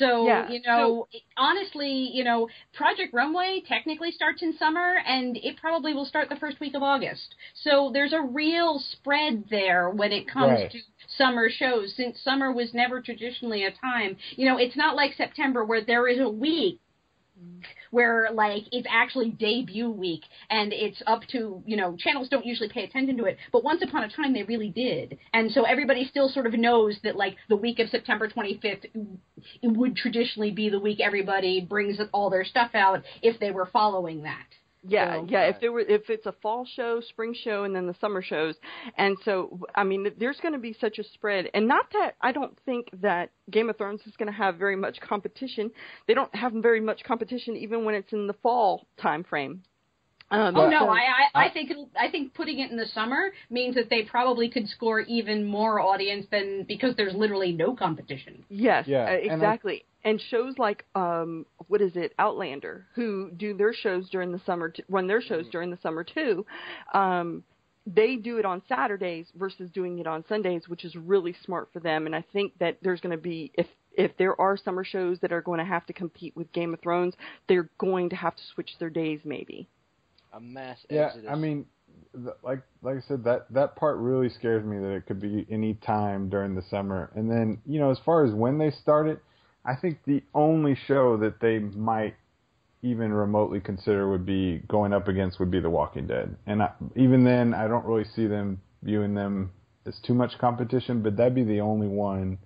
So 0.00 0.24
Yeah, 0.26 0.50
you 0.50 0.60
know, 0.66 1.06
honestly, 1.36 2.10
you 2.12 2.24
know, 2.24 2.48
Project 2.74 3.14
Runway 3.14 3.62
technically 3.68 4.10
starts 4.10 4.42
in 4.42 4.56
summer, 4.58 4.96
and 5.06 5.36
it 5.36 5.56
probably 5.58 5.94
will 5.94 6.06
start 6.06 6.28
the 6.28 6.36
first 6.36 6.58
week 6.58 6.74
of 6.74 6.82
August. 6.82 7.36
So 7.62 7.90
there's 7.92 8.12
a 8.12 8.20
real 8.22 8.82
spread 8.92 9.44
there 9.50 9.90
when 9.90 10.10
it 10.10 10.26
comes 10.26 10.48
Right. 10.50 10.70
to 10.72 10.78
summer 11.16 11.48
shows, 11.50 11.94
since 11.96 12.18
summer 12.20 12.50
was 12.52 12.74
never 12.74 13.00
traditionally 13.00 13.64
a 13.64 13.70
time. 13.70 14.16
You 14.36 14.46
know, 14.46 14.58
it's 14.58 14.76
not 14.76 14.96
like 14.96 15.12
September 15.14 15.64
where 15.64 15.84
there 15.84 16.08
is 16.08 16.18
a 16.18 16.28
week 16.28 16.80
where 17.90 18.28
like 18.32 18.64
it's 18.72 18.86
actually 18.90 19.30
debut 19.30 19.90
week 19.90 20.22
and 20.48 20.72
it's 20.72 21.02
up 21.06 21.22
to 21.32 21.62
you 21.66 21.76
know 21.76 21.96
channels 21.98 22.28
don't 22.28 22.46
usually 22.46 22.68
pay 22.68 22.84
attention 22.84 23.16
to 23.16 23.24
it 23.24 23.36
but 23.52 23.64
once 23.64 23.82
upon 23.82 24.04
a 24.04 24.08
time 24.08 24.32
they 24.32 24.42
really 24.42 24.70
did. 24.70 25.18
And 25.32 25.50
so 25.50 25.64
everybody 25.64 26.06
still 26.06 26.28
sort 26.28 26.46
of 26.46 26.52
knows 26.54 26.98
that 27.04 27.16
like 27.16 27.36
the 27.48 27.56
week 27.56 27.78
of 27.78 27.88
september 27.88 28.28
25th 28.28 28.84
it 29.62 29.76
would 29.76 29.96
traditionally 29.96 30.50
be 30.50 30.68
the 30.68 30.78
week 30.78 31.00
everybody 31.00 31.60
brings 31.60 31.98
all 32.12 32.30
their 32.30 32.44
stuff 32.44 32.70
out 32.74 33.02
if 33.22 33.38
they 33.40 33.50
were 33.50 33.66
following 33.72 34.22
that 34.22 34.46
Yeah, 34.82 35.16
So- 35.16 35.26
yeah. 35.28 35.42
If 35.48 35.60
there 35.60 35.72
were, 35.72 35.80
if 35.80 36.08
it's 36.08 36.26
a 36.26 36.32
fall 36.40 36.64
show, 36.64 37.00
spring 37.00 37.34
show, 37.34 37.64
and 37.64 37.74
then 37.76 37.86
the 37.86 37.94
summer 38.00 38.22
shows, 38.22 38.54
and 38.96 39.16
so 39.24 39.60
I 39.74 39.84
mean, 39.84 40.10
there's 40.18 40.40
going 40.40 40.54
to 40.54 40.58
be 40.60 40.72
such 40.80 40.98
a 40.98 41.04
spread, 41.04 41.50
and 41.52 41.68
not 41.68 41.86
that 41.92 42.16
I 42.20 42.32
don't 42.32 42.58
think 42.64 42.88
that 43.02 43.30
Game 43.50 43.68
of 43.68 43.76
Thrones 43.76 44.00
is 44.06 44.16
going 44.16 44.28
to 44.30 44.36
have 44.36 44.56
very 44.56 44.76
much 44.76 44.98
competition. 45.00 45.70
They 46.06 46.14
don't 46.14 46.34
have 46.34 46.52
very 46.54 46.80
much 46.80 47.04
competition 47.04 47.56
even 47.56 47.84
when 47.84 47.94
it's 47.94 48.12
in 48.12 48.26
the 48.26 48.32
fall 48.42 48.86
time 48.96 49.22
frame. 49.24 49.62
Um, 50.32 50.56
Oh 50.56 50.68
no, 50.70 50.78
so- 50.80 50.88
I 50.88 51.00
I, 51.34 51.44
I 51.46 51.50
think 51.50 51.70
it'll, 51.72 51.90
I 51.98 52.08
think 52.08 52.34
putting 52.34 52.60
it 52.60 52.70
in 52.70 52.76
the 52.76 52.86
summer 52.86 53.32
means 53.50 53.74
that 53.74 53.90
they 53.90 54.02
probably 54.02 54.48
could 54.48 54.68
score 54.68 55.00
even 55.00 55.44
more 55.44 55.80
audience 55.80 56.24
than 56.30 56.62
because 56.68 56.94
there's 56.96 57.14
literally 57.14 57.52
no 57.52 57.74
competition. 57.74 58.44
Yes, 58.48 58.86
Yeah, 58.86 59.02
uh, 59.04 59.08
and 59.08 59.32
I- 59.32 59.34
exactly. 59.34 59.84
And, 60.04 60.20
shows 60.20 60.58
like 60.58 60.84
um 60.94 61.46
what 61.68 61.80
is 61.80 61.96
it, 61.96 62.14
Outlander, 62.18 62.86
who 62.94 63.30
do 63.36 63.54
their 63.54 63.72
shows 63.72 64.08
during 64.10 64.32
the 64.32 64.40
summer, 64.46 64.70
t- 64.70 64.84
run 64.88 65.06
their 65.06 65.20
shows 65.20 65.46
during 65.50 65.70
the 65.70 65.78
summer 65.82 66.04
too. 66.04 66.46
Um, 66.94 67.44
they 67.86 68.16
do 68.16 68.38
it 68.38 68.44
on 68.44 68.62
Saturdays 68.68 69.26
versus 69.36 69.70
doing 69.70 69.98
it 69.98 70.06
on 70.06 70.24
Sundays, 70.28 70.68
which 70.68 70.84
is 70.84 70.94
really 70.96 71.34
smart 71.44 71.70
for 71.72 71.80
them. 71.80 72.06
And 72.06 72.14
I 72.14 72.24
think 72.32 72.58
that 72.58 72.78
there's 72.82 73.00
going 73.00 73.16
to 73.16 73.22
be 73.22 73.52
if 73.54 73.66
if 73.92 74.16
there 74.18 74.40
are 74.40 74.56
summer 74.56 74.84
shows 74.84 75.18
that 75.20 75.32
are 75.32 75.42
going 75.42 75.58
to 75.58 75.64
have 75.64 75.86
to 75.86 75.92
compete 75.92 76.36
with 76.36 76.52
Game 76.52 76.72
of 76.72 76.80
Thrones, 76.80 77.14
they're 77.48 77.68
going 77.78 78.08
to 78.10 78.16
have 78.16 78.36
to 78.36 78.42
switch 78.54 78.70
their 78.78 78.90
days 78.90 79.20
maybe. 79.24 79.68
A 80.32 80.40
mass 80.40 80.78
Yeah, 80.88 81.06
exodus. 81.06 81.28
I 81.30 81.34
mean, 81.34 81.66
like 82.42 82.62
like 82.82 82.96
I 82.98 83.00
said, 83.08 83.24
that 83.24 83.46
that 83.50 83.76
part 83.76 83.98
really 83.98 84.28
scares 84.28 84.64
me 84.64 84.78
that 84.78 84.90
it 84.90 85.06
could 85.06 85.20
be 85.20 85.46
any 85.50 85.74
time 85.74 86.28
during 86.28 86.54
the 86.54 86.62
summer. 86.70 87.10
And 87.14 87.30
then 87.30 87.58
you 87.66 87.80
know, 87.80 87.90
as 87.90 87.98
far 88.04 88.24
as 88.24 88.32
when 88.32 88.58
they 88.58 88.70
start 88.70 89.08
it, 89.08 89.20
I 89.64 89.76
think 89.76 89.98
the 90.06 90.22
only 90.34 90.76
show 90.86 91.16
that 91.18 91.40
they 91.40 91.58
might 91.58 92.14
even 92.82 93.12
remotely 93.12 93.60
consider 93.60 94.10
would 94.10 94.24
be 94.24 94.62
going 94.68 94.92
up 94.92 95.08
against 95.08 95.38
would 95.38 95.50
be 95.50 95.60
The 95.60 95.68
Walking 95.68 96.06
Dead. 96.06 96.34
And 96.46 96.62
I, 96.62 96.70
even 96.96 97.24
then, 97.24 97.52
I 97.52 97.68
don't 97.68 97.84
really 97.84 98.08
see 98.16 98.26
them 98.26 98.60
viewing 98.82 99.14
them 99.14 99.52
as 99.86 99.98
too 100.06 100.14
much 100.14 100.38
competition. 100.38 101.02
But 101.02 101.16
that'd 101.16 101.34
be 101.34 101.44
the 101.44 101.60
only 101.60 101.88
one 101.88 102.38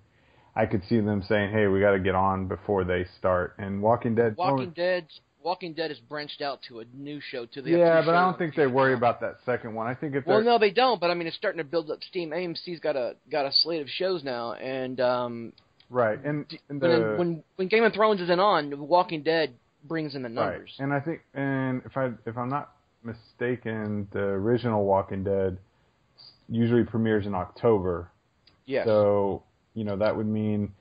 I 0.55 0.65
could 0.65 0.83
see 0.89 0.99
them 0.99 1.23
saying, 1.27 1.51
"Hey, 1.51 1.67
we 1.67 1.79
got 1.79 1.91
to 1.91 1.99
get 1.99 2.15
on 2.15 2.47
before 2.47 2.83
they 2.83 3.05
start." 3.17 3.55
And 3.57 3.81
Walking 3.81 4.15
Dead, 4.15 4.35
Walking 4.37 4.71
Dead. 4.71 5.07
Walking 5.41 5.73
Dead 5.73 5.91
has 5.91 5.99
branched 5.99 6.41
out 6.41 6.61
to 6.69 6.79
a 6.79 6.85
new 6.95 7.21
show. 7.21 7.45
To 7.45 7.61
the 7.61 7.69
yeah, 7.69 8.01
but 8.03 8.15
I 8.15 8.21
don't 8.21 8.35
think 8.35 8.55
they 8.55 8.65
worry 8.65 8.95
about 8.95 9.21
that 9.21 9.35
second 9.45 9.75
one. 9.75 9.85
I 9.85 9.93
think 9.93 10.15
if 10.15 10.25
Well, 10.25 10.41
no, 10.41 10.57
they 10.57 10.71
don't. 10.71 10.99
But 10.99 11.11
I 11.11 11.13
mean, 11.13 11.27
it's 11.27 11.35
starting 11.35 11.59
to 11.59 11.63
build 11.63 11.91
up 11.91 11.99
steam. 12.03 12.31
AMC's 12.31 12.79
got 12.79 12.95
a 12.95 13.15
got 13.31 13.45
a 13.45 13.51
slate 13.51 13.83
of 13.83 13.87
shows 13.87 14.23
now, 14.23 14.53
and 14.53 14.99
um, 14.99 15.53
right, 15.89 16.23
and, 16.23 16.45
and 16.69 16.81
the, 16.81 17.15
when 17.17 17.43
when 17.55 17.67
Game 17.67 17.83
of 17.83 17.93
Thrones 17.93 18.21
isn't 18.21 18.39
on, 18.39 18.87
Walking 18.87 19.23
Dead 19.23 19.53
brings 19.83 20.15
in 20.15 20.23
the 20.23 20.29
numbers. 20.29 20.73
Right. 20.79 20.83
And 20.83 20.93
I 20.93 20.99
think, 20.99 21.21
and 21.33 21.81
if 21.85 21.97
I 21.97 22.11
if 22.25 22.37
I'm 22.37 22.49
not 22.49 22.71
mistaken, 23.03 24.07
the 24.11 24.19
original 24.19 24.85
Walking 24.85 25.23
Dead 25.23 25.57
usually 26.49 26.83
premieres 26.83 27.25
in 27.25 27.35
October. 27.35 28.09
Yes. 28.65 28.85
So 28.85 29.43
you 29.73 29.83
know 29.83 29.97
that 29.97 30.15
would 30.15 30.27
mean 30.27 30.73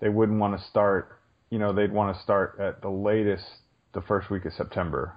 they 0.00 0.08
wouldn't 0.08 0.38
want 0.38 0.58
to 0.58 0.66
start. 0.68 1.18
You 1.50 1.58
know, 1.58 1.72
they'd 1.72 1.92
want 1.92 2.16
to 2.16 2.22
start 2.22 2.58
at 2.58 2.80
the 2.80 2.88
latest 2.88 3.44
the 3.92 4.02
first 4.02 4.30
week 4.30 4.44
of 4.44 4.52
September. 4.54 5.14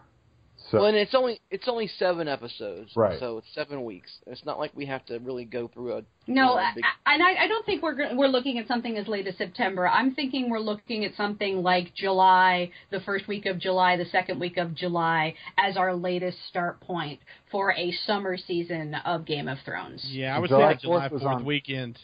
So 0.71 0.79
well, 0.79 0.87
and 0.87 0.97
it's 0.97 1.13
only 1.13 1.39
it's 1.51 1.67
only 1.67 1.87
seven 1.87 2.27
episodes, 2.27 2.91
Right. 2.95 3.19
So 3.19 3.37
it's 3.37 3.47
seven 3.53 3.83
weeks. 3.83 4.09
It's 4.25 4.43
not 4.45 4.57
like 4.57 4.71
we 4.75 4.85
have 4.87 5.05
to 5.05 5.19
really 5.19 5.45
go 5.45 5.67
through 5.67 5.93
a 5.93 5.95
No, 5.95 6.03
you 6.27 6.33
know, 6.35 6.53
I, 6.55 6.71
big, 6.73 6.83
I- 7.05 7.13
and 7.13 7.21
I, 7.23 7.43
I 7.43 7.47
don't 7.47 7.65
think 7.65 7.83
we're 7.83 8.15
we're 8.15 8.27
looking 8.27 8.57
at 8.57 8.67
something 8.67 8.97
as 8.97 9.07
late 9.07 9.27
as 9.27 9.37
September. 9.37 9.87
I'm 9.87 10.15
thinking 10.15 10.49
we're 10.49 10.59
looking 10.59 11.05
at 11.05 11.13
something 11.15 11.61
like 11.61 11.93
July, 11.93 12.71
the 12.89 12.99
first 13.01 13.27
week 13.27 13.45
of 13.45 13.59
July, 13.59 13.95
the 13.95 14.05
second 14.05 14.39
week 14.39 14.57
of 14.57 14.73
July, 14.73 15.35
as 15.57 15.77
our 15.77 15.93
latest 15.95 16.37
start 16.47 16.79
point 16.81 17.19
for 17.51 17.71
a 17.73 17.91
summer 18.07 18.35
season 18.35 18.95
of 19.05 19.25
Game 19.25 19.47
of 19.47 19.59
Thrones. 19.65 20.03
Yeah, 20.09 20.35
I 20.35 20.39
was 20.39 20.49
July 20.49 20.69
thinking 20.73 20.89
July 20.89 21.07
4th 21.07 21.11
was 21.11 21.21
4th 21.21 21.35
on- 21.35 21.45
weekend. 21.45 21.99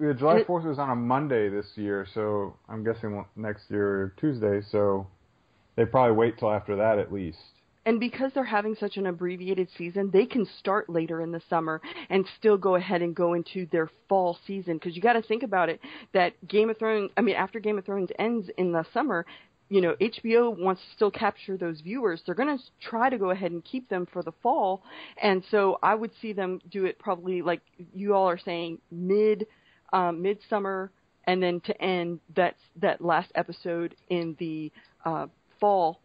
yeah, 0.00 0.12
July 0.14 0.42
Fourth 0.44 0.64
was 0.64 0.78
on 0.78 0.88
a 0.88 0.96
Monday 0.96 1.50
this 1.50 1.66
year, 1.76 2.06
so 2.14 2.56
I'm 2.68 2.82
guessing 2.82 3.22
next 3.36 3.70
year 3.70 4.14
Tuesday. 4.18 4.62
So 4.70 5.06
they 5.76 5.84
probably 5.84 6.16
wait 6.16 6.38
till 6.38 6.50
after 6.50 6.76
that 6.76 6.98
at 6.98 7.12
least. 7.12 7.38
And 7.86 7.98
because 7.98 8.32
they're 8.34 8.44
having 8.44 8.74
such 8.74 8.98
an 8.98 9.06
abbreviated 9.06 9.68
season, 9.76 10.10
they 10.12 10.26
can 10.26 10.46
start 10.58 10.90
later 10.90 11.22
in 11.22 11.32
the 11.32 11.40
summer 11.48 11.80
and 12.10 12.26
still 12.38 12.58
go 12.58 12.74
ahead 12.74 13.00
and 13.00 13.14
go 13.14 13.32
into 13.32 13.66
their 13.72 13.90
fall 14.08 14.38
season. 14.46 14.74
Because 14.74 14.94
you 14.94 15.00
got 15.00 15.14
to 15.14 15.22
think 15.22 15.42
about 15.42 15.70
it 15.70 15.80
that 16.12 16.34
Game 16.46 16.68
of 16.68 16.78
Thrones, 16.78 17.10
I 17.16 17.22
mean, 17.22 17.36
after 17.36 17.58
Game 17.58 17.78
of 17.78 17.86
Thrones 17.86 18.10
ends 18.18 18.50
in 18.58 18.72
the 18.72 18.84
summer, 18.92 19.24
you 19.70 19.80
know, 19.80 19.94
HBO 20.00 20.56
wants 20.58 20.82
to 20.82 20.94
still 20.94 21.10
capture 21.10 21.56
those 21.56 21.80
viewers. 21.80 22.20
They're 22.26 22.34
going 22.34 22.58
to 22.58 22.64
try 22.80 23.08
to 23.08 23.16
go 23.16 23.30
ahead 23.30 23.52
and 23.52 23.64
keep 23.64 23.88
them 23.88 24.06
for 24.12 24.22
the 24.22 24.32
fall. 24.42 24.82
And 25.22 25.42
so 25.50 25.78
I 25.82 25.94
would 25.94 26.10
see 26.20 26.32
them 26.32 26.60
do 26.70 26.84
it 26.84 26.98
probably 26.98 27.40
like 27.40 27.62
you 27.94 28.14
all 28.14 28.28
are 28.28 28.38
saying 28.38 28.78
mid, 28.90 29.46
um, 29.92 30.20
midsummer, 30.20 30.90
and 31.24 31.42
then 31.42 31.60
to 31.60 31.80
end 31.80 32.18
that 32.34 32.56
that 32.76 33.00
last 33.00 33.30
episode 33.36 33.94
in 34.08 34.36
the 34.38 34.72
uh, 35.04 35.28
fall 35.60 36.00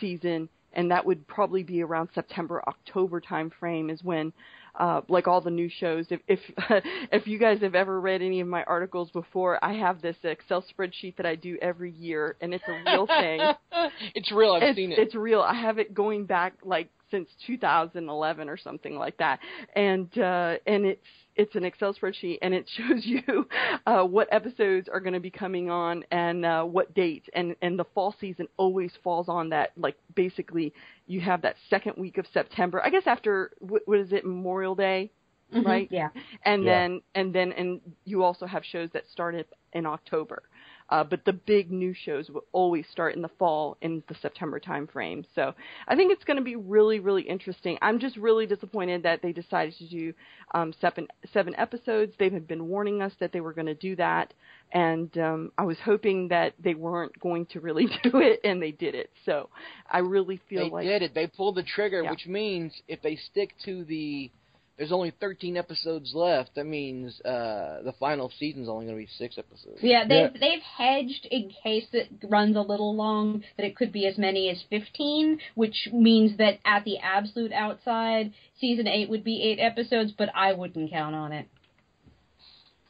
season 0.00 0.48
and 0.74 0.90
that 0.90 1.04
would 1.04 1.26
probably 1.26 1.62
be 1.62 1.82
around 1.82 2.08
September 2.14 2.62
October 2.66 3.20
time 3.20 3.50
frame 3.58 3.90
is 3.90 4.02
when 4.02 4.32
uh 4.78 5.00
like 5.08 5.28
all 5.28 5.40
the 5.40 5.50
new 5.50 5.68
shows 5.68 6.06
if 6.10 6.20
if 6.28 6.40
if 7.12 7.26
you 7.26 7.38
guys 7.38 7.60
have 7.60 7.74
ever 7.74 8.00
read 8.00 8.22
any 8.22 8.40
of 8.40 8.48
my 8.48 8.62
articles 8.64 9.10
before 9.12 9.58
I 9.64 9.74
have 9.74 10.02
this 10.02 10.16
Excel 10.24 10.64
spreadsheet 10.76 11.16
that 11.16 11.26
I 11.26 11.36
do 11.36 11.56
every 11.62 11.92
year 11.92 12.36
and 12.40 12.52
it's 12.52 12.64
a 12.68 12.82
real 12.90 13.06
thing 13.06 13.40
it's 14.14 14.32
real. 14.32 14.52
I've 14.52 14.62
it's, 14.62 14.76
seen 14.76 14.92
it. 14.92 14.98
it's 14.98 15.14
real 15.14 15.40
I 15.40 15.54
have 15.54 15.78
it 15.78 15.94
going 15.94 16.26
back 16.26 16.54
like 16.64 16.88
since 17.10 17.28
2011 17.46 18.48
or 18.48 18.56
something 18.56 18.96
like 18.96 19.16
that 19.18 19.38
and 19.76 20.08
uh 20.18 20.56
and 20.66 20.84
it's 20.86 21.06
it's 21.36 21.54
an 21.56 21.64
Excel 21.64 21.92
spreadsheet 21.94 22.38
and 22.42 22.54
it 22.54 22.68
shows 22.76 23.04
you 23.04 23.46
uh, 23.86 24.02
what 24.04 24.28
episodes 24.32 24.88
are 24.88 25.00
going 25.00 25.14
to 25.14 25.20
be 25.20 25.30
coming 25.30 25.70
on 25.70 26.04
and 26.10 26.44
uh, 26.44 26.62
what 26.64 26.94
dates. 26.94 27.28
And 27.34 27.56
and 27.62 27.78
the 27.78 27.84
fall 27.94 28.14
season 28.20 28.46
always 28.56 28.92
falls 29.02 29.28
on 29.28 29.48
that. 29.50 29.72
Like 29.76 29.96
basically, 30.14 30.72
you 31.06 31.20
have 31.20 31.42
that 31.42 31.56
second 31.70 31.94
week 31.96 32.18
of 32.18 32.26
September. 32.32 32.80
I 32.84 32.90
guess 32.90 33.04
after 33.06 33.50
what, 33.60 33.82
what 33.86 33.98
is 33.98 34.12
it 34.12 34.24
Memorial 34.24 34.74
Day, 34.74 35.10
Mhm, 35.52 35.64
right? 35.64 35.88
Yeah. 35.90 36.08
and 36.44 36.64
Yeah. 36.64 36.70
then 36.72 37.02
and 37.14 37.34
then 37.34 37.52
and 37.52 37.80
you 38.04 38.22
also 38.22 38.46
have 38.46 38.64
shows 38.64 38.90
that 38.92 39.06
start 39.08 39.34
in- 39.34 39.44
in 39.72 39.86
October. 39.86 40.42
Uh, 40.90 41.02
but 41.02 41.24
the 41.24 41.32
big 41.32 41.72
new 41.72 41.94
shows 41.94 42.28
will 42.28 42.44
always 42.52 42.84
start 42.92 43.16
in 43.16 43.22
the 43.22 43.30
fall 43.38 43.76
in 43.80 44.02
the 44.08 44.14
September 44.20 44.60
time 44.60 44.86
frame. 44.86 45.24
So 45.34 45.54
I 45.88 45.96
think 45.96 46.12
it's 46.12 46.24
going 46.24 46.36
to 46.36 46.42
be 46.42 46.56
really, 46.56 47.00
really 47.00 47.22
interesting. 47.22 47.78
I'm 47.80 47.98
just 47.98 48.16
really 48.18 48.46
disappointed 48.46 49.02
that 49.04 49.22
they 49.22 49.32
decided 49.32 49.74
to 49.78 49.88
do 49.88 50.12
um, 50.52 50.74
seven 50.80 51.08
seven 51.32 51.54
episodes. 51.56 52.12
They 52.18 52.28
had 52.28 52.46
been 52.46 52.68
warning 52.68 53.00
us 53.00 53.12
that 53.18 53.32
they 53.32 53.40
were 53.40 53.54
going 53.54 53.66
to 53.66 53.74
do 53.74 53.96
that, 53.96 54.34
and 54.72 55.16
um, 55.16 55.52
I 55.56 55.64
was 55.64 55.78
hoping 55.82 56.28
that 56.28 56.52
they 56.62 56.74
weren't 56.74 57.18
going 57.18 57.46
to 57.46 57.60
really 57.60 57.86
do 58.02 58.18
it, 58.18 58.40
and 58.44 58.60
they 58.62 58.72
did 58.72 58.94
it. 58.94 59.10
So 59.24 59.48
I 59.90 59.98
really 59.98 60.38
feel 60.50 60.64
they 60.66 60.70
like 60.70 60.84
they 60.84 60.90
did 60.90 61.02
it. 61.02 61.14
They 61.14 61.26
pulled 61.28 61.54
the 61.54 61.62
trigger, 61.62 62.02
Yeah. 62.02 62.10
which 62.10 62.26
means 62.26 62.72
if 62.88 63.00
they 63.00 63.16
stick 63.16 63.54
to 63.64 63.84
the, 63.84 64.30
there's 64.76 64.92
only 64.92 65.12
13 65.20 65.56
episodes 65.56 66.12
left. 66.14 66.54
That 66.56 66.64
means 66.64 67.20
uh 67.20 67.82
the 67.84 67.94
final 67.98 68.30
season's 68.38 68.68
only 68.68 68.86
going 68.86 68.96
to 68.96 69.02
be 69.02 69.10
six 69.18 69.38
episodes. 69.38 69.78
Yeah, 69.80 70.06
they've 70.06 70.32
they've 70.32 70.62
hedged 70.76 71.26
in 71.30 71.52
case 71.62 71.86
it 71.92 72.08
runs 72.28 72.56
a 72.56 72.60
little 72.60 72.94
long 72.94 73.44
that 73.56 73.64
it 73.64 73.76
could 73.76 73.92
be 73.92 74.06
as 74.06 74.18
many 74.18 74.50
as 74.50 74.62
fifteen, 74.68 75.38
which 75.54 75.88
means 75.92 76.36
that 76.38 76.58
at 76.64 76.84
the 76.84 76.98
absolute 76.98 77.52
outside, 77.52 78.32
season 78.60 78.88
eight 78.88 79.08
would 79.08 79.24
be 79.24 79.42
eight 79.42 79.60
episodes, 79.60 80.12
but 80.16 80.28
I 80.34 80.52
wouldn't 80.52 80.90
count 80.90 81.14
on 81.14 81.32
it. 81.32 81.48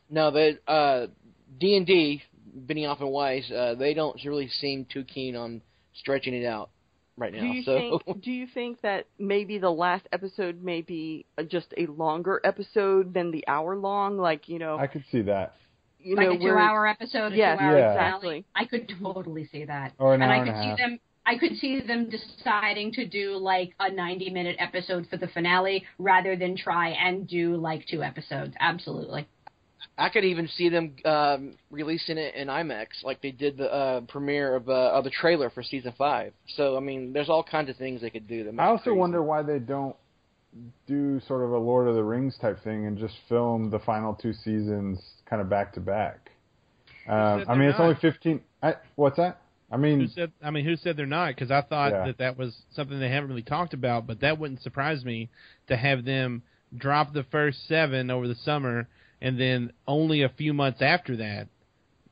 No, 0.08 0.30
they 0.30 0.58
uh 0.66 1.06
D 1.60 1.76
and 1.76 1.86
D, 1.86 2.22
Benioff 2.66 3.00
and 3.00 3.10
Weiss, 3.10 3.50
uh, 3.50 3.74
they 3.74 3.94
don't 3.94 4.18
really 4.24 4.48
seem 4.48 4.86
too 4.90 5.04
keen 5.04 5.36
on 5.36 5.60
stretching 5.94 6.34
it 6.34 6.46
out 6.46 6.70
right 7.16 7.32
now. 7.32 7.40
Do 7.40 7.46
you 7.46 7.62
so 7.62 7.76
think? 8.06 8.22
Do 8.22 8.30
you 8.30 8.46
think 8.52 8.80
that 8.82 9.06
maybe 9.18 9.58
the 9.58 9.70
last 9.70 10.06
episode 10.12 10.62
may 10.62 10.80
be 10.82 11.26
uh, 11.38 11.42
just 11.42 11.72
a 11.76 11.86
longer 11.86 12.40
episode 12.44 13.14
than 13.14 13.30
the 13.30 13.46
hour 13.48 13.76
long? 13.76 14.18
Like 14.18 14.48
you 14.48 14.58
know, 14.58 14.78
I 14.78 14.86
could 14.86 15.04
see 15.10 15.22
that. 15.22 15.54
you 16.00 16.16
like 16.16 16.28
know, 16.28 16.34
a 16.34 16.38
two-hour 16.38 16.86
episode, 16.86 17.32
a 17.32 17.36
two-hour 17.36 17.78
Yeah. 17.78 17.92
exactly. 17.92 18.44
I 18.54 18.64
could 18.66 18.92
totally 19.02 19.46
see 19.50 19.64
that. 19.64 19.92
Or 19.98 20.14
an 20.14 20.22
and 20.22 20.30
hour 20.30 20.36
I 20.36 20.38
and 20.38 20.46
could 20.48 20.56
a 20.56 20.76
see 20.76 20.82
them. 20.82 21.00
I 21.26 21.38
could 21.38 21.56
see 21.56 21.80
them 21.80 22.10
deciding 22.10 22.92
to 22.92 23.06
do 23.06 23.38
like 23.38 23.72
a 23.80 23.84
90-minute 23.90 24.56
episode 24.58 25.06
for 25.08 25.16
the 25.16 25.26
finale 25.28 25.82
rather 25.98 26.36
than 26.36 26.54
try 26.54 26.90
and 26.90 27.26
do 27.26 27.56
like 27.56 27.86
two 27.86 28.02
episodes. 28.02 28.54
Absolutely. 28.60 29.26
I 29.96 30.08
could 30.08 30.24
even 30.24 30.48
see 30.48 30.68
them 30.68 30.96
um, 31.04 31.54
releasing 31.70 32.18
it 32.18 32.34
in 32.34 32.48
IMAX, 32.48 33.04
like 33.04 33.22
they 33.22 33.30
did 33.30 33.56
the 33.56 33.72
uh, 33.72 34.00
premiere 34.02 34.56
of, 34.56 34.68
uh, 34.68 34.90
of 34.90 35.04
the 35.04 35.10
trailer 35.10 35.50
for 35.50 35.62
season 35.62 35.94
five. 35.96 36.32
So 36.56 36.76
I 36.76 36.80
mean, 36.80 37.12
there's 37.12 37.28
all 37.28 37.44
kinds 37.44 37.70
of 37.70 37.76
things 37.76 38.00
they 38.00 38.10
could 38.10 38.26
do. 38.26 38.44
That 38.44 38.58
I 38.58 38.66
also 38.66 38.84
crazy. 38.84 38.98
wonder 38.98 39.22
why 39.22 39.42
they 39.42 39.60
don't 39.60 39.94
do 40.86 41.20
sort 41.26 41.42
of 41.42 41.52
a 41.52 41.58
Lord 41.58 41.88
of 41.88 41.94
the 41.94 42.02
Rings 42.02 42.36
type 42.40 42.62
thing 42.64 42.86
and 42.86 42.98
just 42.98 43.14
film 43.28 43.70
the 43.70 43.78
final 43.80 44.14
two 44.14 44.32
seasons 44.32 45.00
kind 45.26 45.40
of 45.40 45.48
back 45.48 45.72
to 45.74 45.80
back. 45.80 46.30
Um, 47.08 47.44
I 47.48 47.54
mean, 47.54 47.60
they're 47.60 47.70
it's 47.70 47.80
only 47.80 47.96
fifteen. 48.00 48.40
I, 48.62 48.74
what's 48.96 49.16
that? 49.16 49.40
I 49.70 49.76
mean, 49.76 50.00
Who 50.00 50.06
said? 50.08 50.32
I 50.42 50.50
mean, 50.50 50.64
who 50.64 50.76
said 50.76 50.96
they're 50.96 51.06
not? 51.06 51.34
Because 51.34 51.50
I 51.50 51.60
thought 51.60 51.92
Yeah. 51.92 52.06
that 52.06 52.18
that 52.18 52.38
was 52.38 52.56
something 52.72 52.98
they 52.98 53.10
haven't 53.10 53.28
really 53.28 53.42
talked 53.42 53.74
about. 53.74 54.06
But 54.06 54.20
that 54.20 54.38
wouldn't 54.38 54.62
surprise 54.62 55.04
me 55.04 55.30
to 55.68 55.76
have 55.76 56.04
them 56.04 56.42
drop 56.76 57.12
the 57.12 57.24
first 57.24 57.66
seven 57.68 58.10
over 58.10 58.26
the 58.26 58.34
summer, 58.36 58.88
and 59.24 59.40
then 59.40 59.72
only 59.88 60.22
a 60.22 60.28
few 60.28 60.52
months 60.54 60.80
after 60.82 61.16
that, 61.16 61.48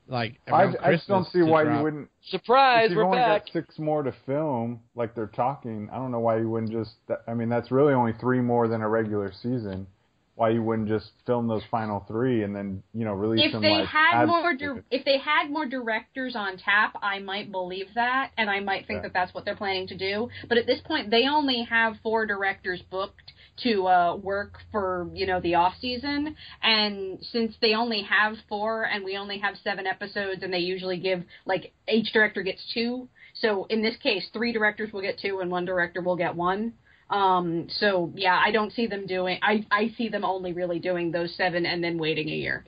like 0.07 0.39
I, 0.51 0.73
I 0.81 0.95
just 0.95 1.07
don't 1.07 1.25
see 1.27 1.41
why 1.41 1.63
drop. 1.63 1.77
you 1.77 1.83
wouldn't. 1.83 2.09
Surprise, 2.29 2.85
if 2.85 2.89
you've 2.91 2.97
we're 2.97 3.05
only 3.05 3.17
back. 3.19 3.45
got 3.45 3.53
six 3.53 3.79
more 3.79 4.03
to 4.03 4.13
film, 4.25 4.81
like 4.95 5.15
they're 5.15 5.27
talking. 5.27 5.89
I 5.91 5.95
don't 5.97 6.11
know 6.11 6.19
why 6.19 6.39
you 6.39 6.49
wouldn't 6.49 6.71
just. 6.71 6.91
I 7.27 7.33
mean, 7.33 7.47
that's 7.49 7.71
really 7.71 7.93
only 7.93 8.13
three 8.19 8.41
more 8.41 8.67
than 8.67 8.81
a 8.81 8.89
regular 8.89 9.31
season. 9.31 9.87
Why 10.35 10.49
you 10.49 10.63
wouldn't 10.63 10.87
just 10.87 11.11
film 11.27 11.47
those 11.47 11.61
final 11.69 12.03
three 12.07 12.41
and 12.41 12.55
then 12.55 12.81
you 12.91 13.05
know 13.05 13.13
release 13.13 13.45
if 13.45 13.51
them 13.51 13.61
they 13.61 13.69
like 13.81 13.87
had 13.87 14.23
ad- 14.23 14.27
more 14.27 14.55
di- 14.55 14.81
if 14.89 15.05
they 15.05 15.19
had 15.19 15.51
more 15.51 15.67
directors 15.67 16.35
on 16.35 16.57
tap 16.57 16.95
i 17.03 17.19
might 17.19 17.51
believe 17.51 17.85
that 17.93 18.31
and 18.35 18.49
i 18.49 18.59
might 18.59 18.87
think 18.87 18.97
Yeah. 18.97 19.01
that 19.03 19.13
that's 19.13 19.31
what 19.35 19.45
they're 19.45 19.55
planning 19.55 19.85
to 19.89 19.95
do 19.95 20.29
but 20.49 20.57
at 20.57 20.65
this 20.65 20.79
point 20.85 21.11
they 21.11 21.27
only 21.27 21.61
have 21.69 21.97
four 22.01 22.25
directors 22.25 22.81
booked 22.89 23.31
to 23.61 23.87
uh 23.87 24.15
work 24.15 24.57
for 24.71 25.09
you 25.13 25.27
know 25.27 25.39
the 25.41 25.55
off 25.55 25.73
season 25.79 26.35
and 26.61 27.19
since 27.31 27.55
they 27.61 27.73
only 27.73 28.01
have 28.01 28.35
four 28.49 28.83
and 28.83 29.05
we 29.05 29.15
only 29.15 29.37
have 29.37 29.55
seven 29.63 29.85
episodes 29.85 30.41
and 30.41 30.51
they 30.51 30.59
usually 30.59 30.97
give 30.97 31.23
like 31.45 31.71
each 31.87 32.11
director 32.13 32.41
gets 32.41 32.61
two 32.73 33.07
so 33.35 33.65
in 33.65 33.81
this 33.81 33.95
case 33.97 34.27
three 34.33 34.51
directors 34.51 34.91
will 34.91 35.01
get 35.01 35.19
two 35.19 35.39
and 35.39 35.51
one 35.51 35.65
director 35.65 36.01
will 36.01 36.15
get 36.15 36.35
one 36.35 36.73
um 37.11 37.67
so 37.69 38.11
yeah 38.15 38.41
i 38.43 38.51
don't 38.51 38.73
see 38.73 38.87
them 38.87 39.05
doing 39.05 39.37
i 39.43 39.63
i 39.69 39.93
see 39.97 40.09
them 40.09 40.25
only 40.25 40.51
really 40.51 40.79
doing 40.79 41.11
those 41.11 41.35
seven 41.35 41.65
and 41.65 41.83
then 41.83 41.97
waiting 41.97 42.29
a 42.29 42.35
year 42.35 42.65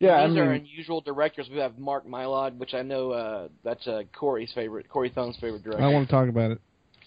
Yeah, 0.00 0.28
These 0.28 0.36
I 0.36 0.40
are 0.40 0.52
unusual 0.52 1.00
directors. 1.00 1.48
We 1.50 1.58
have 1.58 1.76
Mark 1.76 2.06
Mylod, 2.06 2.56
which 2.56 2.72
I 2.72 2.82
know 2.82 3.10
uh, 3.10 3.48
that's 3.64 3.84
uh, 3.88 4.02
Corey's 4.16 4.52
favorite, 4.54 4.88
Corey 4.88 5.10
Thone's 5.10 5.36
favorite 5.40 5.64
director. 5.64 5.82
I 5.82 5.88
want 5.88 6.06
to 6.06 6.12
talk 6.12 6.28
about 6.28 6.52
it. 6.52 6.60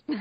you 0.08 0.18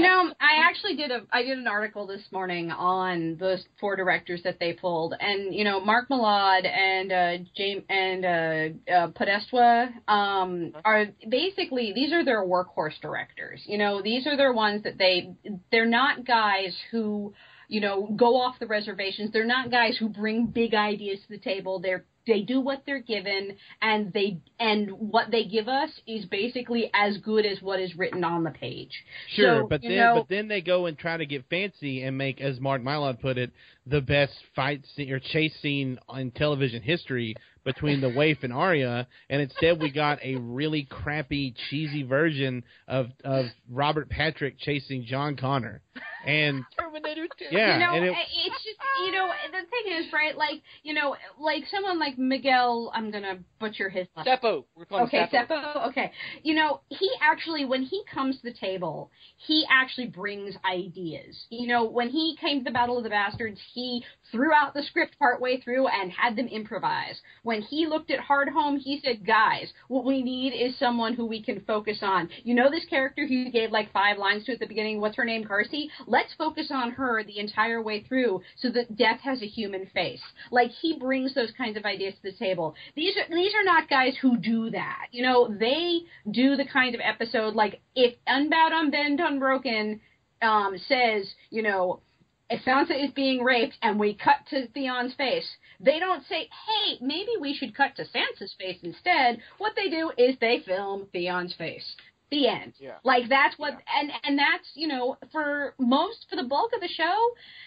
know, 0.00 0.32
I 0.40 0.62
actually 0.64 0.96
did 0.96 1.10
a 1.10 1.22
I 1.30 1.42
did 1.42 1.58
an 1.58 1.66
article 1.66 2.06
this 2.06 2.22
morning 2.30 2.70
on 2.70 3.36
the 3.38 3.58
four 3.80 3.96
directors 3.96 4.42
that 4.44 4.58
they 4.58 4.72
pulled, 4.72 5.14
and 5.18 5.54
you 5.54 5.64
know, 5.64 5.80
Mark 5.80 6.08
Mylod 6.08 6.66
and 6.66 7.12
uh, 7.12 7.44
James 7.56 7.82
and 7.88 8.24
uh, 8.24 8.92
uh, 8.92 9.08
Podeswa 9.08 9.88
um, 10.08 10.72
are 10.84 11.06
basically 11.28 11.92
these 11.94 12.12
are 12.12 12.24
their 12.24 12.42
workhorse 12.44 12.98
directors. 13.02 13.60
You 13.66 13.78
know, 13.78 14.00
these 14.00 14.26
are 14.26 14.36
their 14.36 14.52
ones 14.52 14.84
that 14.84 14.98
they 14.98 15.34
they're 15.70 15.84
not 15.84 16.24
guys 16.24 16.76
who 16.90 17.34
you 17.68 17.80
know 17.80 18.08
go 18.16 18.40
off 18.40 18.58
the 18.60 18.66
reservations. 18.66 19.32
They're 19.32 19.44
not 19.44 19.70
guys 19.70 19.96
who 19.98 20.08
bring 20.08 20.46
big 20.46 20.74
ideas 20.74 21.20
to 21.22 21.28
the 21.28 21.38
table. 21.38 21.80
They're 21.80 22.04
they 22.26 22.42
do 22.42 22.60
what 22.60 22.82
they're 22.86 23.00
given 23.00 23.56
and 23.80 24.12
they 24.12 24.38
and 24.58 24.90
what 24.90 25.30
they 25.30 25.44
give 25.44 25.68
us 25.68 25.90
is 26.06 26.24
basically 26.26 26.90
as 26.94 27.18
good 27.18 27.46
as 27.46 27.60
what 27.62 27.80
is 27.80 27.96
written 27.96 28.24
on 28.24 28.42
the 28.44 28.50
page. 28.50 28.90
Sure, 29.28 29.62
So, 29.62 29.66
but 29.68 29.82
then 29.82 29.96
know- 29.96 30.14
but 30.16 30.28
then 30.28 30.48
they 30.48 30.60
go 30.60 30.86
and 30.86 30.98
try 30.98 31.16
to 31.16 31.26
get 31.26 31.44
fancy 31.48 32.02
and 32.02 32.16
make, 32.18 32.40
as 32.40 32.58
Mark 32.60 32.82
Mylod 32.82 33.20
put 33.20 33.38
it, 33.38 33.50
the 33.86 34.00
best 34.00 34.32
fight 34.54 34.84
scene 34.94 35.12
or 35.12 35.20
chase 35.20 35.54
scene 35.62 35.98
in 36.16 36.30
television 36.32 36.82
history 36.82 37.36
between 37.64 38.00
the 38.00 38.08
waif 38.08 38.38
and 38.44 38.52
Arya, 38.52 39.08
and 39.28 39.42
instead 39.42 39.80
we 39.80 39.90
got 39.90 40.20
a 40.24 40.36
really 40.36 40.84
crappy, 40.84 41.52
cheesy 41.68 42.04
version 42.04 42.62
of 42.86 43.08
of 43.24 43.46
Robert 43.70 44.08
Patrick 44.08 44.56
chasing 44.58 45.04
John 45.04 45.36
Connor, 45.36 45.82
and 46.24 46.62
Terminator 46.78 47.26
2. 47.38 47.44
yeah, 47.50 47.74
you 47.74 47.80
know, 47.84 47.94
and 47.94 48.04
it, 48.06 48.16
it's 48.46 48.64
just 48.64 48.78
you 49.04 49.10
know 49.12 49.28
the 49.50 49.66
thing 49.68 49.98
is 49.98 50.12
right, 50.12 50.36
like 50.36 50.62
you 50.84 50.94
know, 50.94 51.16
like 51.40 51.64
someone 51.68 51.98
like 51.98 52.15
Miguel. 52.16 52.90
I'm 52.94 53.10
gonna 53.10 53.38
butcher 53.58 53.88
his 53.88 54.06
last. 54.16 54.28
Seppo. 54.28 54.64
We're 54.76 54.84
calling 54.84 55.04
Okay, 55.04 55.26
Seppo. 55.32 55.48
Seppo. 55.48 55.88
Okay, 55.88 56.12
you 56.42 56.54
know 56.54 56.80
he 56.88 57.10
actually 57.20 57.64
when 57.64 57.82
he 57.82 58.02
comes 58.12 58.36
to 58.36 58.42
the 58.42 58.52
table, 58.52 59.10
he 59.36 59.66
actually 59.70 60.08
brings 60.08 60.54
ideas. 60.64 61.46
You 61.50 61.68
know, 61.68 61.84
when 61.84 62.08
he 62.08 62.36
came 62.40 62.60
to 62.60 62.64
the 62.64 62.70
Battle 62.70 62.98
of 62.98 63.04
the 63.04 63.10
Bastards, 63.10 63.60
he 63.74 64.04
threw 64.32 64.52
out 64.52 64.74
the 64.74 64.82
script 64.82 65.18
partway 65.18 65.60
through 65.60 65.88
and 65.88 66.10
had 66.10 66.36
them 66.36 66.48
improvise. 66.48 67.20
When 67.42 67.62
he 67.62 67.86
looked 67.86 68.10
at 68.10 68.20
Hardhome, 68.20 68.78
he 68.78 69.00
said, 69.04 69.26
"Guys, 69.26 69.72
what 69.88 70.04
we 70.04 70.22
need 70.22 70.52
is 70.52 70.78
someone 70.78 71.14
who 71.14 71.26
we 71.26 71.42
can 71.42 71.60
focus 71.60 71.98
on. 72.02 72.28
You 72.44 72.54
know 72.54 72.70
this 72.70 72.84
character 72.86 73.26
who 73.26 73.34
you 73.34 73.50
gave 73.50 73.70
like 73.70 73.92
five 73.92 74.18
lines 74.18 74.44
to 74.44 74.52
at 74.52 74.60
the 74.60 74.66
beginning. 74.66 75.00
What's 75.00 75.16
her 75.16 75.24
name, 75.24 75.44
Karsi? 75.44 75.88
Let's 76.06 76.32
focus 76.34 76.70
on 76.70 76.90
her 76.92 77.22
the 77.24 77.38
entire 77.38 77.82
way 77.82 78.02
through, 78.02 78.42
so 78.56 78.70
that 78.70 78.96
Death 78.96 79.20
has 79.20 79.42
a 79.42 79.46
human 79.46 79.86
face. 79.86 80.20
Like 80.50 80.70
he 80.70 80.98
brings 80.98 81.34
those 81.34 81.50
kinds 81.52 81.76
of 81.76 81.84
ideas 81.84 82.05
to 82.14 82.22
the 82.22 82.32
table. 82.32 82.74
These 82.94 83.16
are 83.16 83.34
these 83.34 83.52
are 83.54 83.64
not 83.64 83.88
guys 83.88 84.14
who 84.20 84.36
do 84.36 84.70
that. 84.70 85.06
You 85.12 85.22
know, 85.22 85.48
they 85.48 86.00
do 86.30 86.56
the 86.56 86.66
kind 86.66 86.94
of 86.94 87.00
episode 87.02 87.54
like 87.54 87.80
if 87.94 88.14
Unbowed, 88.26 88.72
Unbent, 88.72 89.20
Unbroken 89.20 90.00
um, 90.42 90.76
says, 90.88 91.34
you 91.50 91.62
know, 91.62 92.00
if 92.48 92.62
Sansa 92.64 93.04
is 93.04 93.10
being 93.12 93.42
raped 93.42 93.76
and 93.82 93.98
we 93.98 94.14
cut 94.14 94.46
to 94.50 94.68
Theon's 94.68 95.14
face, 95.14 95.48
they 95.80 95.98
don't 95.98 96.24
say, 96.26 96.48
hey, 96.66 96.98
maybe 97.00 97.32
we 97.40 97.54
should 97.54 97.74
cut 97.74 97.96
to 97.96 98.04
Sansa's 98.04 98.54
face 98.58 98.78
instead. 98.82 99.40
What 99.58 99.72
they 99.74 99.88
do 99.88 100.12
is 100.16 100.36
they 100.40 100.62
film 100.64 101.08
Theon's 101.12 101.54
face. 101.54 101.96
The 102.30 102.48
end. 102.48 102.74
Yeah. 102.78 102.96
Like 103.04 103.28
that's 103.28 103.56
what 103.56 103.74
and 103.74 104.10
and 104.24 104.38
that's, 104.38 104.68
you 104.74 104.88
know, 104.88 105.16
for 105.30 105.74
most 105.78 106.26
for 106.28 106.34
the 106.34 106.42
bulk 106.42 106.72
of 106.74 106.80
the 106.80 106.88
show, 106.88 107.14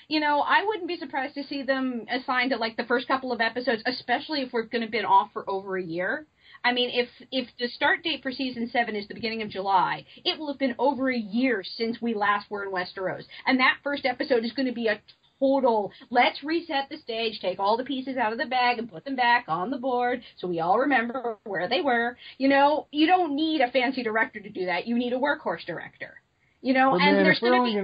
you 0.09 0.19
know, 0.19 0.41
I 0.41 0.65
wouldn't 0.65 0.87
be 0.87 0.97
surprised 0.97 1.35
to 1.35 1.43
see 1.43 1.63
them 1.63 2.05
assigned 2.11 2.51
to 2.51 2.57
like 2.57 2.75
the 2.75 2.83
first 2.83 3.07
couple 3.07 3.31
of 3.31 3.39
episodes, 3.39 3.81
especially 3.85 4.41
if 4.41 4.51
we're 4.51 4.63
going 4.63 4.83
to 4.83 4.91
been 4.91 5.05
off 5.05 5.31
for 5.31 5.49
over 5.49 5.77
a 5.77 5.83
year. 5.83 6.25
I 6.63 6.73
mean, 6.73 6.89
if 6.91 7.07
if 7.31 7.47
the 7.57 7.69
start 7.69 8.03
date 8.03 8.21
for 8.21 8.31
season 8.31 8.69
seven 8.69 8.95
is 8.95 9.07
the 9.07 9.13
beginning 9.13 9.41
of 9.41 9.49
July, 9.49 10.05
it 10.25 10.37
will 10.37 10.47
have 10.47 10.59
been 10.59 10.75
over 10.77 11.09
a 11.09 11.17
year 11.17 11.63
since 11.63 12.01
we 12.01 12.13
last 12.13 12.51
were 12.51 12.65
in 12.65 12.71
Westeros, 12.71 13.23
and 13.45 13.59
that 13.59 13.77
first 13.83 14.05
episode 14.05 14.43
is 14.43 14.51
going 14.51 14.67
to 14.67 14.73
be 14.73 14.87
a 14.87 14.99
total. 15.39 15.91
Let's 16.09 16.43
reset 16.43 16.89
the 16.89 16.97
stage, 16.97 17.39
take 17.39 17.59
all 17.59 17.77
the 17.77 17.83
pieces 17.83 18.17
out 18.17 18.31
of 18.31 18.37
the 18.37 18.45
bag, 18.45 18.77
and 18.79 18.91
put 18.91 19.05
them 19.05 19.15
back 19.15 19.45
on 19.47 19.69
the 19.69 19.77
board, 19.77 20.21
so 20.37 20.47
we 20.47 20.59
all 20.59 20.79
remember 20.79 21.37
where 21.45 21.67
they 21.67 21.81
were. 21.81 22.17
You 22.37 22.49
know, 22.49 22.87
you 22.91 23.07
don't 23.07 23.35
need 23.35 23.61
a 23.61 23.71
fancy 23.71 24.03
director 24.03 24.39
to 24.39 24.49
do 24.49 24.65
that. 24.65 24.87
You 24.87 24.97
need 24.97 25.13
a 25.13 25.17
workhorse 25.17 25.65
director. 25.65 26.15
You 26.61 26.73
know, 26.73 26.91
but 26.91 27.01
and 27.01 27.15
man, 27.15 27.23
there's 27.23 27.39
going 27.39 27.59
to 27.59 27.65
be. 27.65 27.75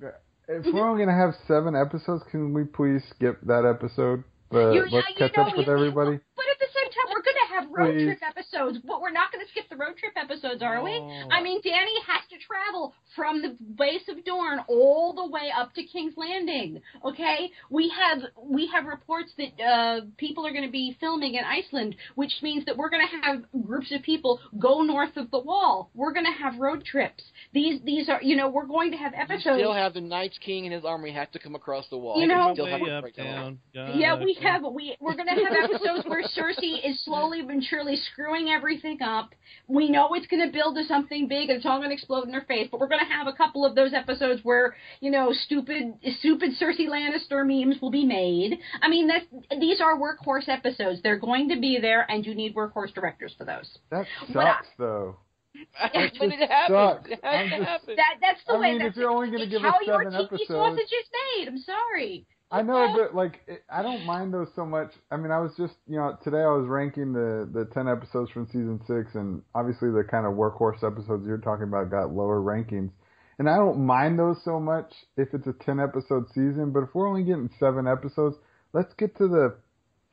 gonna 0.00 0.14
if 0.48 0.64
we're 0.64 0.72
mm-hmm. 0.72 0.78
only 0.78 1.04
gonna 1.04 1.16
have 1.16 1.34
seven 1.46 1.76
episodes, 1.76 2.24
can 2.30 2.54
we 2.54 2.64
please 2.64 3.02
skip 3.10 3.38
that 3.42 3.66
episode? 3.68 4.24
But 4.50 4.72
You- 4.72 4.88
let's 4.90 5.08
you 5.10 5.16
catch 5.18 5.36
know, 5.36 5.44
up 5.44 5.56
with 5.56 5.68
everybody. 5.68 6.18
But 6.36 6.46
at 6.48 6.58
the 6.58 6.72
same 6.72 6.88
time, 6.88 7.12
we're 7.12 7.22
going 7.22 7.36
to 7.36 7.47
have 7.60 7.68
road 7.70 7.94
Please. 7.94 8.04
trip 8.04 8.18
episodes. 8.22 8.78
But 8.86 9.00
we're 9.00 9.10
not 9.10 9.32
going 9.32 9.44
to 9.44 9.50
skip 9.50 9.68
the 9.68 9.76
road 9.76 9.96
trip 9.96 10.12
episodes, 10.16 10.62
are 10.62 10.82
we? 10.82 10.92
Oh. 10.92 11.28
I 11.30 11.42
mean, 11.42 11.60
Dany 11.62 11.96
has 12.06 12.22
to 12.30 12.36
travel 12.38 12.94
from 13.16 13.42
the 13.42 13.56
base 13.76 14.08
of 14.08 14.24
Dorne 14.24 14.60
all 14.68 15.12
the 15.14 15.26
way 15.26 15.50
up 15.56 15.74
to 15.74 15.82
King's 15.84 16.14
Landing. 16.16 16.80
Okay, 17.04 17.50
we 17.70 17.90
have 17.90 18.18
we 18.42 18.68
have 18.72 18.86
reports 18.86 19.32
that 19.38 19.62
uh, 19.62 20.00
people 20.16 20.46
are 20.46 20.52
going 20.52 20.64
to 20.64 20.70
be 20.70 20.96
filming 21.00 21.34
in 21.34 21.44
Iceland, 21.44 21.96
which 22.14 22.32
means 22.42 22.64
that 22.66 22.76
we're 22.76 22.90
going 22.90 23.06
to 23.06 23.26
have 23.26 23.64
groups 23.66 23.92
of 23.92 24.02
people 24.02 24.40
go 24.58 24.82
north 24.82 25.16
of 25.16 25.30
the 25.30 25.38
Wall. 25.38 25.90
We're 25.94 26.12
going 26.12 26.26
to 26.26 26.42
have 26.42 26.58
road 26.58 26.84
trips. 26.84 27.22
These 27.52 27.80
these 27.84 28.08
are 28.08 28.22
you 28.22 28.36
know 28.36 28.48
we're 28.48 28.66
going 28.66 28.90
to 28.92 28.96
have 28.96 29.12
You 29.12 29.20
episodes. 29.22 29.58
still 29.58 29.74
have 29.74 29.94
the 29.94 30.00
Night's 30.00 30.38
King 30.38 30.64
and 30.66 30.74
his 30.74 30.84
army 30.84 31.12
have 31.12 31.30
to 31.32 31.38
come 31.38 31.54
across 31.54 31.86
the 31.88 31.98
wall. 31.98 32.20
You 32.20 32.26
know- 32.26 32.52
still 32.54 32.66
have 32.66 32.80
way 32.80 32.90
to 32.90 33.00
break 33.02 33.16
the 33.16 33.24
wall. 33.24 33.32
uptown. 33.34 33.58
Yeah, 33.98 34.16
we 34.22 34.34
have 34.42 34.62
we 34.72 34.96
we're 35.00 35.14
gonna 35.16 35.34
have 35.34 35.52
episodes 35.64 36.06
where 36.06 36.22
Cersei 36.22 36.84
is 36.84 37.02
slowly 37.04 37.42
but 37.48 37.62
surely 37.64 37.96
screwing 38.12 38.48
everything 38.50 39.02
up. 39.02 39.34
We 39.66 39.90
know 39.90 40.14
it's 40.14 40.26
gonna 40.26 40.50
build 40.52 40.76
to 40.76 40.84
something 40.84 41.26
big 41.26 41.48
and 41.50 41.56
it's 41.56 41.66
all 41.66 41.80
gonna 41.80 41.94
explode 41.94 42.28
in 42.28 42.34
her 42.34 42.42
face, 42.42 42.68
but 42.70 42.78
we're 42.78 42.88
gonna 42.88 43.04
have 43.06 43.26
a 43.26 43.32
couple 43.32 43.64
of 43.64 43.74
those 43.74 43.92
episodes 43.92 44.44
where, 44.44 44.76
you 45.00 45.10
know, 45.10 45.32
stupid 45.32 45.94
stupid 46.20 46.52
Cersei 46.60 46.86
Lannister 46.88 47.44
memes 47.46 47.80
will 47.82 47.90
be 47.90 48.04
made. 48.04 48.58
I 48.82 48.88
mean 48.88 49.08
that's 49.08 49.24
these 49.58 49.80
are 49.80 49.98
workhorse 49.98 50.48
episodes. 50.48 51.00
They're 51.02 51.18
going 51.18 51.48
to 51.48 51.58
be 51.58 51.78
there 51.80 52.06
and 52.10 52.24
you 52.24 52.34
need 52.34 52.54
workhorse 52.54 52.94
directors 52.94 53.34
for 53.36 53.44
those. 53.44 53.78
That 53.90 54.06
What 54.32 54.46
I- 54.46 54.52
sucks, 54.56 54.68
though. 54.78 55.16
but 55.82 55.90
it 55.94 56.48
happens. 56.50 56.76
sucks. 56.76 57.10
It 57.10 57.20
I'm 57.24 57.48
has 57.48 57.80
to 57.80 57.86
just- 57.86 57.96
That 57.96 58.14
that's 58.20 58.40
the 58.46 58.52
I 58.52 58.58
way 58.60 58.70
mean, 58.72 58.78
that's 58.78 58.90
if 58.90 58.96
you're 58.96 59.10
only 59.10 59.28
gonna 59.30 59.42
it's 59.44 59.52
give 59.52 59.62
how 59.62 59.80
your 59.84 60.02
seven 60.04 60.12
TV 60.12 60.24
episodes- 60.26 60.48
sausage 60.48 60.84
is 60.84 61.08
made. 61.36 61.48
I'm 61.48 61.58
sorry. 61.58 62.26
I 62.50 62.62
know, 62.62 62.94
but 62.96 63.14
like, 63.14 63.40
it, 63.46 63.62
I 63.70 63.82
don't 63.82 64.06
mind 64.06 64.32
those 64.32 64.48
so 64.56 64.64
much. 64.64 64.90
I 65.10 65.16
mean, 65.18 65.30
I 65.30 65.38
was 65.38 65.52
just, 65.58 65.74
you 65.86 65.96
know, 65.96 66.16
today 66.24 66.38
I 66.38 66.48
was 66.48 66.66
ranking 66.66 67.12
the 67.12 67.48
the 67.52 67.66
ten 67.74 67.88
episodes 67.88 68.30
from 68.30 68.46
season 68.46 68.80
six, 68.86 69.14
and 69.14 69.42
obviously 69.54 69.90
the 69.90 70.02
kind 70.02 70.24
of 70.26 70.32
workhorse 70.32 70.82
episodes 70.82 71.26
you're 71.26 71.38
talking 71.38 71.64
about 71.64 71.90
got 71.90 72.10
lower 72.12 72.40
rankings, 72.40 72.90
and 73.38 73.50
I 73.50 73.56
don't 73.56 73.84
mind 73.84 74.18
those 74.18 74.42
so 74.44 74.58
much 74.58 74.90
if 75.18 75.34
it's 75.34 75.46
a 75.46 75.52
ten 75.64 75.78
episode 75.78 76.26
season. 76.30 76.72
But 76.72 76.84
if 76.84 76.94
we're 76.94 77.06
only 77.08 77.22
getting 77.22 77.50
seven 77.60 77.86
episodes, 77.86 78.36
let's 78.72 78.94
get 78.94 79.14
to 79.18 79.28
the 79.28 79.54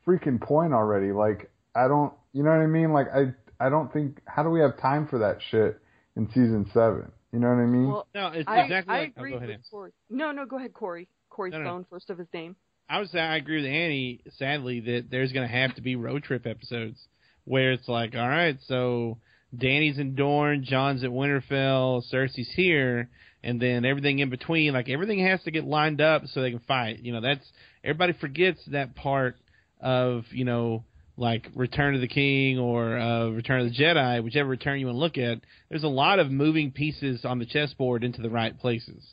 freaking 0.06 0.42
point 0.42 0.74
already. 0.74 1.14
Like, 1.14 1.50
I 1.74 1.88
don't, 1.88 2.12
you 2.34 2.44
know 2.44 2.52
what 2.52 2.60
I 2.62 2.68
mean? 2.68 2.92
Like, 2.92 3.08
I 3.16 3.34
I 3.66 3.70
don't 3.70 3.92
think 3.94 4.20
how 4.26 4.44
do 4.44 4.50
we 4.50 4.60
have 4.60 4.78
time 4.82 5.08
for 5.08 5.20
that 5.20 5.38
shit 5.52 5.80
in 6.18 6.28
season 6.28 6.70
seven? 6.74 7.14
You 7.32 7.40
know 7.40 7.48
what 7.50 7.60
I 7.60 7.66
mean? 7.66 7.88
Well, 7.88 8.08
No, 8.14 8.28
it's 8.28 8.48
I, 8.48 8.62
exactly 8.62 8.94
I 8.94 9.00
like. 9.00 9.14
oh, 9.18 9.20
agree 9.22 9.32
go 9.32 9.38
ahead. 9.38 9.50
with 9.50 9.70
Corey. 9.72 9.92
No, 10.10 10.32
no, 10.32 10.46
go 10.46 10.58
ahead, 10.58 10.74
Corey. 10.74 11.08
Corey 11.36 11.52
No, 11.52 11.58
no. 11.60 11.66
Stone, 11.66 11.86
first 11.90 12.10
of 12.10 12.18
his 12.18 12.28
name. 12.34 12.56
I 12.90 13.00
would 13.00 13.10
say 13.10 13.20
I 13.20 13.36
agree 13.36 13.58
with 13.58 13.66
Annie. 13.66 14.22
Sadly, 14.38 14.80
that 14.82 15.08
there's 15.12 15.34
going 15.34 15.48
to 15.48 15.54
have 15.54 15.76
to 15.76 15.82
be 15.82 15.96
road 15.96 16.24
trip 16.24 16.46
episodes 16.46 16.98
where 17.44 17.74
it's 17.74 17.88
like, 17.88 18.16
all 18.16 18.28
right, 18.28 18.58
so 18.68 19.18
Dany's 19.56 19.98
in 19.98 20.16
Dorne, 20.16 20.64
Jon's 20.64 21.04
at 21.04 21.10
Winterfell, 21.10 22.04
Cersei's 22.12 22.52
here, 22.56 23.10
and 23.44 23.62
then 23.62 23.86
everything 23.86 24.20
in 24.20 24.30
between, 24.30 24.74
like 24.74 24.90
everything 24.90 25.26
has 25.26 25.42
to 25.44 25.52
get 25.52 25.66
lined 25.66 26.00
up 26.00 26.24
so 26.28 26.42
they 26.42 26.52
can 26.52 26.60
fight. 26.60 27.00
You 27.00 27.12
know, 27.12 27.22
that's 27.22 27.46
everybody 27.84 28.14
forgets 28.14 28.62
that 28.68 28.96
part 28.96 29.36
of 29.82 30.24
you 30.32 30.46
know 30.46 30.84
like 31.18 31.48
Return 31.56 31.96
of 31.96 32.02
the 32.02 32.08
King 32.08 32.60
or 32.60 32.98
uh, 32.98 33.30
Return 33.30 33.62
of 33.62 33.72
the 33.72 33.78
Jedi, 33.78 34.24
whichever 34.24 34.50
return 34.50 34.80
you 34.80 34.88
want 34.88 34.96
to 34.96 35.00
look 35.00 35.18
at. 35.18 35.42
There's 35.70 35.84
a 35.84 35.88
lot 35.88 36.20
of 36.20 36.30
moving 36.30 36.72
pieces 36.72 37.26
on 37.26 37.40
the 37.40 37.46
chessboard 37.46 38.04
into 38.04 38.22
the 38.22 38.30
right 38.30 38.58
places. 38.58 39.04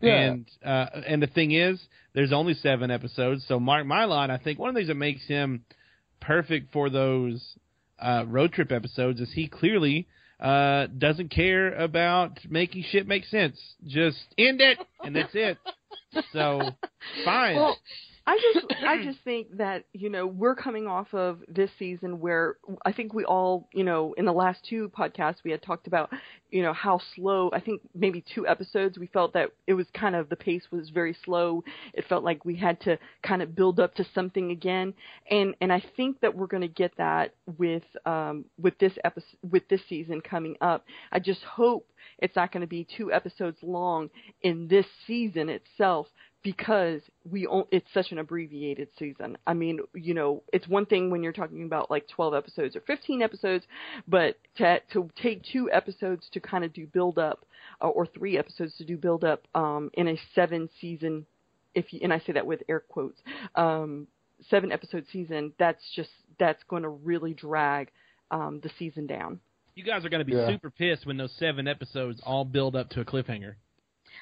Yeah. 0.00 0.14
And 0.14 0.50
uh, 0.64 0.86
and 1.06 1.22
the 1.22 1.26
thing 1.26 1.52
is, 1.52 1.80
there's 2.14 2.32
only 2.32 2.54
seven 2.54 2.90
episodes, 2.90 3.44
so 3.46 3.60
Mark 3.60 3.86
Mylod, 3.86 4.30
I 4.30 4.38
think 4.38 4.58
one 4.58 4.70
of 4.70 4.74
the 4.74 4.80
things 4.80 4.88
that 4.88 4.94
makes 4.94 5.26
him 5.26 5.64
perfect 6.20 6.72
for 6.72 6.90
those 6.90 7.56
uh, 7.98 8.24
road 8.26 8.52
trip 8.52 8.72
episodes 8.72 9.20
is 9.20 9.30
he 9.32 9.46
clearly 9.46 10.06
uh, 10.40 10.86
doesn't 10.86 11.30
care 11.30 11.74
about 11.74 12.38
making 12.48 12.84
shit 12.90 13.06
make 13.06 13.24
sense. 13.26 13.58
Just 13.86 14.18
end 14.38 14.60
it, 14.60 14.78
and 15.04 15.14
that's 15.14 15.34
it. 15.34 15.58
So 16.32 16.60
fine. 17.24 17.56
Well, 17.56 17.76
I 18.30 18.38
just 18.54 18.66
I 18.86 19.04
just 19.04 19.18
think 19.24 19.56
that 19.56 19.84
you 19.92 20.08
know 20.08 20.26
we're 20.26 20.54
coming 20.54 20.86
off 20.86 21.12
of 21.12 21.40
this 21.48 21.70
season 21.78 22.20
where 22.20 22.56
I 22.84 22.92
think 22.92 23.12
we 23.12 23.24
all 23.24 23.68
you 23.72 23.82
know 23.82 24.14
in 24.16 24.24
the 24.24 24.32
last 24.32 24.64
two 24.68 24.90
podcasts 24.96 25.42
we 25.44 25.50
had 25.50 25.62
talked 25.62 25.88
about 25.88 26.10
you 26.50 26.62
know 26.62 26.72
how 26.72 27.00
slow 27.16 27.50
I 27.52 27.60
think 27.60 27.80
maybe 27.94 28.24
two 28.34 28.46
episodes 28.46 28.98
we 28.98 29.08
felt 29.08 29.32
that 29.32 29.50
it 29.66 29.74
was 29.74 29.86
kind 29.92 30.14
of 30.14 30.28
the 30.28 30.36
pace 30.36 30.62
was 30.70 30.90
very 30.90 31.16
slow. 31.24 31.64
It 31.92 32.04
felt 32.08 32.22
like 32.22 32.44
we 32.44 32.54
had 32.54 32.80
to 32.82 32.98
kind 33.22 33.42
of 33.42 33.56
build 33.56 33.80
up 33.80 33.94
to 33.96 34.06
something 34.14 34.52
again. 34.52 34.94
And 35.28 35.56
and 35.60 35.72
I 35.72 35.82
think 35.96 36.20
that 36.20 36.36
we're 36.36 36.46
going 36.46 36.62
to 36.62 36.68
get 36.68 36.96
that 36.98 37.34
with 37.58 37.84
um 38.06 38.44
with 38.60 38.78
this 38.78 38.92
episode 39.02 39.38
with 39.50 39.66
this 39.68 39.80
season 39.88 40.20
coming 40.20 40.56
up. 40.60 40.84
I 41.10 41.18
just 41.18 41.42
hope 41.42 41.86
it's 42.18 42.36
not 42.36 42.52
going 42.52 42.62
to 42.62 42.66
be 42.66 42.86
two 42.96 43.12
episodes 43.12 43.58
long 43.62 44.08
in 44.42 44.68
this 44.68 44.86
season 45.06 45.48
itself 45.48 46.06
because 46.42 47.00
we 47.30 47.46
o- 47.46 47.68
it's 47.70 47.86
such 47.92 48.12
an 48.12 48.18
abbreviated 48.18 48.88
season. 48.98 49.36
I 49.46 49.52
mean, 49.54 49.80
you 49.94 50.14
know, 50.14 50.42
it's 50.52 50.66
one 50.68 50.86
thing 50.86 51.10
when 51.10 51.22
you're 51.22 51.32
talking 51.32 51.64
about 51.64 51.90
like 51.90 52.08
12 52.08 52.34
episodes 52.34 52.76
or 52.76 52.80
15 52.82 53.22
episodes, 53.22 53.64
but 54.08 54.38
to 54.56 54.80
to 54.92 55.10
take 55.20 55.42
two 55.52 55.70
episodes 55.70 56.28
to 56.32 56.40
kind 56.40 56.64
of 56.64 56.72
do 56.72 56.86
build 56.86 57.18
up 57.18 57.44
uh, 57.82 57.88
or 57.88 58.06
three 58.06 58.38
episodes 58.38 58.74
to 58.78 58.84
do 58.84 58.96
build 58.96 59.24
up 59.24 59.46
um 59.54 59.90
in 59.94 60.08
a 60.08 60.16
seven 60.34 60.68
season 60.80 61.26
if 61.74 61.92
you 61.92 62.00
and 62.02 62.12
I 62.12 62.18
say 62.20 62.32
that 62.32 62.46
with 62.46 62.62
air 62.68 62.80
quotes, 62.80 63.20
um 63.54 64.06
seven 64.48 64.72
episode 64.72 65.04
season, 65.12 65.52
that's 65.58 65.82
just 65.94 66.10
that's 66.38 66.62
going 66.64 66.82
to 66.84 66.88
really 66.88 67.34
drag 67.34 67.90
um 68.30 68.60
the 68.62 68.70
season 68.78 69.06
down. 69.06 69.40
you 69.74 69.84
guys 69.84 70.04
are 70.04 70.08
going 70.08 70.20
to 70.20 70.24
be 70.24 70.32
Yeah. 70.32 70.48
super 70.48 70.70
pissed 70.70 71.04
when 71.06 71.16
those 71.18 71.32
seven 71.38 71.68
episodes 71.68 72.20
all 72.24 72.44
build 72.46 72.74
up 72.76 72.88
to 72.90 73.00
a 73.00 73.04
cliffhanger. 73.04 73.54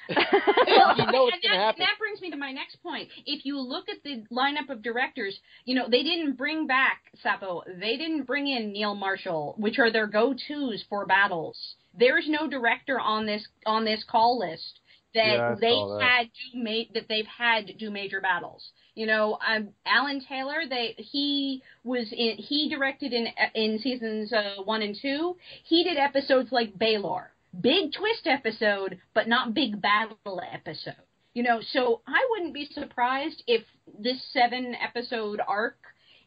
Well, 0.67 0.95
You 0.97 1.05
know 1.11 1.27
it's 1.27 1.37
gonna 1.45 1.55
that, 1.57 1.65
happen. 1.65 1.79
that 1.81 1.99
brings 1.99 2.21
me 2.21 2.31
to 2.31 2.37
my 2.37 2.51
next 2.51 2.77
point. 2.83 3.09
If 3.25 3.45
you 3.45 3.59
look 3.59 3.89
at 3.89 4.03
the 4.03 4.23
lineup 4.31 4.69
of 4.69 4.81
directors, 4.81 5.39
you 5.65 5.75
know 5.75 5.87
they 5.89 6.03
didn't 6.03 6.33
bring 6.37 6.67
back 6.67 6.99
Sapo. 7.23 7.61
They 7.79 7.97
didn't 7.97 8.23
bring 8.23 8.47
in 8.47 8.71
Neil 8.71 8.95
Marshall, 8.95 9.55
which 9.57 9.79
are 9.79 9.91
their 9.91 10.07
go-tos 10.07 10.83
for 10.89 11.05
battles. 11.05 11.57
There's 11.97 12.25
no 12.27 12.47
director 12.47 12.99
on 12.99 13.25
this 13.25 13.47
on 13.65 13.85
this 13.85 14.03
call 14.09 14.39
list 14.39 14.79
that 15.15 15.25
Yeah, 15.25 15.55
they 15.59 15.71
saw 15.71 15.97
that. 15.99 16.03
had 16.03 16.27
do 16.53 16.63
ma- 16.63 16.89
that 16.93 17.07
they've 17.09 17.25
had 17.25 17.71
do 17.77 17.89
major 17.89 18.21
battles. 18.21 18.69
You 18.95 19.07
know, 19.07 19.37
um, 19.47 19.69
Alan 19.85 20.21
Taylor, 20.27 20.63
they 20.69 20.93
he 20.97 21.61
was 21.83 22.11
in 22.11 22.35
he 22.37 22.69
directed 22.69 23.13
in 23.13 23.27
in 23.55 23.79
seasons 23.79 24.31
uh, 24.33 24.61
one 24.63 24.81
and 24.81 24.95
two. 25.01 25.37
He 25.63 25.83
did 25.83 25.97
episodes 25.97 26.51
like 26.51 26.77
Baelor, 26.77 27.27
big 27.59 27.93
twist 27.93 28.25
episode, 28.25 28.99
but 29.13 29.27
not 29.27 29.53
big 29.53 29.81
battle 29.81 30.41
episode. 30.51 30.95
You 31.33 31.43
know, 31.43 31.61
so 31.61 32.01
I 32.07 32.27
wouldn't 32.31 32.53
be 32.53 32.69
surprised 32.73 33.43
if 33.47 33.63
this 33.99 34.21
seven 34.33 34.75
episode 34.75 35.39
arc 35.47 35.77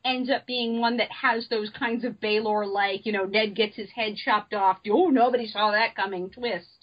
ends 0.05 0.31
up 0.31 0.47
being 0.47 0.81
one 0.81 0.97
that 0.97 1.11
has 1.11 1.49
those 1.49 1.70
kinds 1.70 2.05
of 2.05 2.20
Baelor 2.20 2.66
like, 2.66 3.07
you 3.07 3.12
know, 3.12 3.25
Ned 3.25 3.55
gets 3.55 3.77
his 3.77 3.91
head 3.91 4.16
chopped 4.16 4.55
off, 4.55 4.79
oh 4.91 5.09
nobody 5.09 5.47
saw 5.47 5.73
that 5.73 5.95
coming 5.95 6.31
twist. 6.31 6.82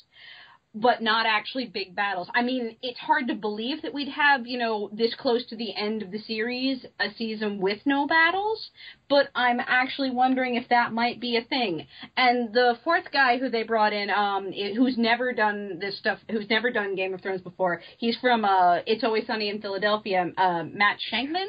But 0.75 1.01
not 1.01 1.25
actually 1.25 1.65
big 1.65 1.95
battles. 1.95 2.29
I 2.35 2.43
mean, 2.43 2.77
it's 2.83 2.99
hard 2.99 3.27
to 3.29 3.33
believe 3.33 3.81
that 3.81 3.91
we'd 3.91 4.09
have, 4.09 4.45
you 4.45 4.59
know, 4.59 4.91
this 4.93 5.15
close 5.15 5.43
to 5.47 5.55
the 5.55 5.75
end 5.75 6.03
of 6.03 6.11
the 6.11 6.19
series, 6.19 6.85
a 6.99 7.11
season 7.17 7.59
with 7.59 7.79
no 7.87 8.05
battles, 8.05 8.69
but 9.09 9.29
I'm 9.33 9.59
actually 9.59 10.11
wondering 10.11 10.53
if 10.55 10.69
that 10.69 10.93
might 10.93 11.19
be 11.19 11.37
a 11.37 11.43
thing. 11.43 11.87
And 12.15 12.53
the 12.53 12.77
fourth 12.83 13.05
guy 13.11 13.39
who 13.39 13.49
they 13.49 13.63
brought 13.63 13.93
in, 13.93 14.11
um, 14.11 14.51
who's 14.51 14.95
never 14.95 15.33
done 15.33 15.79
this 15.79 15.97
stuff, 15.97 16.19
who's 16.29 16.47
never 16.51 16.69
done 16.69 16.95
Game 16.95 17.15
of 17.15 17.21
Thrones 17.21 17.41
before, 17.41 17.81
he's 17.97 18.17
from 18.17 18.45
uh, 18.45 18.81
It's 18.85 19.03
Always 19.03 19.25
Sunny 19.25 19.49
in 19.49 19.61
Philadelphia, 19.61 20.31
uh, 20.37 20.63
Matt 20.71 20.97
Shakman. 21.11 21.47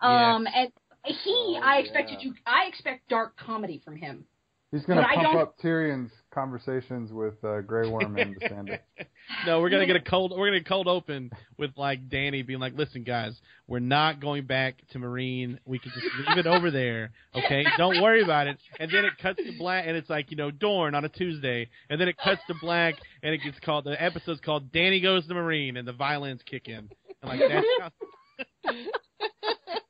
Um, 0.00 0.46
and 0.54 0.72
he, 1.04 1.58
Oh, 1.58 1.60
I 1.62 1.80
expect 1.80 2.10
yeah. 2.12 2.30
to, 2.30 2.34
I 2.46 2.64
expect 2.68 3.10
dark 3.10 3.36
comedy 3.36 3.82
from 3.84 3.96
him. 3.96 4.24
He's 4.72 4.84
going 4.86 4.96
to 4.98 5.04
But 5.04 5.10
I 5.18 5.22
pump 5.22 5.38
up 5.38 5.58
Tyrion's 5.62 6.10
conversations 6.34 7.12
with 7.12 7.42
uh, 7.44 7.60
Grey 7.60 7.88
Worm 7.88 8.16
and 8.18 8.34
the 8.34 8.48
Sandor. 8.48 8.80
No, 9.46 9.60
we're 9.60 9.70
gonna 9.70 9.86
get 9.86 9.96
a 9.96 10.02
cold. 10.02 10.32
We're 10.36 10.48
gonna 10.48 10.60
get 10.60 10.68
cold 10.68 10.86
open 10.86 11.30
with 11.56 11.70
like 11.78 12.10
Dany 12.10 12.46
being 12.46 12.60
like, 12.60 12.76
"Listen, 12.76 13.04
guys, 13.04 13.34
we're 13.66 13.78
not 13.78 14.20
going 14.20 14.44
back 14.44 14.76
to 14.92 14.98
Meereen. 14.98 15.58
We 15.64 15.78
can 15.78 15.92
just 15.94 16.06
leave 16.28 16.38
it 16.38 16.46
over 16.46 16.70
there, 16.70 17.10
okay? 17.34 17.64
Don't 17.78 18.02
worry 18.02 18.22
about 18.22 18.48
it." 18.48 18.58
And 18.78 18.90
then 18.92 19.06
it 19.06 19.12
cuts 19.22 19.38
to 19.38 19.58
black, 19.58 19.86
and 19.86 19.96
it's 19.96 20.10
like 20.10 20.30
you 20.30 20.36
know 20.36 20.50
Dorne 20.50 20.94
on 20.94 21.06
a 21.06 21.08
Tuesday, 21.08 21.70
and 21.88 21.98
then 21.98 22.08
it 22.08 22.18
cuts 22.22 22.42
to 22.48 22.54
black, 22.60 22.96
and 23.22 23.34
it 23.34 23.38
gets 23.38 23.58
called 23.60 23.84
the 23.84 24.00
episode's 24.00 24.40
called 24.40 24.70
"Dany 24.70 25.02
Goes 25.02 25.26
to 25.26 25.32
Meereen," 25.32 25.78
and 25.78 25.88
the 25.88 25.94
violins 25.94 26.42
kick 26.44 26.68
in, 26.68 26.90
and 27.22 27.24
like 27.24 27.40
that's 27.40 27.66
how, 27.80 27.90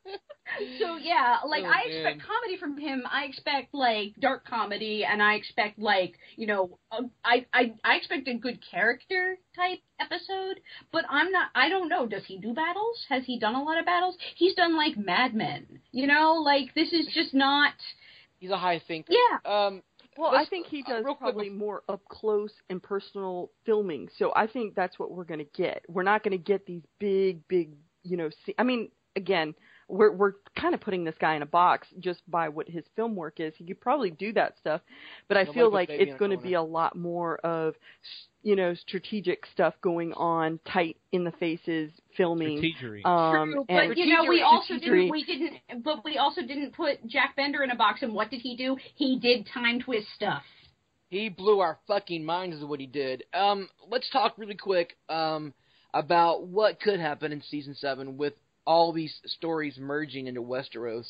So 0.78 0.96
yeah, 0.96 1.38
like 1.46 1.64
Oh, 1.64 1.68
I 1.68 1.82
expect 1.88 2.18
man. 2.18 2.26
comedy 2.26 2.57
from 2.59 2.78
him. 2.78 3.02
I 3.11 3.24
expect 3.24 3.74
like 3.74 4.14
dark 4.20 4.46
comedy, 4.46 5.05
and 5.05 5.22
I 5.22 5.34
expect 5.34 5.78
like 5.78 6.14
you 6.36 6.46
know, 6.46 6.78
uh, 6.92 7.02
I 7.24 7.46
I 7.52 7.74
I 7.84 7.94
expect 7.96 8.28
a 8.28 8.34
good 8.34 8.59
character 8.70 9.36
type 9.57 9.78
episode. 10.00 10.61
But 10.92 11.05
I'm 11.09 11.30
not. 11.32 11.48
I 11.55 11.68
don't 11.68 11.88
know. 11.88 12.07
Does 12.07 12.24
he 12.26 12.38
do 12.38 12.52
battles? 12.55 13.05
Has 13.09 13.24
he 13.24 13.38
done 13.38 13.55
a 13.55 13.62
lot 13.62 13.78
of 13.78 13.86
battles? 13.86 14.16
He's 14.36 14.55
done 14.55 14.76
like 14.76 14.96
Mad 14.96 15.34
Men. 15.34 15.66
You 15.92 16.07
know, 16.07 16.34
like 16.34 16.74
this 16.74 16.92
is 16.92 17.07
just 17.14 17.34
not. 17.34 17.72
He's 18.38 18.50
a 18.50 18.59
high 18.59 18.80
thinker. 18.86 19.12
Yeah. 19.12 19.50
Um, 19.50 19.82
Well, 20.18 20.32
Let's- 20.32 20.46
I 20.46 20.50
think 20.50 20.66
he 20.68 20.84
uh, 20.86 20.90
does 20.92 21.05
quick 21.05 21.18
probably 21.18 21.50
more 21.50 21.82
up 21.88 22.00
close 22.09 22.52
and 22.70 22.82
personal 22.82 23.50
filming. 23.64 24.09
So 24.18 24.32
I 24.36 24.46
think 24.46 24.74
that's 24.74 24.98
what 24.98 25.11
we're 25.11 25.24
going 25.24 25.38
to 25.40 25.50
get. 25.57 25.82
We're 25.88 26.02
not 26.05 26.22
going 26.22 26.32
to 26.38 26.44
get 26.52 26.66
these 26.66 26.82
big, 27.00 27.46
big, 27.48 27.70
you 28.02 28.16
know. 28.16 28.28
Se- 28.46 28.55
I 28.59 28.62
mean, 28.62 28.90
again, 29.16 29.55
we're 29.89 30.12
we're 30.12 30.32
kind 30.59 30.74
of 30.74 30.80
putting 30.80 31.05
this 31.05 31.14
guy 31.20 31.35
in 31.35 31.43
a 31.43 31.47
box 31.47 31.87
just 32.01 32.20
by 32.30 32.49
what 32.49 32.68
his 32.68 32.85
film 32.97 33.14
work 33.16 33.41
is. 33.41 33.53
He 33.57 33.64
could 33.64 33.80
probably 33.80 34.11
do 34.11 34.32
that 34.32 34.57
stuff, 34.59 34.80
but 35.28 35.37
I 35.37 35.43
Nobody 35.43 35.59
feel 35.59 35.72
like 35.72 35.89
it's 35.91 36.18
going 36.18 36.30
to 36.30 36.39
be 36.39 36.55
a 36.55 36.62
lot 36.62 36.97
more 36.97 37.37
of, 37.39 37.74
you 38.43 38.57
know, 38.57 38.74
strategic 38.74 39.47
stuff 39.53 39.74
going 39.82 40.12
on, 40.14 40.59
tight 40.70 40.97
in 41.12 41.24
the 41.24 41.32
faces 41.32 41.91
filming. 42.16 42.59
strategery. 42.59 43.05
Um, 43.05 43.53
True, 43.53 43.64
but 43.68 43.97
you 43.97 44.07
know, 44.07 44.24
we 44.28 44.43
also 44.43 44.74
didn't. 44.74 45.11
We 45.11 45.24
didn't. 45.24 45.85
But 45.85 46.05
we 46.05 46.18
also 46.18 46.41
didn't 46.43 46.74
put 46.74 47.07
Jack 47.07 47.37
Bender 47.37 47.62
in 47.62 47.70
a 47.70 47.76
box. 47.76 48.03
And 48.03 48.14
what 48.14 48.30
did 48.30 48.41
he 48.41 48.57
do? 48.57 48.76
He 48.95 49.18
did 49.18 49.49
time 49.53 49.80
twist 49.80 50.07
stuff. 50.14 50.43
He 51.09 51.28
blew 51.28 51.61
our 51.61 51.78
fucking 51.87 52.24
minds 52.24 52.57
is 52.57 52.64
what 52.64 52.80
he 52.80 52.87
did. 52.87 53.24
Um, 53.32 53.68
let's 53.89 54.09
talk 54.11 54.35
really 54.37 54.57
quick 54.57 54.97
um, 55.09 55.55
about 55.93 56.47
what 56.47 56.80
could 56.80 56.99
happen 56.99 57.30
in 57.30 57.41
season 57.43 57.74
seven 57.76 58.16
with 58.16 58.32
all 58.66 58.92
these 58.92 59.14
stories 59.26 59.76
merging 59.78 60.26
into 60.26 60.42
Westeros. 60.42 61.06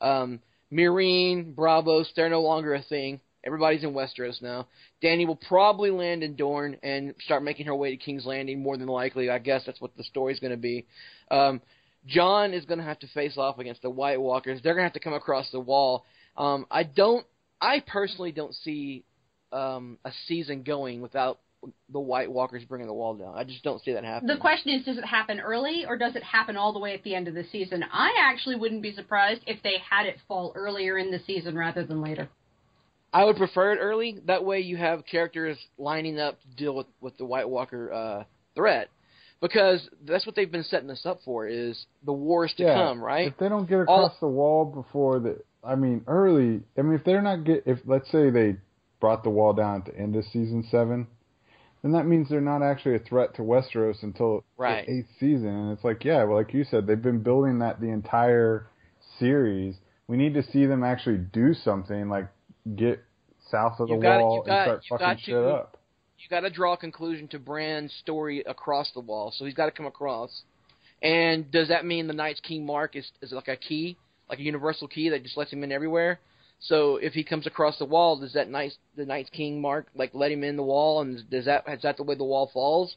Um, 0.00 0.40
Meereen, 0.72 1.54
Braavos, 1.54 2.06
they're 2.16 2.30
no 2.30 2.42
longer 2.42 2.74
a 2.74 2.82
thing. 2.82 3.20
Everybody's 3.44 3.82
in 3.82 3.92
Westeros 3.92 4.40
now. 4.40 4.68
Dany 5.02 5.26
will 5.26 5.36
probably 5.36 5.90
land 5.90 6.22
in 6.22 6.36
Dorne 6.36 6.76
and 6.82 7.14
start 7.24 7.42
making 7.42 7.66
her 7.66 7.74
way 7.74 7.90
to 7.90 7.96
King's 7.96 8.24
Landing. 8.24 8.62
More 8.62 8.76
than 8.76 8.86
likely, 8.86 9.30
I 9.30 9.38
guess 9.38 9.62
that's 9.66 9.80
what 9.80 9.96
the 9.96 10.04
story's 10.04 10.38
going 10.38 10.52
to 10.52 10.56
be. 10.56 10.86
Um, 11.30 11.60
Jon 12.06 12.54
is 12.54 12.64
going 12.64 12.78
to 12.78 12.84
have 12.84 13.00
to 13.00 13.08
face 13.08 13.36
off 13.36 13.58
against 13.58 13.82
the 13.82 13.90
White 13.90 14.20
Walkers. 14.20 14.60
They're 14.62 14.74
going 14.74 14.82
to 14.82 14.86
have 14.88 14.92
to 14.94 15.00
come 15.00 15.12
across 15.12 15.50
the 15.50 15.60
wall. 15.60 16.04
Um, 16.36 16.66
I 16.70 16.84
don't. 16.84 17.26
I 17.60 17.80
personally 17.80 18.32
don't 18.32 18.54
see 18.54 19.04
um, 19.52 19.98
a 20.04 20.10
season 20.26 20.62
going 20.62 21.00
without 21.00 21.38
the 21.90 22.00
White 22.00 22.30
Walkers 22.30 22.64
bringing 22.64 22.88
the 22.88 22.94
wall 22.94 23.14
down. 23.14 23.34
I 23.36 23.44
just 23.44 23.62
don't 23.62 23.82
see 23.84 23.92
that 23.92 24.04
happening. 24.04 24.34
The 24.34 24.40
question 24.40 24.72
is, 24.72 24.84
does 24.84 24.98
it 24.98 25.04
happen 25.04 25.40
early 25.40 25.84
or 25.86 25.96
does 25.96 26.16
it 26.16 26.22
happen 26.22 26.56
all 26.56 26.72
the 26.72 26.78
way 26.78 26.94
at 26.94 27.04
the 27.04 27.14
end 27.14 27.28
of 27.28 27.34
the 27.34 27.44
season? 27.52 27.84
I 27.92 28.10
actually 28.20 28.56
wouldn't 28.56 28.82
be 28.82 28.92
surprised 28.92 29.42
if 29.46 29.62
they 29.62 29.76
had 29.88 30.06
it 30.06 30.16
fall 30.26 30.52
earlier 30.54 30.98
in 30.98 31.10
the 31.10 31.20
season 31.26 31.56
rather 31.56 31.84
than 31.84 32.02
later. 32.02 32.28
I 33.12 33.24
would 33.24 33.36
prefer 33.36 33.72
it 33.72 33.76
early. 33.76 34.18
That 34.26 34.44
way, 34.44 34.60
you 34.60 34.76
have 34.78 35.04
characters 35.04 35.58
lining 35.76 36.18
up 36.18 36.40
to 36.40 36.48
deal 36.56 36.74
with 36.74 36.86
with 37.00 37.16
the 37.18 37.26
White 37.26 37.48
Walker 37.48 37.92
uh, 37.92 38.24
threat, 38.54 38.88
because 39.42 39.86
that's 40.06 40.24
what 40.24 40.34
they've 40.34 40.50
been 40.50 40.64
setting 40.64 40.88
us 40.88 41.04
up 41.04 41.20
for 41.24 41.46
is 41.46 41.84
the 42.06 42.12
wars 42.12 42.54
to 42.56 42.62
yeah, 42.62 42.74
come, 42.74 43.04
right? 43.04 43.28
If 43.28 43.36
they 43.36 43.50
don't 43.50 43.68
get 43.68 43.80
across 43.80 44.12
All- 44.12 44.16
the 44.20 44.34
wall 44.34 44.64
before 44.64 45.20
the 45.20 45.42
I 45.62 45.74
mean, 45.74 46.02
early. 46.06 46.62
I 46.76 46.82
mean, 46.82 46.94
if 46.94 47.04
they're 47.04 47.22
not 47.22 47.44
get, 47.44 47.64
if 47.66 47.78
let's 47.84 48.10
say 48.10 48.30
they 48.30 48.56
brought 49.00 49.22
the 49.22 49.30
wall 49.30 49.52
down 49.52 49.80
at 49.80 49.84
the 49.84 49.96
end 49.96 50.16
of 50.16 50.24
season 50.24 50.66
seven, 50.70 51.06
then 51.82 51.92
that 51.92 52.06
means 52.06 52.28
they're 52.28 52.40
not 52.40 52.62
actually 52.62 52.94
a 52.94 52.98
threat 53.00 53.34
to 53.34 53.42
Westeros 53.42 54.02
until 54.02 54.44
Right. 54.56 54.86
the 54.86 54.92
eighth 54.98 55.10
season. 55.18 55.48
And 55.48 55.72
it's 55.72 55.84
like, 55.84 56.04
yeah, 56.04 56.24
well, 56.24 56.36
like 56.38 56.54
you 56.54 56.64
said, 56.64 56.86
they've 56.86 57.00
been 57.00 57.22
building 57.22 57.58
that 57.58 57.80
the 57.80 57.88
entire 57.90 58.66
series. 59.18 59.76
We 60.06 60.16
need 60.16 60.34
to 60.34 60.42
see 60.42 60.66
them 60.66 60.84
actually 60.84 61.18
do 61.18 61.54
something, 61.54 62.08
like 62.08 62.28
get 62.76 63.00
south 63.50 63.80
of 63.80 63.88
the 63.88 63.94
You 63.94 64.00
gotta- 64.00 64.22
wall 64.24 64.36
you 64.38 64.44
got- 64.46 64.54
and 64.56 64.64
start 64.64 64.84
you 64.84 64.88
fucking 64.90 65.06
got 65.06 65.20
shit 65.20 65.34
to- 65.34 65.48
up. 65.54 65.76
you 66.18 66.28
got 66.28 66.40
to 66.40 66.50
draw 66.50 66.74
a 66.74 66.76
conclusion 66.76 67.26
to 67.28 67.38
Bran's 67.38 67.92
story 67.94 68.40
across 68.46 68.92
the 68.92 69.00
wall. 69.00 69.32
So 69.32 69.44
he's 69.44 69.54
got 69.54 69.66
to 69.66 69.72
come 69.72 69.86
across. 69.86 70.44
And 71.02 71.50
does 71.50 71.68
that 71.68 71.84
mean 71.84 72.06
the 72.06 72.12
Night's 72.12 72.40
King 72.40 72.64
mark 72.64 72.94
is 72.94 73.10
is 73.20 73.32
like 73.32 73.48
a 73.48 73.56
key, 73.56 73.96
like 74.30 74.38
a 74.38 74.42
universal 74.42 74.86
key 74.86 75.08
that 75.08 75.24
just 75.24 75.36
lets 75.36 75.52
him 75.52 75.64
in 75.64 75.72
everywhere? 75.72 76.20
So 76.66 76.96
if 76.96 77.12
he 77.12 77.24
comes 77.24 77.46
across 77.46 77.78
the 77.78 77.84
wall, 77.84 78.16
does 78.18 78.32
that 78.34 78.48
Night's 78.48 78.76
the 78.96 79.04
Night's 79.04 79.30
King 79.30 79.60
mark 79.60 79.86
like 79.94 80.10
let 80.14 80.30
him 80.30 80.44
in 80.44 80.56
the 80.56 80.62
wall? 80.62 81.00
And 81.00 81.28
does 81.30 81.46
that 81.46 81.64
is 81.68 81.82
that 81.82 81.96
the 81.96 82.04
way 82.04 82.14
the 82.14 82.24
wall 82.24 82.50
falls? 82.52 82.94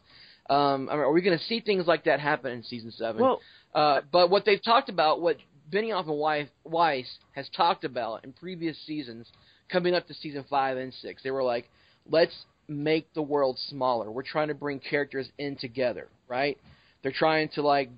Um, 0.49 0.87
I 0.89 0.93
mean, 0.93 1.01
are 1.01 1.11
we 1.11 1.21
going 1.21 1.37
to 1.37 1.43
see 1.45 1.59
things 1.59 1.87
like 1.87 2.03
that 2.03 2.19
happen 2.19 2.51
in 2.51 2.63
season 2.63 2.91
seven? 2.91 3.21
Well, 3.21 3.41
Uh, 3.73 4.01
but 4.11 4.29
what 4.29 4.45
they've 4.45 4.63
talked 4.63 4.89
about, 4.89 5.19
what 5.19 5.37
Benioff 5.73 6.07
and 6.07 6.19
Weiss, 6.19 6.47
Weiss 6.63 7.17
has 7.31 7.49
talked 7.49 7.83
about 7.83 8.23
in 8.23 8.31
previous 8.33 8.77
seasons, 8.85 9.27
coming 9.69 9.95
up 9.95 10.07
to 10.07 10.13
season 10.13 10.45
five 10.47 10.77
and 10.77 10.93
six, 10.93 11.23
they 11.23 11.31
were 11.31 11.41
like, 11.43 11.67
let's 12.09 12.45
make 12.67 13.11
the 13.15 13.21
world 13.21 13.57
smaller. 13.69 14.11
We're 14.11 14.21
trying 14.21 14.49
to 14.49 14.53
bring 14.53 14.79
characters 14.79 15.27
in 15.39 15.55
together, 15.55 16.07
right? 16.27 16.59
They're 17.01 17.11
trying 17.11 17.49
to 17.55 17.63
like 17.63 17.89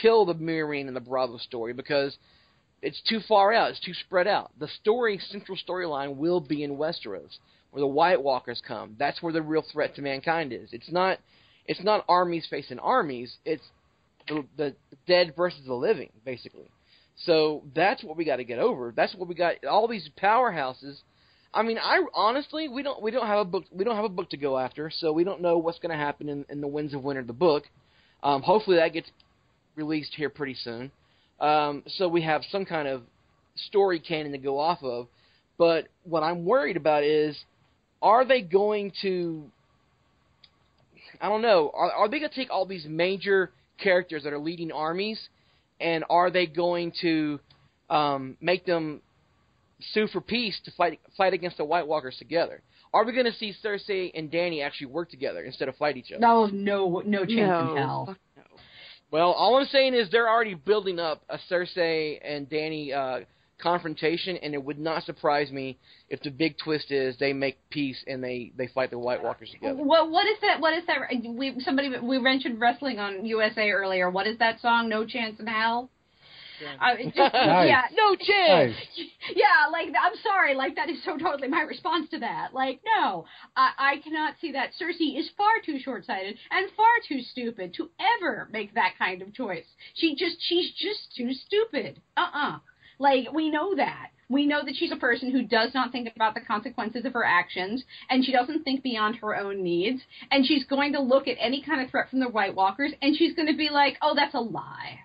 kill 0.00 0.24
the 0.24 0.34
Meereen 0.34 0.86
and 0.86 0.94
the 0.94 1.00
Bravo 1.00 1.38
story 1.38 1.72
because 1.72 2.16
it's 2.82 3.02
too 3.08 3.20
far 3.26 3.52
out. 3.52 3.70
It's 3.70 3.80
too 3.80 3.94
spread 3.94 4.26
out. 4.26 4.50
The 4.58 4.68
story, 4.80 5.20
central 5.30 5.58
storyline, 5.58 6.16
will 6.16 6.40
be 6.40 6.62
in 6.62 6.76
Westeros, 6.76 7.38
where 7.70 7.80
the 7.80 7.86
White 7.86 8.22
Walkers 8.22 8.62
come. 8.66 8.96
That's 8.98 9.22
where 9.22 9.32
the 9.32 9.42
real 9.42 9.64
threat 9.72 9.94
to 9.96 10.02
mankind 10.02 10.52
is. 10.52 10.72
It's 10.72 10.90
not. 10.90 11.18
It's 11.66 11.82
not 11.82 12.04
armies 12.08 12.46
facing 12.48 12.78
armies. 12.78 13.36
It's 13.44 13.62
the, 14.26 14.44
the 14.56 14.74
dead 15.06 15.34
versus 15.36 15.60
the 15.66 15.74
living, 15.74 16.10
basically. 16.24 16.70
So 17.24 17.64
that's 17.74 18.02
what 18.02 18.16
we 18.16 18.24
got 18.24 18.36
to 18.36 18.44
get 18.44 18.58
over. 18.58 18.92
That's 18.96 19.14
what 19.14 19.28
we 19.28 19.34
got. 19.34 19.64
All 19.64 19.88
these 19.88 20.08
powerhouses. 20.20 20.98
I 21.52 21.62
mean, 21.62 21.78
I 21.78 22.00
honestly, 22.14 22.68
we 22.68 22.82
don't 22.82 23.02
we 23.02 23.10
don't 23.10 23.26
have 23.26 23.40
a 23.40 23.44
book 23.44 23.64
we 23.72 23.84
don't 23.84 23.96
have 23.96 24.04
a 24.04 24.10
book 24.10 24.30
to 24.30 24.36
go 24.36 24.58
after, 24.58 24.90
so 24.90 25.12
we 25.12 25.24
don't 25.24 25.40
know 25.40 25.58
what's 25.58 25.78
going 25.78 25.90
to 25.90 25.96
happen 25.96 26.28
in, 26.28 26.44
in 26.48 26.60
the 26.60 26.68
Winds 26.68 26.94
of 26.94 27.02
Winter, 27.02 27.24
the 27.24 27.32
book. 27.32 27.64
Um, 28.22 28.42
hopefully, 28.42 28.76
that 28.76 28.92
gets 28.92 29.10
released 29.74 30.14
here 30.14 30.30
pretty 30.30 30.54
soon. 30.54 30.90
Um, 31.40 31.82
so 31.86 32.08
we 32.08 32.22
have 32.22 32.42
some 32.50 32.64
kind 32.64 32.88
of 32.88 33.02
story 33.56 34.00
canon 34.00 34.32
to 34.32 34.38
go 34.38 34.58
off 34.58 34.82
of. 34.82 35.08
But 35.56 35.88
what 36.04 36.22
I'm 36.22 36.44
worried 36.44 36.76
about 36.76 37.04
is, 37.04 37.36
are 38.00 38.24
they 38.24 38.42
going 38.42 38.92
to? 39.02 39.44
I 41.20 41.28
don't 41.28 41.42
know. 41.42 41.70
Are, 41.74 41.90
are 41.90 42.08
they 42.08 42.20
going 42.20 42.30
to 42.30 42.36
take 42.36 42.50
all 42.50 42.64
these 42.64 42.86
major 42.88 43.50
characters 43.82 44.22
that 44.24 44.32
are 44.32 44.38
leading 44.38 44.70
armies, 44.70 45.20
and 45.80 46.04
are 46.08 46.30
they 46.30 46.46
going 46.46 46.92
to 47.00 47.40
um, 47.90 48.36
make 48.40 48.66
them 48.66 49.00
sue 49.92 50.06
for 50.08 50.20
peace 50.20 50.58
to 50.64 50.70
fight 50.72 51.00
fight 51.16 51.32
against 51.32 51.56
the 51.56 51.64
White 51.64 51.86
Walkers 51.86 52.16
together? 52.18 52.62
Are 52.92 53.04
we 53.04 53.12
going 53.12 53.26
to 53.26 53.34
see 53.34 53.54
Cersei 53.62 54.10
and 54.14 54.30
Dany 54.30 54.64
actually 54.64 54.86
work 54.86 55.10
together 55.10 55.42
instead 55.42 55.68
of 55.68 55.76
fight 55.76 55.96
each 55.96 56.10
other? 56.10 56.20
No, 56.20 56.46
no, 56.46 57.02
no 57.04 57.26
chance 57.26 57.36
no. 57.36 57.70
in 57.70 57.76
hell. 57.76 58.16
Well, 59.10 59.32
all 59.32 59.56
I'm 59.56 59.66
saying 59.66 59.94
is 59.94 60.10
they're 60.10 60.28
already 60.28 60.54
building 60.54 60.98
up 60.98 61.22
a 61.28 61.38
Cersei 61.50 62.18
and 62.22 62.48
Dany 62.48 62.92
uh, 62.92 63.24
confrontation, 63.58 64.36
and 64.38 64.54
it 64.54 64.62
would 64.62 64.78
not 64.78 65.04
surprise 65.04 65.50
me 65.50 65.78
if 66.08 66.20
the 66.22 66.30
big 66.30 66.56
twist 66.58 66.90
is 66.90 67.16
they 67.18 67.32
make 67.32 67.58
peace 67.70 68.02
and 68.06 68.22
they 68.22 68.52
they 68.56 68.66
fight 68.68 68.90
the 68.90 68.98
White 68.98 69.22
Walkers 69.22 69.50
together. 69.50 69.82
What 69.82 70.10
what 70.10 70.26
is 70.26 70.38
that? 70.42 70.60
What 70.60 70.74
is 70.74 70.84
that? 70.86 70.98
We 71.26 71.58
somebody 71.60 71.90
we 72.00 72.18
mentioned 72.18 72.60
wrestling 72.60 72.98
on 72.98 73.24
USA 73.24 73.70
earlier. 73.70 74.10
What 74.10 74.26
is 74.26 74.38
that 74.38 74.60
song? 74.60 74.88
No 74.88 75.04
chance 75.04 75.40
in 75.40 75.46
hell. 75.46 75.90
Uh, 76.80 76.96
just, 77.04 77.16
Nice. 77.34 77.68
Yeah, 77.68 77.82
No 77.96 78.14
chance. 78.16 78.74
Nice. 78.74 79.08
yeah. 79.34 79.70
Like 79.72 79.88
I'm 79.88 80.16
sorry. 80.22 80.54
Like 80.54 80.76
that 80.76 80.88
is 80.90 81.02
so 81.04 81.16
totally 81.16 81.48
my 81.48 81.62
response 81.62 82.08
to 82.10 82.18
that. 82.20 82.54
Like 82.54 82.80
no, 82.84 83.24
I, 83.56 83.70
I 83.78 83.96
cannot 84.02 84.34
see 84.40 84.52
that. 84.52 84.70
Cersei 84.80 85.18
is 85.18 85.30
far 85.36 85.52
too 85.64 85.78
short-sighted 85.78 86.36
and 86.50 86.70
far 86.76 86.86
too 87.08 87.20
stupid 87.22 87.74
to 87.74 87.90
ever 88.18 88.48
make 88.52 88.74
that 88.74 88.94
kind 88.98 89.22
of 89.22 89.34
choice. 89.34 89.64
She 89.94 90.14
just 90.16 90.36
she's 90.40 90.72
just 90.72 91.14
too 91.16 91.32
stupid. 91.32 92.00
Uh-uh. 92.16 92.58
Like 92.98 93.32
we 93.32 93.50
know 93.50 93.74
that. 93.76 94.08
We 94.30 94.44
know 94.44 94.62
that 94.62 94.74
she's 94.76 94.92
a 94.92 94.96
person 94.96 95.30
who 95.30 95.42
does 95.46 95.70
not 95.72 95.90
think 95.90 96.10
about 96.14 96.34
the 96.34 96.42
consequences 96.42 97.06
of 97.06 97.14
her 97.14 97.24
actions, 97.24 97.82
and 98.10 98.22
she 98.22 98.30
doesn't 98.30 98.62
think 98.62 98.82
beyond 98.82 99.16
her 99.16 99.34
own 99.34 99.62
needs, 99.62 100.02
and 100.30 100.44
she's 100.44 100.64
going 100.64 100.92
to 100.92 101.00
look 101.00 101.26
at 101.26 101.38
any 101.40 101.62
kind 101.62 101.80
of 101.80 101.90
threat 101.90 102.10
from 102.10 102.20
the 102.20 102.28
White 102.28 102.54
Walkers, 102.54 102.92
and 103.00 103.16
she's 103.16 103.34
going 103.34 103.48
to 103.48 103.56
be 103.56 103.70
like, 103.70 103.96
"Oh, 104.02 104.14
that's 104.14 104.34
a 104.34 104.40
lie. 104.40 104.98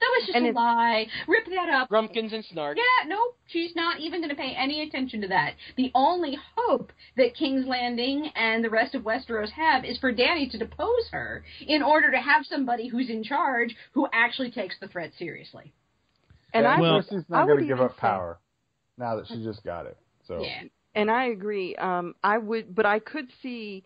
That 0.00 0.10
was 0.18 0.26
just 0.26 0.36
And 0.36 0.46
a 0.48 0.52
lie. 0.52 1.06
Rip 1.26 1.46
that 1.46 1.68
up." 1.68 1.88
Grumkins 1.88 2.32
and 2.32 2.44
Snark. 2.44 2.76
Yeah, 2.76 3.08
nope. 3.08 3.36
She's 3.48 3.74
not 3.76 4.00
even 4.00 4.20
going 4.20 4.30
to 4.30 4.36
pay 4.36 4.54
any 4.56 4.82
attention 4.82 5.20
to 5.22 5.28
that. 5.28 5.54
The 5.76 5.90
only 5.94 6.36
hope 6.56 6.92
that 7.16 7.34
King's 7.34 7.66
Landing 7.66 8.30
and 8.34 8.62
the 8.64 8.70
rest 8.70 8.94
of 8.94 9.02
Westeros 9.02 9.50
have 9.50 9.84
is 9.84 9.98
for 9.98 10.12
Dany 10.12 10.50
to 10.50 10.58
depose 10.58 11.08
her 11.12 11.44
in 11.66 11.82
order 11.82 12.10
to 12.10 12.18
have 12.20 12.44
somebody 12.46 12.88
who's 12.88 13.08
in 13.10 13.22
charge 13.22 13.74
who 13.92 14.06
actually 14.12 14.50
takes 14.50 14.78
the 14.80 14.88
threat 14.88 15.12
seriously. 15.18 15.72
And 16.52 16.64
Yeah, 16.64 16.76
I, 16.76 16.80
Well- 16.80 17.00
Cersei's 17.02 17.24
I 17.30 17.36
not 17.38 17.46
going 17.46 17.58
to 17.60 17.64
give 17.64 17.76
even 17.78 17.84
up 17.86 17.92
say- 17.96 18.00
power 18.00 18.38
now 18.98 19.16
that 19.16 19.26
she 19.28 19.42
just 19.42 19.62
got 19.64 19.86
it. 19.86 19.96
So 20.26 20.42
Yeah. 20.42 20.62
and 20.94 21.10
I 21.10 21.26
agree. 21.26 21.76
Um, 21.76 22.14
I 22.24 22.38
would, 22.38 22.74
but 22.74 22.86
I 22.86 22.98
could 22.98 23.28
see 23.42 23.84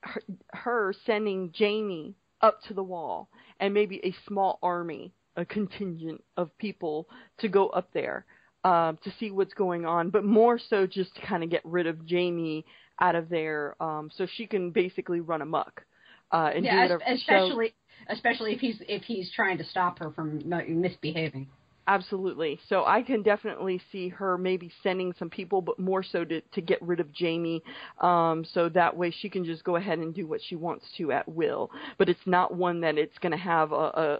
her, 0.00 0.22
her 0.52 0.94
sending 1.04 1.52
Jaime 1.58 2.14
up 2.42 2.62
to 2.64 2.74
the 2.74 2.82
wall 2.82 3.28
and 3.58 3.72
maybe 3.72 4.00
a 4.04 4.12
small 4.26 4.58
army, 4.62 5.12
a 5.36 5.44
contingent 5.44 6.22
of 6.36 6.56
people 6.58 7.08
to 7.38 7.48
go 7.48 7.68
up 7.68 7.88
there 7.92 8.24
um, 8.64 8.98
to 9.04 9.12
see 9.20 9.30
what's 9.30 9.54
going 9.54 9.84
on, 9.86 10.10
but 10.10 10.24
more 10.24 10.58
so 10.58 10.86
just 10.86 11.14
to 11.14 11.20
kind 11.22 11.44
of 11.44 11.50
get 11.50 11.62
rid 11.64 11.86
of 11.86 11.98
Jaime 12.08 12.64
out 13.00 13.14
of 13.14 13.28
there, 13.28 13.80
um, 13.80 14.10
so 14.16 14.26
she 14.26 14.46
can 14.46 14.70
basically 14.70 15.20
run 15.20 15.42
amok. 15.42 15.84
Uh, 16.32 16.50
and 16.54 16.64
do 16.64 16.68
yeah, 16.68 16.82
whatever. 16.82 17.02
es- 17.06 17.22
so- 17.26 17.34
especially 17.36 17.74
especially 18.08 18.52
if 18.52 18.60
he's 18.60 18.82
if 18.88 19.02
he's 19.02 19.30
trying 19.32 19.58
to 19.58 19.64
stop 19.64 19.98
her 19.98 20.10
from 20.10 20.42
misbehaving. 20.68 21.48
Absolutely. 21.88 22.58
So 22.68 22.84
I 22.84 23.02
can 23.02 23.22
definitely 23.22 23.80
see 23.92 24.08
her 24.08 24.36
maybe 24.36 24.72
sending 24.82 25.12
some 25.18 25.30
people, 25.30 25.60
but 25.62 25.78
more 25.78 26.02
so 26.02 26.24
to 26.24 26.40
to 26.40 26.60
get 26.60 26.82
rid 26.82 26.98
of 26.98 27.08
Jaime, 27.18 27.62
um, 28.00 28.44
so 28.44 28.68
that 28.70 28.96
way 28.96 29.10
she 29.10 29.28
can 29.28 29.44
just 29.44 29.62
go 29.62 29.76
ahead 29.76 29.98
and 29.98 30.12
do 30.12 30.26
what 30.26 30.40
she 30.42 30.56
wants 30.56 30.84
to 30.98 31.12
at 31.12 31.28
will. 31.28 31.70
But 31.96 32.08
it's 32.08 32.26
not 32.26 32.54
one 32.54 32.80
that 32.80 32.98
it's 32.98 33.16
going 33.18 33.32
to 33.32 33.38
have 33.38 33.70
a, 33.70 33.74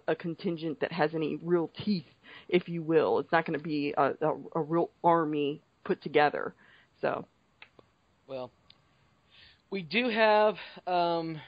a, 0.07 0.13
a 0.13 0.15
contingent 0.15 0.79
that 0.81 0.93
has 0.93 1.15
any 1.15 1.39
real 1.43 1.71
teeth, 1.85 2.07
if 2.49 2.69
you 2.69 2.83
will. 2.83 3.19
It's 3.19 3.33
not 3.33 3.45
going 3.45 3.59
to 3.59 3.65
be 3.65 3.93
a, 3.97 4.13
a, 4.21 4.35
a 4.55 4.61
real 4.61 4.91
army 5.03 5.61
put 5.85 6.01
together. 6.03 6.55
So 7.01 7.27
Well, 8.29 8.53
we 9.71 9.83
do 9.83 10.09
have 10.09 10.57
um, 10.87 11.41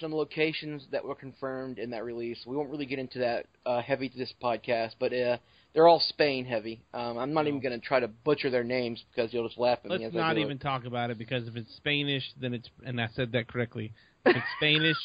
some 0.00 0.14
locations 0.14 0.86
that 0.92 1.04
were 1.04 1.14
confirmed 1.14 1.78
in 1.78 1.90
that 1.90 2.04
release. 2.04 2.38
We 2.46 2.56
won't 2.56 2.70
really 2.70 2.86
get 2.86 2.98
into 2.98 3.18
that 3.20 3.46
uh, 3.64 3.80
heavy 3.82 4.08
to 4.08 4.16
this 4.18 4.32
podcast, 4.42 4.92
but 4.98 5.12
uh, 5.12 5.38
they're 5.74 5.86
all 5.88 6.00
Spain 6.00 6.44
heavy. 6.44 6.82
Um, 6.94 7.18
I'm 7.18 7.32
not 7.34 7.46
even 7.46 7.60
going 7.60 7.78
to 7.78 7.86
try 7.86 8.00
to 8.00 8.08
butcher 8.08 8.50
their 8.50 8.64
names 8.64 9.02
because 9.14 9.32
you'll 9.32 9.46
just 9.46 9.58
laugh 9.58 9.78
at 9.84 9.90
me 9.90 9.98
Let's 9.98 10.14
as 10.14 10.16
I 10.16 10.18
not 10.18 10.38
even 10.38 10.52
it. 10.56 10.60
talk 10.60 10.84
about 10.84 11.10
it 11.10 11.18
because 11.18 11.46
if 11.48 11.56
it's 11.56 11.74
Spanish, 11.76 12.22
then 12.40 12.54
it's 12.54 12.68
and 12.84 13.00
I 13.00 13.08
said 13.14 13.32
that 13.32 13.48
correctly. 13.48 13.92
If 14.24 14.36
it's 14.36 14.46
Spanish, 14.58 14.96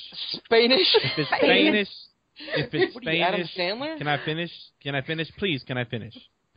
Spanish. 0.45 0.95
if 0.95 1.17
it's 1.19 1.29
Spanish, 1.29 1.87
if 2.57 2.73
it's 2.73 2.95
What 2.95 3.07
are 3.07 3.13
you, 3.13 3.23
Adam 3.23 3.45
Spanish, 3.53 3.79
Sandler? 3.81 3.97
can 3.97 4.07
I 4.07 4.23
finish? 4.25 4.51
Can 4.81 4.95
I 4.95 5.01
finish? 5.01 5.27
Please, 5.37 5.63
can 5.65 5.77
I 5.77 5.85
finish? 5.85 6.13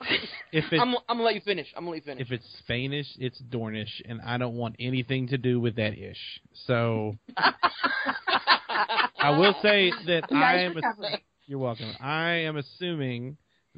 If 0.53 0.65
it's 0.71 0.81
I'm, 0.81 0.95
I'm 1.09 1.17
gonna 1.17 1.23
let 1.25 1.35
you 1.35 1.41
finish. 1.41 1.67
I'm 1.77 1.83
gonna 1.83 1.91
let 1.97 2.07
you 2.07 2.13
finish. 2.13 2.27
if 2.27 2.31
it's 2.33 2.47
Spanish, 2.61 3.09
it's 3.19 3.43
Dornish, 3.43 3.91
and 4.09 4.21
I 4.23 4.39
don't 4.39 4.55
want 4.55 4.77
anything 4.79 5.27
to 5.29 5.39
do 5.39 5.59
with 5.59 5.75
that 5.77 5.99
ish. 5.99 6.41
So 6.67 7.17
I 7.37 9.31
will 9.39 9.55
say 9.63 9.91
that 10.07 10.25
I 10.33 10.61
am. 10.61 10.75
recovery. 10.77 11.25
You're 11.47 11.59
welcome. 11.59 11.93
I 12.01 12.31
am 12.47 12.57
assuming 12.57 13.37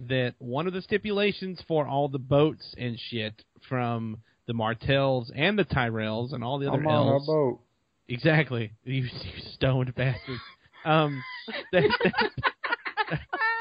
that 0.09 0.35
one 0.39 0.67
of 0.67 0.73
the 0.75 0.83
stipulations 0.83 1.63
for 1.67 1.87
all 1.87 2.09
the 2.09 2.19
boats 2.19 2.75
and 2.77 2.99
shit 3.11 3.43
from 3.69 4.19
the 4.47 4.53
Martells 4.53 5.33
and 5.35 5.59
the 5.59 5.65
Tyrells 5.65 6.33
and 6.35 6.45
all 6.45 6.59
the 6.59 6.69
other 6.69 6.81
I'm 6.81 6.87
on 6.87 7.09
elves. 7.15 7.27
boat. 7.27 7.61
Exactly. 8.09 8.73
You, 8.85 9.03
you 9.05 9.11
stoned 9.55 9.95
bastard. 9.95 10.39
Um, 10.85 11.23
that, 11.73 11.83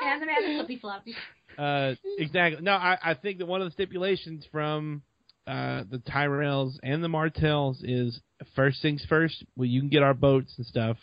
And 0.05 0.22
the 0.22 0.26
man 0.28 0.43
is 0.43 0.57
flippy 0.57 0.78
floppy. 0.78 1.16
Uh, 1.58 1.95
exactly. 2.18 2.62
No, 2.64 2.74
I, 2.74 2.97
I 3.03 3.14
think 3.14 3.39
that 3.39 3.45
one 3.45 3.62
of 3.62 3.68
the 3.68 3.72
stipulations 3.72 4.45
from 4.51 5.01
uh, 5.47 5.84
the 5.89 5.99
Tyrells 5.99 6.78
and 6.84 7.03
the 7.03 7.10
Martells 7.10 7.82
is 7.84 8.20
first 8.56 8.82
things 8.82 9.06
first. 9.08 9.43
Well, 9.56 9.66
you 9.68 9.80
can 9.80 9.89
get 9.89 10.03
our 10.03 10.14
boats 10.14 10.53
and 10.58 10.66
stuff. 10.66 10.97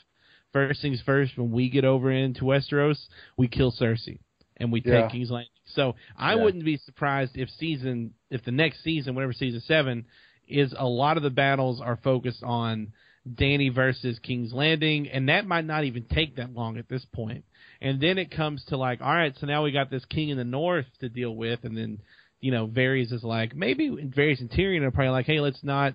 First 0.52 0.82
things 0.82 1.00
first. 1.06 1.36
When 1.38 1.50
we 1.50 1.70
get 1.70 1.84
over 1.84 2.10
into 2.10 2.44
Westeros, 2.44 2.98
we 3.36 3.48
kill 3.48 3.72
Cersei. 3.72 4.18
and 4.58 4.70
we 4.70 4.82
Yeah. 4.84 5.00
take 5.02 5.10
King's 5.10 5.30
Landing. 5.30 5.48
So 5.64 5.96
I 6.16 6.34
Yeah. 6.34 6.42
wouldn't 6.42 6.64
be 6.64 6.76
surprised 6.76 7.36
if 7.36 7.48
season 7.50 8.12
if 8.30 8.44
the 8.44 8.52
next 8.52 8.82
season, 8.84 9.14
whatever 9.14 9.32
season 9.32 9.60
seven, 9.62 10.04
is 10.46 10.72
a 10.76 10.86
lot 10.86 11.16
of 11.16 11.22
the 11.22 11.30
battles 11.30 11.80
are 11.80 11.96
focused 11.96 12.44
on 12.44 12.92
Dany 13.28 13.72
versus 13.74 14.18
King's 14.18 14.52
Landing, 14.52 15.08
and 15.08 15.28
that 15.28 15.46
might 15.46 15.64
not 15.64 15.84
even 15.84 16.04
take 16.04 16.36
that 16.36 16.52
long 16.54 16.76
at 16.78 16.88
this 16.88 17.04
point. 17.12 17.44
And 17.80 18.00
then 18.00 18.18
it 18.18 18.30
comes 18.30 18.64
to 18.66 18.76
like, 18.76 19.00
all 19.00 19.12
right, 19.14 19.34
so 19.40 19.46
now 19.46 19.62
we 19.64 19.72
got 19.72 19.90
this 19.90 20.04
King 20.06 20.28
in 20.30 20.36
the 20.38 20.44
North 20.44 20.86
to 21.00 21.08
deal 21.08 21.34
with, 21.34 21.60
and 21.64 21.76
then 21.76 21.98
you 22.40 22.50
know, 22.50 22.66
Varys 22.66 23.12
is 23.12 23.22
like 23.22 23.54
maybe 23.54 23.88
Varys 23.90 24.40
and 24.40 24.50
Tyrion 24.50 24.82
are 24.82 24.90
probably 24.90 25.10
like, 25.10 25.26
hey, 25.26 25.38
let's 25.40 25.62
not 25.62 25.94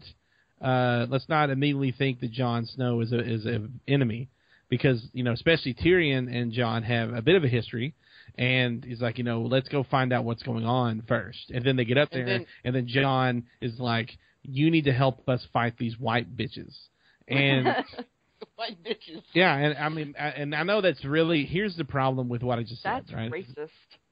uh, 0.62 1.06
let's 1.10 1.28
not 1.30 1.50
immediately 1.50 1.92
think 1.92 2.20
that 2.22 2.32
Jon 2.32 2.66
Snow 2.66 3.02
is 3.02 3.12
a 3.12 3.20
is 3.20 3.46
a 3.46 3.68
enemy 3.88 4.30
because 4.70 5.06
you 5.14 5.24
know, 5.24 5.34
especially 5.34 5.74
Tyrion 5.74 6.34
and 6.34 6.52
Jon 6.54 6.84
have 6.84 7.14
a 7.14 7.22
bit 7.22 7.36
of 7.36 7.44
a 7.44 7.48
history. 7.50 7.94
And 8.38 8.84
he's 8.84 9.02
like, 9.02 9.18
you 9.18 9.24
know, 9.24 9.42
let's 9.42 9.68
go 9.68 9.84
find 9.84 10.14
out 10.14 10.24
what's 10.24 10.44
going 10.44 10.66
on 10.66 11.02
first. 11.08 11.50
And 11.54 11.66
then 11.66 11.76
they 11.76 11.86
get 11.86 11.98
up 11.98 12.12
there, 12.12 12.22
And 12.22 12.30
then- 12.42 12.48
and 12.66 12.76
then 12.76 12.88
Jon 12.88 13.44
is 13.62 13.80
like, 13.80 14.18
you 14.44 14.70
need 14.70 14.86
to 14.86 14.94
help 14.94 15.28
us 15.28 15.46
fight 15.54 15.78
these 15.78 15.98
white 16.00 16.36
bitches. 16.38 16.76
And 17.28 17.68
yeah, 19.34 19.56
and 19.56 19.78
I 19.78 19.90
mean, 19.90 20.16
I- 20.20 20.30
and 20.30 20.56
I 20.56 20.64
know 20.64 20.82
that's 20.82 21.04
really 21.06 21.46
here's 21.46 21.76
the 21.76 21.86
problem 21.86 22.30
with 22.30 22.44
what 22.44 22.60
I 22.60 22.64
just 22.64 22.84
That's 22.84 23.10
said, 23.10 23.16
right? 23.16 23.32
racist. 23.32 23.70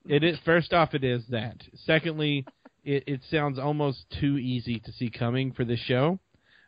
It 0.07 0.24
is 0.24 0.38
first 0.45 0.74
off, 0.74 0.93
it 0.93 1.03
is 1.03 1.24
that. 1.30 1.57
Secondly, 1.86 2.45
it, 2.84 3.03
it 3.07 3.22
sounds 3.32 3.57
almost 3.57 4.05
too 4.20 4.38
easy 4.38 4.80
to 4.80 4.91
see 4.91 5.09
coming 5.09 5.51
for 5.51 5.66
this 5.66 5.80
show. 5.80 6.20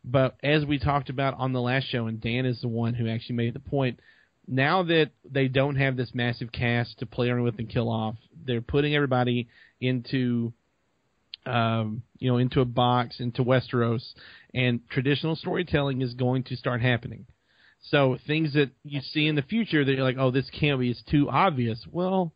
But 0.04 0.38
as 0.42 0.66
we 0.66 0.80
talked 0.80 1.10
about 1.10 1.36
on 1.38 1.54
the 1.54 1.62
last 1.62 1.86
show, 1.90 2.08
and 2.08 2.20
Dan 2.22 2.46
is 2.46 2.62
the 2.62 2.68
one 2.68 2.94
who 2.94 3.08
actually 3.10 3.36
made 3.36 3.54
the 3.54 3.60
point. 3.60 4.00
Now 4.48 4.84
that 4.84 5.12
they 5.30 5.50
don't 5.50 5.76
have 5.76 5.98
this 5.98 6.12
massive 6.14 6.52
cast 6.54 7.00
to 7.00 7.06
play 7.06 7.30
around 7.30 7.44
with 7.44 7.60
and 7.60 7.70
kill 7.70 7.90
off, 7.90 8.16
they're 8.46 8.62
putting 8.62 8.96
everybody 8.96 9.50
into, 9.82 10.54
um, 11.48 12.04
you 12.18 12.30
know, 12.30 12.38
into 12.38 12.62
a 12.62 12.66
box 12.66 13.20
into 13.20 13.44
Westeros, 13.44 14.04
and 14.54 14.82
traditional 14.90 15.36
storytelling 15.36 16.02
is 16.02 16.14
going 16.14 16.44
to 16.44 16.56
start 16.56 16.82
happening. 16.82 17.26
So 17.90 18.18
things 18.28 18.54
that 18.54 18.72
you 18.84 19.02
see 19.02 19.28
in 19.28 19.36
the 19.36 19.42
future 19.42 19.86
that 19.86 19.92
you're 19.92 20.04
like, 20.04 20.18
oh, 20.20 20.32
this 20.32 20.50
can't 20.60 20.80
be, 20.80 20.92
it's 20.92 21.04
too 21.10 21.30
obvious. 21.30 21.86
Well, 21.92 22.34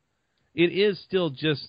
it 0.53 0.71
is 0.71 0.99
still 1.03 1.29
just 1.29 1.67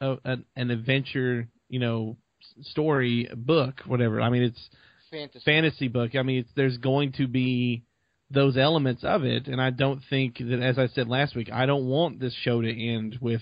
a, 0.00 0.16
an, 0.24 0.44
an 0.56 0.70
adventure, 0.70 1.48
you 1.68 1.80
know, 1.80 2.16
story 2.62 3.28
book, 3.36 3.80
whatever. 3.86 4.20
I 4.20 4.30
mean, 4.30 4.44
it's 4.44 4.68
Fantasy. 5.10 5.42
fantasy 5.44 5.88
book. 5.88 6.14
I 6.14 6.22
mean, 6.22 6.40
it's, 6.40 6.50
there's 6.54 6.78
going 6.78 7.12
to 7.12 7.26
be 7.26 7.82
those 8.30 8.56
elements 8.56 9.04
of 9.04 9.24
it, 9.24 9.46
and 9.46 9.60
I 9.60 9.70
don't 9.70 10.02
think 10.10 10.38
that, 10.38 10.60
as 10.62 10.78
I 10.78 10.88
said 10.88 11.08
last 11.08 11.34
week, 11.34 11.50
I 11.50 11.64
don't 11.64 11.86
want 11.86 12.20
this 12.20 12.34
show 12.42 12.60
to 12.60 12.70
end 12.70 13.18
with 13.20 13.40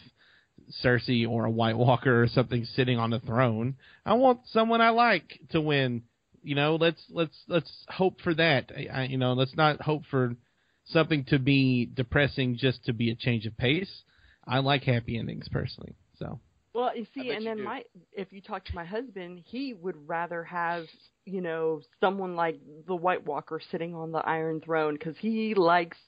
Cersei 0.82 1.28
or 1.28 1.44
a 1.44 1.50
White 1.50 1.76
Walker 1.76 2.22
or 2.22 2.28
something 2.28 2.64
sitting 2.64 2.98
on 2.98 3.10
the 3.10 3.20
throne. 3.20 3.76
I 4.04 4.14
want 4.14 4.40
someone 4.46 4.80
I 4.80 4.90
like 4.90 5.40
to 5.50 5.60
win. 5.60 6.02
You 6.42 6.54
know, 6.54 6.76
let's 6.76 7.02
let's 7.10 7.36
let's 7.48 7.84
hope 7.88 8.20
for 8.20 8.34
that. 8.34 8.70
I, 8.76 9.00
I, 9.00 9.04
you 9.04 9.18
know, 9.18 9.32
let's 9.32 9.56
not 9.56 9.80
hope 9.80 10.02
for 10.10 10.36
something 10.84 11.24
to 11.24 11.38
be 11.38 11.86
depressing 11.92 12.56
just 12.56 12.84
to 12.84 12.92
be 12.92 13.10
a 13.10 13.16
change 13.16 13.46
of 13.46 13.56
pace. 13.56 14.02
I 14.46 14.60
like 14.60 14.84
happy 14.84 15.18
endings 15.18 15.48
personally. 15.48 15.96
So 16.18 16.38
Well, 16.72 16.96
you 16.96 17.06
see, 17.14 17.30
and 17.32 17.42
you 17.42 17.50
then 17.50 17.58
do. 17.58 17.64
my 17.64 17.84
if 18.12 18.32
you 18.32 18.40
talk 18.40 18.64
to 18.64 18.74
my 18.74 18.84
husband, 18.84 19.42
he 19.44 19.74
would 19.74 20.08
rather 20.08 20.44
have 20.44 20.86
you 21.26 21.40
know 21.40 21.82
someone 22.00 22.36
like 22.36 22.58
the 22.86 22.94
White 22.94 23.26
Walker 23.26 23.60
sitting 23.70 23.94
on 23.94 24.12
the 24.12 24.18
Iron 24.18 24.60
Throne 24.60 24.94
because 24.94 25.16
he 25.18 25.54
likes 25.54 25.98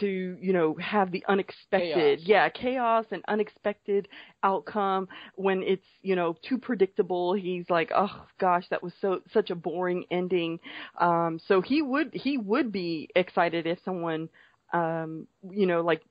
to 0.00 0.36
you 0.40 0.52
know 0.52 0.74
have 0.80 1.12
the 1.12 1.24
unexpected, 1.28 2.18
Chaos. 2.18 2.28
yeah, 2.28 2.48
chaos 2.48 3.04
and 3.12 3.22
unexpected 3.28 4.08
outcome. 4.42 5.06
When 5.36 5.62
it's 5.62 5.86
you 6.02 6.16
know 6.16 6.34
too 6.48 6.58
predictable, 6.58 7.34
he's 7.34 7.68
like, 7.68 7.92
oh 7.94 8.26
gosh, 8.40 8.64
that 8.70 8.82
was 8.82 8.92
so 9.00 9.20
such 9.32 9.50
a 9.50 9.54
boring 9.54 10.04
ending. 10.10 10.58
Um, 10.98 11.38
so 11.46 11.60
he 11.60 11.82
would 11.82 12.12
he 12.14 12.38
would 12.38 12.72
be 12.72 13.08
excited 13.14 13.66
if 13.66 13.78
someone 13.84 14.28
um, 14.72 15.26
you 15.48 15.66
know 15.66 15.82
like 15.82 16.02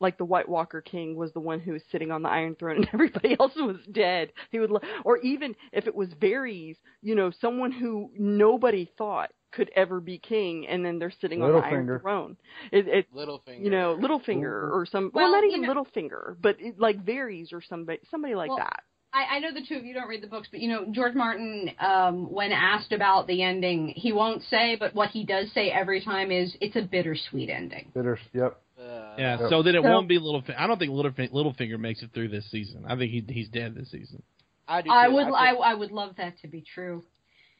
like 0.00 0.16
the 0.18 0.24
White 0.24 0.48
Walker 0.48 0.80
King 0.80 1.16
was 1.16 1.32
the 1.32 1.40
one 1.40 1.60
who 1.60 1.72
was 1.72 1.82
sitting 1.90 2.10
on 2.10 2.22
the 2.22 2.28
Iron 2.28 2.54
Throne 2.54 2.76
and 2.78 2.88
everybody 2.92 3.36
else 3.38 3.52
was 3.56 3.76
dead. 3.90 4.32
He 4.50 4.58
would, 4.58 4.70
li- 4.70 4.80
or 5.04 5.18
even 5.18 5.54
if 5.72 5.86
it 5.86 5.94
was 5.94 6.08
Varys, 6.14 6.76
you 7.02 7.14
know, 7.14 7.30
someone 7.40 7.72
who 7.72 8.10
nobody 8.16 8.90
thought 8.96 9.30
could 9.50 9.70
ever 9.74 9.98
be 9.98 10.18
king, 10.18 10.66
and 10.68 10.84
then 10.84 10.98
they're 10.98 11.10
sitting 11.22 11.42
on 11.42 11.52
the 11.52 11.58
Iron 11.58 11.98
Throne. 12.00 12.36
It, 12.70 12.86
it 12.86 13.14
Littlefinger. 13.14 13.64
you 13.64 13.70
know, 13.70 13.96
Littlefinger 13.98 14.42
or 14.70 14.86
some, 14.90 15.10
well, 15.14 15.24
Well, 15.24 15.32
not 15.40 15.44
even 15.48 15.62
know- 15.62 15.72
Littlefinger, 15.74 16.36
but 16.40 16.56
it, 16.60 16.78
like 16.78 17.02
Varys 17.04 17.52
or 17.52 17.62
somebody, 17.62 17.98
somebody 18.10 18.34
like 18.34 18.50
Well, 18.50 18.58
that. 18.58 18.80
I, 19.12 19.36
I 19.36 19.38
know 19.38 19.52
the 19.52 19.64
two 19.66 19.76
of 19.76 19.84
you 19.84 19.94
don't 19.94 20.08
read 20.08 20.22
the 20.22 20.26
books, 20.28 20.48
but 20.50 20.60
you 20.60 20.68
know 20.68 20.86
George 20.92 21.14
Martin, 21.14 21.70
um, 21.80 22.30
when 22.32 22.52
asked 22.52 22.92
about 22.92 23.26
the 23.26 23.42
ending, 23.42 23.88
he 23.96 24.12
won't 24.12 24.42
say, 24.50 24.76
but 24.78 24.94
what 24.94 25.10
he 25.10 25.24
does 25.24 25.50
say 25.52 25.70
every 25.70 26.02
time 26.02 26.30
is 26.30 26.54
it's 26.60 26.76
a 26.76 26.82
bittersweet 26.82 27.48
ending. 27.48 27.90
Bitter. 27.94 28.18
Yep. 28.34 28.60
Uh, 28.78 28.82
yeah, 29.18 29.40
Yep. 29.40 29.50
so 29.50 29.62
that 29.62 29.74
it 29.74 29.82
So- 29.82 29.90
won't 29.90 30.08
be 30.08 30.18
little. 30.18 30.42
I 30.56 30.66
don't 30.66 30.78
think 30.78 30.92
Little 30.92 31.12
Littlefinger 31.12 31.78
makes 31.78 32.02
it 32.02 32.10
through 32.12 32.28
this 32.28 32.48
season. 32.50 32.84
I 32.86 32.96
think 32.96 33.10
he 33.10 33.24
he's 33.32 33.48
dead 33.48 33.74
this 33.74 33.90
season. 33.90 34.22
I 34.68 34.82
do. 34.82 34.90
I 34.90 35.06
too. 35.08 35.14
would, 35.14 35.26
I, 35.28 35.54
I 35.54 35.74
would 35.74 35.90
love 35.90 36.16
that 36.16 36.38
to 36.42 36.48
be 36.48 36.60
true. 36.74 37.02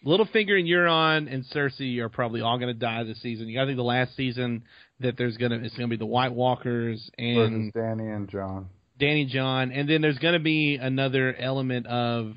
Littlefinger 0.05 0.59
and 0.59 0.69
Euron 0.69 1.33
and 1.33 1.45
Cersei 1.47 1.99
are 1.99 2.09
probably 2.09 2.41
all 2.41 2.57
going 2.59 2.73
to 2.73 2.79
die 2.79 3.03
this 3.03 3.21
season. 3.21 3.49
You 3.49 3.57
got 3.57 3.63
to 3.63 3.67
think 3.69 3.79
the 3.79 3.83
last 3.83 4.15
season 4.15 4.63
that 5.01 5.17
there's 5.17 5.37
gonna 5.37 5.57
it's 5.57 5.75
gonna 5.75 5.89
be 5.89 5.97
the 5.97 6.07
White 6.07 6.33
Walkers 6.33 7.11
and 7.19 7.73
Versus 7.73 7.73
Dany 7.75 8.15
and 8.15 8.29
Jon. 8.29 8.69
Dany 8.99 9.29
Jon, 9.29 9.71
and 9.71 9.89
then 9.89 10.03
there's 10.03 10.19
going 10.19 10.35
to 10.35 10.41
be 10.41 10.79
another 10.81 11.35
element 11.35 11.87
of 11.87 12.35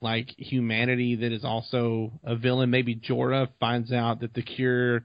like 0.00 0.30
humanity 0.38 1.16
that 1.16 1.32
is 1.32 1.44
also 1.44 2.12
a 2.24 2.36
villain. 2.36 2.70
Maybe 2.70 2.96
Jorah 2.96 3.48
finds 3.60 3.92
out 3.92 4.20
that 4.20 4.34
the 4.34 4.42
cure 4.42 5.04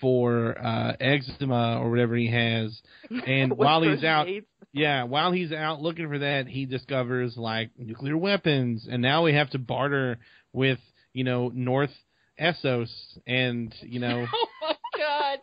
for 0.00 0.58
uh, 0.58 0.96
eczema 1.00 1.78
or 1.80 1.90
whatever 1.90 2.16
he 2.16 2.30
has, 2.30 2.80
and 3.26 3.52
while 3.56 3.82
he's 3.82 4.02
out, 4.02 4.26
AIDS. 4.26 4.46
yeah, 4.72 5.04
while 5.04 5.30
he's 5.30 5.52
out 5.52 5.80
looking 5.80 6.08
for 6.08 6.18
that, 6.18 6.48
he 6.48 6.66
discovers 6.66 7.36
like 7.36 7.70
nuclear 7.78 8.16
weapons, 8.16 8.86
and 8.90 9.00
now 9.00 9.22
we 9.22 9.34
have 9.34 9.50
to 9.50 9.58
barter 9.58 10.18
with 10.52 10.80
you 11.12 11.22
know 11.24 11.50
North 11.54 11.92
Essos, 12.40 12.90
and 13.26 13.72
you 13.82 14.00
know 14.00 14.26
Oh 14.34 14.46
my 14.60 14.76
god. 14.98 15.38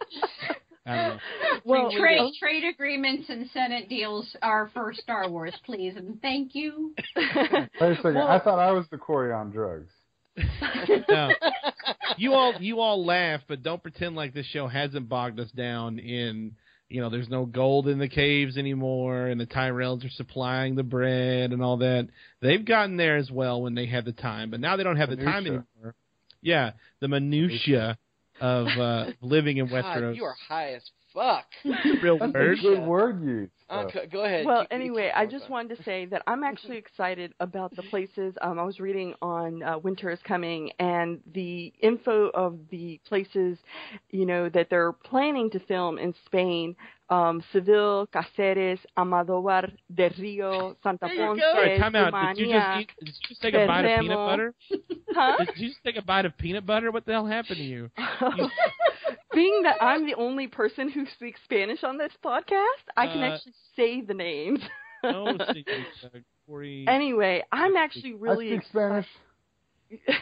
I 0.90 1.08
don't. 1.08 1.20
Well, 1.66 1.92
trade 1.92 2.32
trade 2.40 2.64
agreements 2.64 3.26
and 3.30 3.50
Senate 3.52 3.90
deals 3.90 4.36
are 4.42 4.70
for 4.74 4.94
Star 4.94 5.30
Wars, 5.30 5.54
please, 5.66 5.96
and 5.98 6.22
thank 6.22 6.56
you. 6.56 6.96
Wait 7.16 7.26
a 7.26 7.96
second. 7.98 8.16
Well- 8.16 8.28
I 8.28 8.40
thought 8.40 8.60
I 8.60 8.72
was 8.72 8.86
the 8.90 8.98
Corey 8.98 9.34
on 9.34 9.52
drugs. 9.52 9.92
No. 11.10 11.32
you 12.18 12.34
all 12.34 12.54
you 12.60 12.80
all 12.80 13.06
laugh, 13.06 13.42
but 13.48 13.62
don't 13.64 13.82
pretend 13.82 14.16
like 14.16 14.34
this 14.34 14.46
show 14.46 14.68
hasn't 14.68 15.10
bogged 15.10 15.40
us 15.40 15.52
down 15.52 16.00
in 16.00 16.56
you 16.88 17.02
know, 17.02 17.10
there's 17.10 17.30
no 17.30 17.46
gold 17.46 17.88
in 17.88 18.00
the 18.00 18.08
caves 18.08 18.58
anymore 18.58 19.28
and 19.28 19.40
the 19.40 19.46
Tyrells 19.46 20.04
are 20.06 20.10
supplying 20.10 20.76
the 20.76 20.84
bread 20.84 21.52
and 21.52 21.62
all 21.62 21.78
that. 21.78 22.08
They've 22.42 22.64
gotten 22.66 22.98
there 22.98 23.18
as 23.18 23.30
well 23.30 23.62
when 23.62 23.76
they 23.76 23.86
had 23.86 24.06
the 24.06 24.12
time, 24.12 24.50
but 24.50 24.60
now 24.60 24.76
they 24.76 24.84
don't 24.84 24.98
have 24.98 25.10
the 25.10 25.18
time 25.18 25.46
anymore. 25.46 25.96
Yeah, 26.42 26.72
the 27.00 27.08
minutia 27.08 27.98
of 28.42 28.68
uh 28.68 29.06
living 29.22 29.58
in 29.58 29.68
God, 29.68 29.84
Westeros. 29.86 30.16
you 30.16 30.24
are 30.26 30.36
high 30.48 30.74
as 30.74 30.84
fuck. 31.14 31.46
real 32.04 32.18
That's 32.20 32.34
word. 32.34 32.60
a 32.60 32.62
good 32.62 32.84
word 32.84 33.24
use. 33.24 33.50
Uh, 33.70 33.84
go- 33.86 34.06
go 34.12 34.24
ahead. 34.26 34.46
Well, 34.46 34.62
Keep- 34.62 34.70
keep 34.70 34.80
anyway, 34.80 35.12
I 35.16 35.26
just 35.26 35.50
wanted 35.50 35.76
to 35.78 35.84
say 35.84 36.06
that 36.08 36.24
I'm 36.28 36.44
actually 36.44 36.78
excited 36.86 37.34
about 37.40 37.76
the 37.76 37.84
places. 37.84 38.34
Um, 38.42 38.58
I 38.60 38.64
was 38.64 38.80
reading 38.80 39.14
on 39.22 39.62
uh, 39.64 39.78
Winter 39.80 40.10
is 40.12 40.20
Coming 40.24 40.72
and 40.80 41.20
the 41.34 41.72
info 41.82 42.30
of 42.34 42.58
the 42.72 43.00
places, 43.08 43.58
you 44.12 44.26
know, 44.26 44.50
that 44.50 44.70
they're 44.70 44.92
planning 44.94 45.50
to 45.52 45.60
film 45.60 45.98
in 46.00 46.14
Spain. 46.26 46.76
Um, 47.10 47.44
Seville, 47.52 48.08
Cáceres, 48.14 48.80
Amadóvar, 48.98 49.72
Del 49.94 50.12
Rio, 50.20 50.76
Santa 50.84 51.08
There 51.08 51.16
you 51.16 51.22
Ponce, 51.26 51.40
go. 51.40 51.54
Sorry, 51.56 51.78
time 51.80 51.96
out. 51.96 52.36
Did 52.36 52.48
you 52.48 52.54
just 52.54 52.80
eat, 52.80 52.90
did 53.00 53.08
you 53.08 53.28
just 53.30 53.42
take 53.42 53.54
a 53.56 53.66
bite 53.66 53.86
of 53.86 54.02
peanut 54.02 54.18
butter? 54.18 54.54
Huh? 55.16 55.38
Did 55.40 55.50
you 55.58 55.70
just 55.70 55.84
take 55.84 55.98
a 55.98 56.02
bite 56.04 56.26
of 56.26 56.38
peanut 56.38 56.66
butter? 56.68 56.92
What 56.92 57.06
the 57.08 57.14
hell 57.14 57.26
happened 57.26 57.58
to 57.58 57.64
you? 57.64 57.90
Being 59.34 59.64
that 59.64 59.78
I'm 59.82 60.06
the 60.06 60.16
only 60.16 60.48
person 60.48 60.90
who 60.90 61.06
speaks 61.16 61.40
Spanish 61.46 61.84
on 61.84 61.98
this 61.98 62.12
podcast, 62.24 62.84
I 62.96 63.08
can 63.08 63.24
Uh, 63.24 63.34
actually 63.36 63.54
say 63.76 64.02
the 64.02 64.14
names. 64.14 64.60
No, 65.04 65.36
secret, 65.54 65.86
uh, 66.04 66.10
Corey. 66.46 66.86
Anyway, 66.88 67.44
I'm 67.52 67.76
actually 67.78 68.14
really 68.14 68.54
I 68.54 68.58
speak 68.58 68.68
Spanish. 68.70 69.08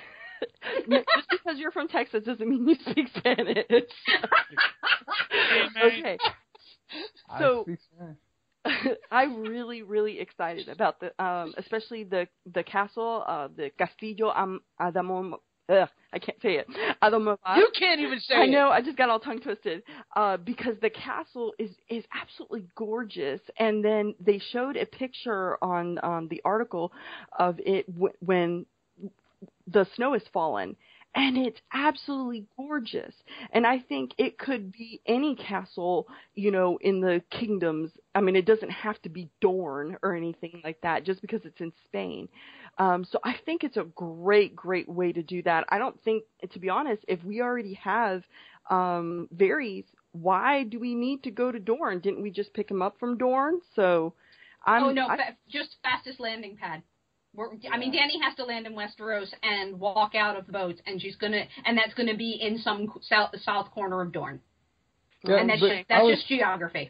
Just 0.89 1.27
because 1.31 1.57
you're 1.57 1.71
from 1.71 1.87
Texas 1.87 2.23
doesn't 2.23 2.47
mean 2.47 2.67
you 2.67 2.75
speak 2.89 3.07
Spanish. 3.17 3.65
okay. 5.83 6.17
So- 7.39 7.65
I 8.65 8.95
I'm 9.11 9.41
really, 9.43 9.81
really 9.81 10.19
excited 10.19 10.67
about 10.67 10.99
the, 10.99 11.23
um, 11.23 11.53
especially 11.57 12.03
the 12.03 12.27
the 12.53 12.63
castle, 12.63 13.23
uh, 13.25 13.47
the 13.55 13.71
Castillo 13.77 14.33
Am- 14.35 14.61
Adamon 14.81 15.33
ugh, 15.69 15.89
I 16.13 16.19
can't 16.19 16.41
say 16.41 16.55
it. 16.57 16.67
Adomova. 17.01 17.37
You 17.57 17.69
can't 17.77 17.99
even 18.01 18.19
say 18.19 18.35
I 18.35 18.39
it. 18.39 18.43
I 18.43 18.45
know. 18.47 18.69
I 18.69 18.81
just 18.81 18.97
got 18.97 19.09
all 19.09 19.19
tongue 19.19 19.39
twisted 19.39 19.83
uh, 20.15 20.37
because 20.37 20.75
the 20.81 20.89
castle 20.89 21.53
is 21.59 21.71
is 21.89 22.03
absolutely 22.13 22.65
gorgeous. 22.75 23.41
And 23.57 23.83
then 23.83 24.15
they 24.19 24.39
showed 24.51 24.75
a 24.77 24.85
picture 24.85 25.57
on 25.63 25.99
um, 26.03 26.27
the 26.29 26.41
article 26.45 26.91
of 27.37 27.59
it 27.59 27.85
w- 27.93 28.13
when 28.19 28.65
the 29.67 29.85
snow 29.95 30.13
has 30.13 30.23
fallen, 30.33 30.75
and 31.15 31.37
it's 31.37 31.59
absolutely 31.73 32.45
gorgeous. 32.55 33.13
And 33.51 33.65
I 33.65 33.79
think 33.79 34.11
it 34.17 34.37
could 34.37 34.71
be 34.71 35.01
any 35.05 35.35
castle, 35.35 36.07
you 36.35 36.51
know, 36.51 36.77
in 36.81 37.01
the 37.01 37.21
kingdoms. 37.31 37.91
I 38.13 38.21
mean, 38.21 38.35
it 38.35 38.45
doesn't 38.45 38.69
have 38.69 39.01
to 39.01 39.09
be 39.09 39.29
Dorne 39.41 39.97
or 40.03 40.15
anything 40.15 40.61
like 40.63 40.79
that, 40.81 41.03
just 41.03 41.21
because 41.21 41.41
it's 41.43 41.59
in 41.59 41.73
Spain. 41.85 42.27
Um, 42.77 43.05
so 43.11 43.19
I 43.23 43.35
think 43.45 43.63
it's 43.63 43.77
a 43.77 43.85
great, 43.95 44.55
great 44.55 44.87
way 44.87 45.11
to 45.11 45.23
do 45.23 45.41
that. 45.43 45.65
I 45.69 45.79
don't 45.79 45.99
think, 46.03 46.23
to 46.51 46.59
be 46.59 46.69
honest, 46.69 47.03
if 47.07 47.23
we 47.23 47.41
already 47.41 47.73
have 47.75 48.23
um, 48.69 49.27
Varys, 49.35 49.85
why 50.11 50.63
do 50.63 50.79
we 50.79 50.93
need 50.93 51.23
to 51.23 51.31
go 51.31 51.51
to 51.51 51.59
Dorne? 51.59 51.99
Didn't 51.99 52.21
we 52.21 52.29
just 52.31 52.53
pick 52.53 52.69
him 52.69 52.81
up 52.81 52.99
from 52.99 53.17
Dorne? 53.17 53.59
So, 53.75 54.13
I'm, 54.65 54.83
oh 54.83 54.91
no, 54.91 55.07
I, 55.07 55.17
fa- 55.17 55.37
just 55.49 55.77
fastest 55.81 56.19
landing 56.19 56.57
pad. 56.57 56.83
We're, 57.37 57.49
I 57.71 57.77
mean, 57.77 57.93
Dany 57.93 58.19
has 58.23 58.35
to 58.37 58.45
land 58.45 58.65
in 58.65 58.73
Westeros 58.73 59.31
and 59.43 59.79
walk 59.79 60.15
out 60.15 60.35
of 60.37 60.47
the 60.47 60.51
boats, 60.51 60.81
and 60.87 60.99
she's 60.99 61.15
gonna, 61.17 61.43
and 61.65 61.77
that's 61.77 61.93
gonna 61.93 62.17
be 62.17 62.31
in 62.31 62.57
some 62.57 62.91
south 63.03 63.29
south 63.43 63.69
corner 63.71 64.01
of 64.01 64.11
Dorne, 64.11 64.41
Yeah, 65.23 65.35
and 65.35 65.49
that's 65.49 65.61
just 65.61 65.87
that's 65.87 66.03
was- 66.03 66.15
just 66.17 66.27
geography. 66.27 66.89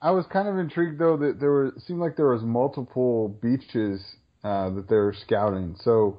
I 0.00 0.10
was 0.10 0.24
kind 0.32 0.48
of 0.48 0.58
intrigued 0.58 0.98
though 0.98 1.16
that 1.18 1.38
there 1.38 1.50
were 1.50 1.74
seemed 1.86 2.00
like 2.00 2.16
there 2.16 2.28
was 2.28 2.42
multiple 2.42 3.28
beaches 3.40 4.02
uh, 4.42 4.70
that 4.70 4.88
they 4.88 4.96
were 4.96 5.14
scouting. 5.26 5.76
So 5.84 6.18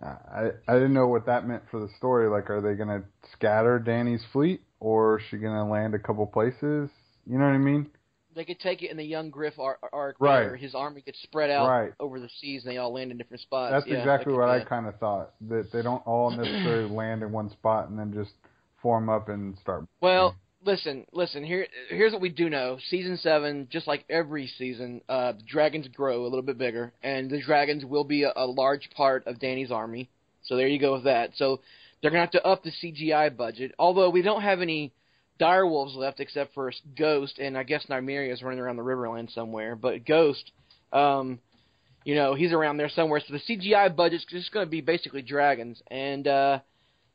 uh, 0.00 0.14
I 0.32 0.50
I 0.68 0.74
didn't 0.74 0.94
know 0.94 1.08
what 1.08 1.26
that 1.26 1.46
meant 1.46 1.64
for 1.72 1.80
the 1.80 1.88
story. 1.98 2.30
Like, 2.30 2.48
are 2.50 2.60
they 2.60 2.74
gonna 2.74 3.02
scatter 3.32 3.82
Dany's 3.84 4.24
fleet, 4.32 4.62
or 4.78 5.18
is 5.18 5.24
she 5.28 5.38
gonna 5.38 5.68
land 5.68 5.94
a 5.94 5.98
couple 5.98 6.24
places? 6.26 6.88
You 7.26 7.36
know 7.38 7.46
what 7.46 7.50
I 7.50 7.58
mean? 7.58 7.90
They 8.38 8.44
could 8.44 8.60
take 8.60 8.84
it 8.84 8.90
in 8.92 8.96
the 8.96 9.04
young 9.04 9.30
Griff 9.30 9.58
ar- 9.58 9.80
arc 9.92 10.14
Right. 10.20 10.44
where 10.46 10.54
his 10.56 10.72
army 10.72 11.00
gets 11.00 11.20
spread 11.22 11.50
out 11.50 11.68
Right. 11.68 11.92
over 11.98 12.20
the 12.20 12.28
seas 12.40 12.62
and 12.64 12.72
they 12.72 12.76
all 12.78 12.92
land 12.92 13.10
in 13.10 13.18
different 13.18 13.40
spots. 13.40 13.72
That's 13.72 13.86
Yeah, 13.88 13.98
exactly 13.98 14.32
what 14.32 14.48
I 14.48 14.60
kind 14.60 14.86
of 14.86 14.96
thought. 15.00 15.32
That 15.48 15.72
they 15.72 15.82
don't 15.82 16.06
all 16.06 16.30
necessarily 16.30 16.88
land 16.94 17.24
in 17.24 17.32
one 17.32 17.50
spot 17.50 17.88
and 17.88 17.98
then 17.98 18.12
just 18.14 18.30
form 18.80 19.08
up 19.08 19.28
and 19.28 19.58
start. 19.58 19.86
Well, 20.00 20.36
listen, 20.64 21.04
listen. 21.12 21.42
Here, 21.42 21.66
here's 21.88 22.12
what 22.12 22.20
we 22.20 22.28
do 22.28 22.48
know. 22.48 22.78
Season 22.88 23.16
seven, 23.16 23.66
just 23.72 23.88
like 23.88 24.04
every 24.08 24.46
season, 24.46 25.00
uh, 25.08 25.32
the 25.32 25.42
dragons 25.42 25.88
grow 25.88 26.22
a 26.22 26.28
little 26.28 26.42
bit 26.42 26.58
bigger, 26.58 26.92
and 27.02 27.28
the 27.28 27.40
dragons 27.42 27.84
will 27.84 28.04
be 28.04 28.22
a, 28.22 28.32
a 28.36 28.46
large 28.46 28.88
part 28.90 29.26
of 29.26 29.40
Dany's 29.40 29.72
army. 29.72 30.08
So 30.44 30.54
there 30.56 30.68
you 30.68 30.78
go 30.78 30.92
with 30.92 31.04
that. 31.04 31.30
So 31.34 31.60
they're 32.00 32.12
gonna 32.12 32.20
have 32.20 32.30
to 32.30 32.46
up 32.46 32.62
the 32.62 32.70
CGI 32.70 33.36
budget. 33.36 33.74
Although 33.80 34.10
we 34.10 34.22
don't 34.22 34.42
have 34.42 34.60
any 34.60 34.92
direwolves 35.40 35.94
left 35.94 36.20
except 36.20 36.54
for 36.54 36.72
Ghost, 36.96 37.38
and 37.38 37.56
I 37.56 37.62
guess 37.62 37.86
Nymeria 37.88 38.32
is 38.32 38.42
running 38.42 38.60
around 38.60 38.76
the 38.76 38.82
Riverland 38.82 39.32
somewhere. 39.32 39.76
But 39.76 40.04
Ghost, 40.04 40.50
um, 40.92 41.38
you 42.04 42.14
know, 42.14 42.34
he's 42.34 42.52
around 42.52 42.76
there 42.76 42.88
somewhere. 42.88 43.20
So 43.26 43.34
the 43.34 43.40
CGI 43.40 43.94
budget's 43.94 44.24
just 44.24 44.52
gonna 44.52 44.66
be 44.66 44.80
basically 44.80 45.22
dragons, 45.22 45.82
and 45.90 46.26
uh, 46.26 46.60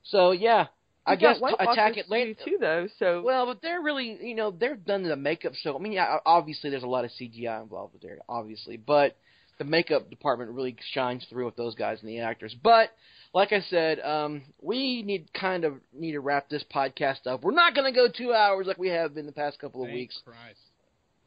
so 0.04 0.32
yeah. 0.32 0.68
I 1.06 1.18
guess 1.18 1.38
White 1.42 1.56
t- 1.60 1.66
attack 1.66 1.96
later 2.08 2.34
too, 2.34 2.58
though. 2.62 2.88
So 2.98 3.24
well, 3.24 3.46
but 3.46 3.62
they're 3.62 3.82
really, 3.82 4.18
you 4.22 4.36
know, 4.36 4.52
they're 4.52 4.78
done 4.78 5.04
the 5.04 5.18
makeup. 5.18 5.52
So 5.62 5.76
I 5.76 5.80
mean, 5.80 5.92
yeah, 5.92 6.20
obviously 6.26 6.70
there's 6.70 6.84
a 6.84 6.88
lot 6.88 7.04
of 7.04 7.12
CGI 7.20 7.62
involved 7.62 7.92
with 7.92 8.04
there, 8.04 8.20
obviously, 8.30 8.78
but 8.78 9.18
the 9.58 9.64
makeup 9.64 10.10
department 10.10 10.52
really 10.52 10.76
shines 10.94 11.26
through 11.30 11.46
with 11.46 11.56
those 11.56 11.76
guys 11.76 12.00
and 12.02 12.10
the 12.10 12.20
actors. 12.20 12.56
But 12.62 12.90
like 13.34 13.52
I 13.52 13.62
said, 13.62 14.00
um, 14.02 14.44
we 14.62 15.02
need 15.04 15.32
kind 15.34 15.64
of 15.66 15.76
need 15.94 16.12
to 16.14 16.20
wrap 16.20 16.50
this 16.50 16.64
podcast 16.74 17.26
up. 17.28 17.44
We're 17.44 17.52
not 17.54 17.74
going 17.76 17.92
to 17.92 17.96
go 17.98 18.08
two 18.08 18.34
hours 18.34 18.68
like 18.68 18.78
we 18.78 18.90
have 18.90 19.14
been 19.16 19.26
the 19.26 19.32
past 19.32 19.60
couple 19.60 19.82
of 19.82 19.88
Thank 19.88 19.98
weeks. 20.00 20.20
Christ. 20.26 20.60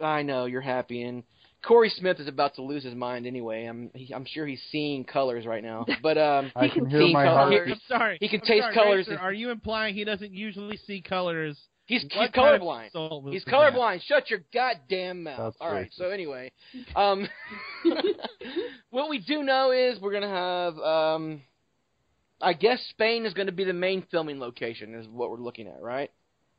I 0.00 0.22
know 0.22 0.44
you're 0.44 0.60
happy, 0.60 1.02
and 1.02 1.22
Corey 1.66 1.88
Smith 1.88 2.20
is 2.20 2.28
about 2.28 2.54
to 2.56 2.62
lose 2.62 2.84
his 2.84 2.94
mind 2.94 3.26
anyway. 3.26 3.64
I'm 3.64 3.90
he, 3.94 4.12
I'm 4.14 4.26
sure 4.26 4.46
he's 4.46 4.62
seeing 4.70 5.04
colors 5.04 5.46
right 5.46 5.62
now. 5.64 5.86
But 6.02 6.18
um, 6.18 6.52
I 6.54 6.66
He 6.66 6.70
can 6.70 6.82
can 6.82 6.90
hear 6.90 7.00
see 7.00 7.12
my 7.14 7.24
color. 7.24 7.56
heart. 7.56 7.68
I'm 7.70 7.80
sorry. 7.88 8.18
He 8.20 8.28
can 8.28 8.40
I'm 8.42 8.46
taste 8.46 8.62
sorry, 8.64 8.74
colors 8.74 8.98
Racer, 9.08 9.12
and- 9.12 9.20
Are 9.20 9.32
you 9.32 9.50
implying 9.50 9.94
he 9.94 10.04
doesn't 10.04 10.32
usually 10.32 10.76
see 10.86 11.00
colors? 11.00 11.56
He's 11.86 12.02
he's 12.02 12.12
kind 12.12 12.56
of 12.56 12.60
colorblind. 12.60 13.32
He's 13.32 13.44
that? 13.44 13.52
colorblind. 13.52 14.02
Shut 14.02 14.30
your 14.30 14.40
goddamn 14.52 15.24
mouth. 15.24 15.38
That's 15.38 15.56
All 15.60 15.72
right. 15.72 15.86
racist. 15.86 15.94
So 15.94 16.10
anyway, 16.10 16.52
um, 16.94 17.28
what 18.90 19.08
we 19.08 19.18
do 19.18 19.42
know 19.42 19.72
is 19.72 20.00
we're 20.00 20.12
gonna 20.12 20.28
have, 20.28 20.78
um, 20.78 21.42
I 22.40 22.52
guess 22.52 22.84
Spain 22.90 23.24
is 23.24 23.32
going 23.32 23.46
to 23.46 23.52
be 23.52 23.64
the 23.64 23.72
main 23.72 24.04
filming 24.10 24.38
location. 24.38 24.94
Is 24.94 25.06
what 25.08 25.30
we're 25.30 25.38
looking 25.38 25.68
at, 25.68 25.80
right? 25.80 26.10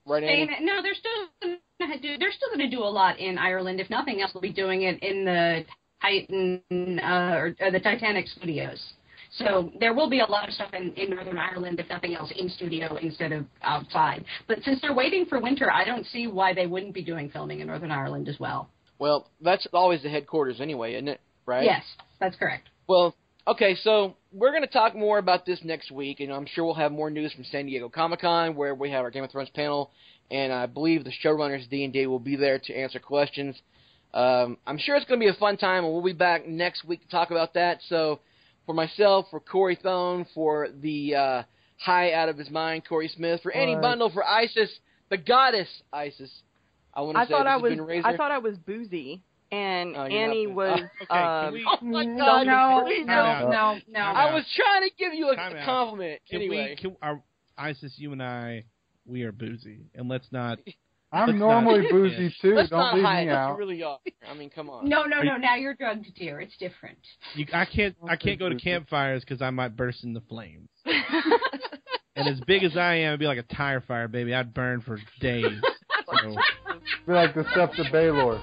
Right, 0.06 0.24
Andy? 0.24 0.54
And 0.58 0.66
no, 0.66 0.82
they're 0.82 0.96
still 0.96 1.58
gonna 1.80 2.00
do, 2.02 2.18
they're 2.18 2.32
still 2.32 2.50
going 2.50 2.70
to 2.70 2.76
do 2.76 2.82
a 2.82 2.86
lot 2.86 3.20
in 3.20 3.38
Ireland. 3.38 3.80
If 3.80 3.90
nothing 3.90 4.22
else, 4.22 4.32
they'll 4.34 4.42
be 4.42 4.54
doing 4.54 4.84
it 4.84 5.04
in 5.04 5.26
the 5.26 5.66
Titan 6.02 7.00
uh, 7.00 7.36
or, 7.36 7.56
or 7.60 7.72
the 7.72 7.80
Titanic 7.80 8.28
studios. 8.28 8.94
So 9.38 9.72
there 9.80 9.94
will 9.94 10.10
be 10.10 10.20
a 10.20 10.26
lot 10.26 10.48
of 10.48 10.54
stuff 10.54 10.74
in, 10.74 10.94
in 10.94 11.12
Northern 11.12 11.38
Ireland, 11.38 11.80
if 11.80 11.90
nothing 11.90 12.16
else, 12.16 12.32
in 12.36 12.50
studio 12.50 12.98
instead 12.98 13.32
of 13.32 13.46
outside. 13.62 14.26
But 14.48 14.60
since 14.64 14.82
they're 14.82 14.96
waiting 14.96 15.26
for 15.26 15.40
winter, 15.40 15.72
I 15.72 15.86
don't 15.86 16.06
see 16.08 16.28
why 16.28 16.54
they 16.54 16.66
wouldn't 16.66 16.94
be 16.94 17.04
doing 17.04 17.30
filming 17.30 17.60
in 17.60 17.68
Northern 17.68 17.92
Ireland 17.92 18.28
as 18.30 18.40
well. 18.40 18.70
Well, 19.00 19.30
that's 19.42 19.68
always 19.74 20.02
the 20.02 20.10
headquarters 20.10 20.60
anyway, 20.60 20.96
isn't 20.96 21.08
it? 21.08 21.22
Right. 21.46 21.64
Yes, 21.64 21.84
that's 22.20 22.36
correct. 22.36 22.70
Well, 22.88 23.16
okay, 23.48 23.76
so 23.76 24.16
we're 24.34 24.52
going 24.52 24.64
to 24.64 24.68
talk 24.68 24.96
more 24.96 25.20
about 25.20 25.46
this 25.46 25.60
next 25.64 25.92
week, 25.92 26.20
and 26.20 26.32
I'm 26.32 26.46
sure 26.46 26.66
we'll 26.66 26.74
have 26.74 26.92
more 26.92 27.10
news 27.10 27.32
from 27.34 27.44
San 27.46 27.68
Diego 27.68 27.90
Comic 27.90 28.22
Con, 28.22 28.56
where 28.56 28.74
we 28.74 28.90
have 28.92 29.04
our 29.04 29.12
Game 29.12 29.24
of 29.24 29.32
Thrones 29.32 29.50
panel, 29.50 29.92
and 30.32 30.52
I 30.52 30.66
believe 30.66 31.04
the 31.04 31.14
showrunners 31.24 31.70
D 31.70 31.84
and 31.84 31.94
D 31.94 32.08
will 32.08 32.20
be 32.20 32.36
there 32.36 32.60
to 32.60 32.74
answer 32.76 33.00
questions. 33.00 33.56
Um, 34.14 34.58
I'm 34.66 34.78
sure 34.78 34.96
it's 34.96 35.06
going 35.06 35.20
to 35.20 35.26
be 35.26 35.30
a 35.30 35.40
fun 35.40 35.58
time, 35.58 35.84
and 35.84 35.94
we'll 35.94 36.04
be 36.04 36.14
back 36.14 36.48
next 36.48 36.84
week 36.86 37.02
to 37.02 37.10
talk 37.10 37.30
about 37.30 37.54
that. 37.54 37.80
So, 37.88 38.20
for 38.68 38.74
myself, 38.76 39.26
for 39.32 39.40
Corey 39.40 39.80
Thone, 39.82 40.28
for 40.36 40.68
the 40.82 41.16
uh, 41.16 41.44
high 41.78 42.12
out 42.14 42.30
of 42.30 42.38
his 42.38 42.52
mind 42.52 42.84
Corey 42.88 43.08
Smith, 43.08 43.42
for 43.42 43.52
Annie 43.52 43.74
What? 43.74 43.82
Bundle, 43.82 44.12
for 44.12 44.24
Isis, 44.24 44.70
the 45.10 45.18
goddess 45.18 45.70
Isis. 45.92 46.30
I 46.94 47.02
want 47.02 47.16
to 47.16 47.22
I 47.22 47.26
say 47.26 47.32
thought 47.34 47.48
I 47.48 47.58
was 47.58 47.80
Razor. 47.80 48.08
I 48.08 48.18
thought 48.18 48.32
I 48.32 48.38
was 48.40 48.58
boozy, 48.58 49.22
and 49.52 49.96
Oh, 49.96 50.02
Annie 50.04 50.46
boozy. 50.46 50.56
was. 50.56 50.80
Okay, 51.10 51.20
um, 51.48 51.54
we- 51.54 51.66
Oh 51.66 51.78
my 51.86 52.04
No, 52.04 52.26
God! 52.26 52.46
no, 52.46 52.84
please 52.86 53.08
no, 53.08 53.50
no, 53.50 53.80
no. 53.88 54.00
I 54.00 54.34
was 54.34 54.44
trying 54.56 54.90
to 54.90 54.96
give 54.98 55.14
you 55.14 55.30
a, 55.30 55.36
Time 55.36 55.56
a 55.56 55.60
out. 55.60 55.66
compliment. 55.66 56.22
Can 56.30 56.42
anyway, 56.42 56.76
we? 56.78 56.82
Can, 56.82 56.98
are, 57.02 57.22
Isis, 57.58 57.94
you 57.98 58.12
and 58.12 58.22
I, 58.22 58.66
we 59.06 59.24
are 59.24 59.32
boozy, 59.32 59.86
and 59.96 60.10
let's 60.10 60.32
not. 60.32 60.60
I'm 61.12 61.28
Let's 61.28 61.40
normally 61.40 61.82
not- 61.84 61.92
boozy 61.92 62.36
too. 62.42 62.56
let's 62.56 62.70
Don't 62.70 62.80
not 62.80 62.96
leave 62.96 63.04
hide. 63.06 63.28
me 63.28 63.32
it. 63.32 63.36
out. 63.36 63.52
You 63.54 63.58
really 63.58 63.84
are. 63.84 64.00
I 64.30 64.34
mean, 64.34 64.50
come 64.50 64.70
on. 64.70 64.88
No, 64.90 65.04
no, 65.06 65.22
no. 65.22 65.38
Now 65.38 65.56
you're 65.56 65.74
drugged, 65.76 66.14
dear. 66.16 66.42
It's 66.42 66.58
different. 66.58 66.98
You, 67.36 67.46
I 67.54 67.64
can't. 67.66 67.96
I 68.10 68.16
can't 68.18 68.38
go 68.40 68.50
to 68.50 68.56
campfires 68.56 69.24
because 69.24 69.42
I 69.42 69.50
might 69.50 69.78
burst 69.78 70.04
into 70.04 70.20
flames. 70.28 70.68
and 72.16 72.28
as 72.28 72.40
big 72.48 72.64
as 72.64 72.76
I 72.76 72.96
am, 72.96 73.10
it'd 73.12 73.20
be 73.22 73.26
like 73.26 73.38
a 73.38 73.44
tire 73.56 73.80
fire, 73.82 74.08
baby. 74.08 74.34
I'd 74.34 74.54
burn 74.54 74.82
for 74.82 75.00
days. 75.20 75.46
So, 76.10 76.30
Be 77.06 77.12
like 77.12 77.36
the 77.36 77.44
steps 77.52 77.78
of 77.80 77.88
Baelor. 77.88 78.40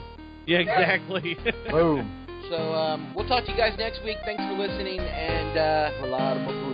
yeah, 0.46 0.58
exactly. 0.58 1.34
Boom. 1.70 2.26
So 2.50 2.56
um, 2.74 3.14
we'll 3.16 3.26
talk 3.26 3.46
to 3.46 3.50
you 3.50 3.56
guys 3.56 3.72
next 3.78 4.04
week. 4.04 4.18
Thanks 4.26 4.42
for 4.42 4.52
listening, 4.52 5.00
and 5.00 5.56
uh, 5.58 5.90
Rolado 6.02 6.44
Mabulas. 6.46 6.73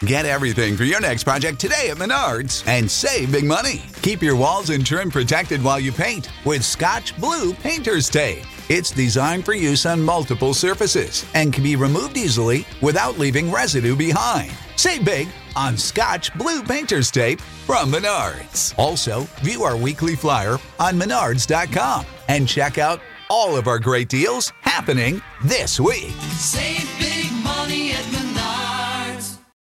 Get 0.00 0.26
everything 0.26 0.76
for 0.76 0.84
your 0.84 1.00
next 1.00 1.22
project 1.24 1.60
today 1.60 1.88
at 1.90 1.98
Menards 1.98 2.66
and 2.66 2.90
save 2.90 3.30
big 3.30 3.44
money. 3.44 3.82
Keep 4.02 4.22
your 4.22 4.34
walls 4.34 4.70
and 4.70 4.84
trim 4.84 5.10
protected 5.10 5.62
while 5.62 5.78
you 5.78 5.92
paint 5.92 6.28
with 6.44 6.64
Scotch 6.64 7.16
Blue 7.18 7.54
Painter's 7.54 8.10
Tape. 8.10 8.44
It's 8.68 8.90
designed 8.90 9.44
for 9.44 9.54
use 9.54 9.86
on 9.86 10.02
multiple 10.02 10.52
surfaces 10.52 11.24
and 11.34 11.52
can 11.52 11.62
be 11.62 11.76
removed 11.76 12.16
easily 12.16 12.66
without 12.82 13.18
leaving 13.18 13.52
residue 13.52 13.94
behind. 13.94 14.52
Save 14.76 15.04
big 15.04 15.28
on 15.54 15.76
Scotch 15.76 16.34
Blue 16.34 16.62
Painter's 16.62 17.10
Tape 17.10 17.40
from 17.40 17.92
Menards. 17.92 18.76
Also, 18.76 19.22
view 19.42 19.62
our 19.62 19.76
weekly 19.76 20.16
flyer 20.16 20.58
on 20.80 20.98
menards.com 20.98 22.04
and 22.28 22.48
check 22.48 22.78
out 22.78 23.00
all 23.30 23.56
of 23.56 23.68
our 23.68 23.78
great 23.78 24.08
deals 24.08 24.52
happening 24.62 25.22
this 25.44 25.78
week. 25.78 26.12
Save 26.32 26.88
big 26.98 27.14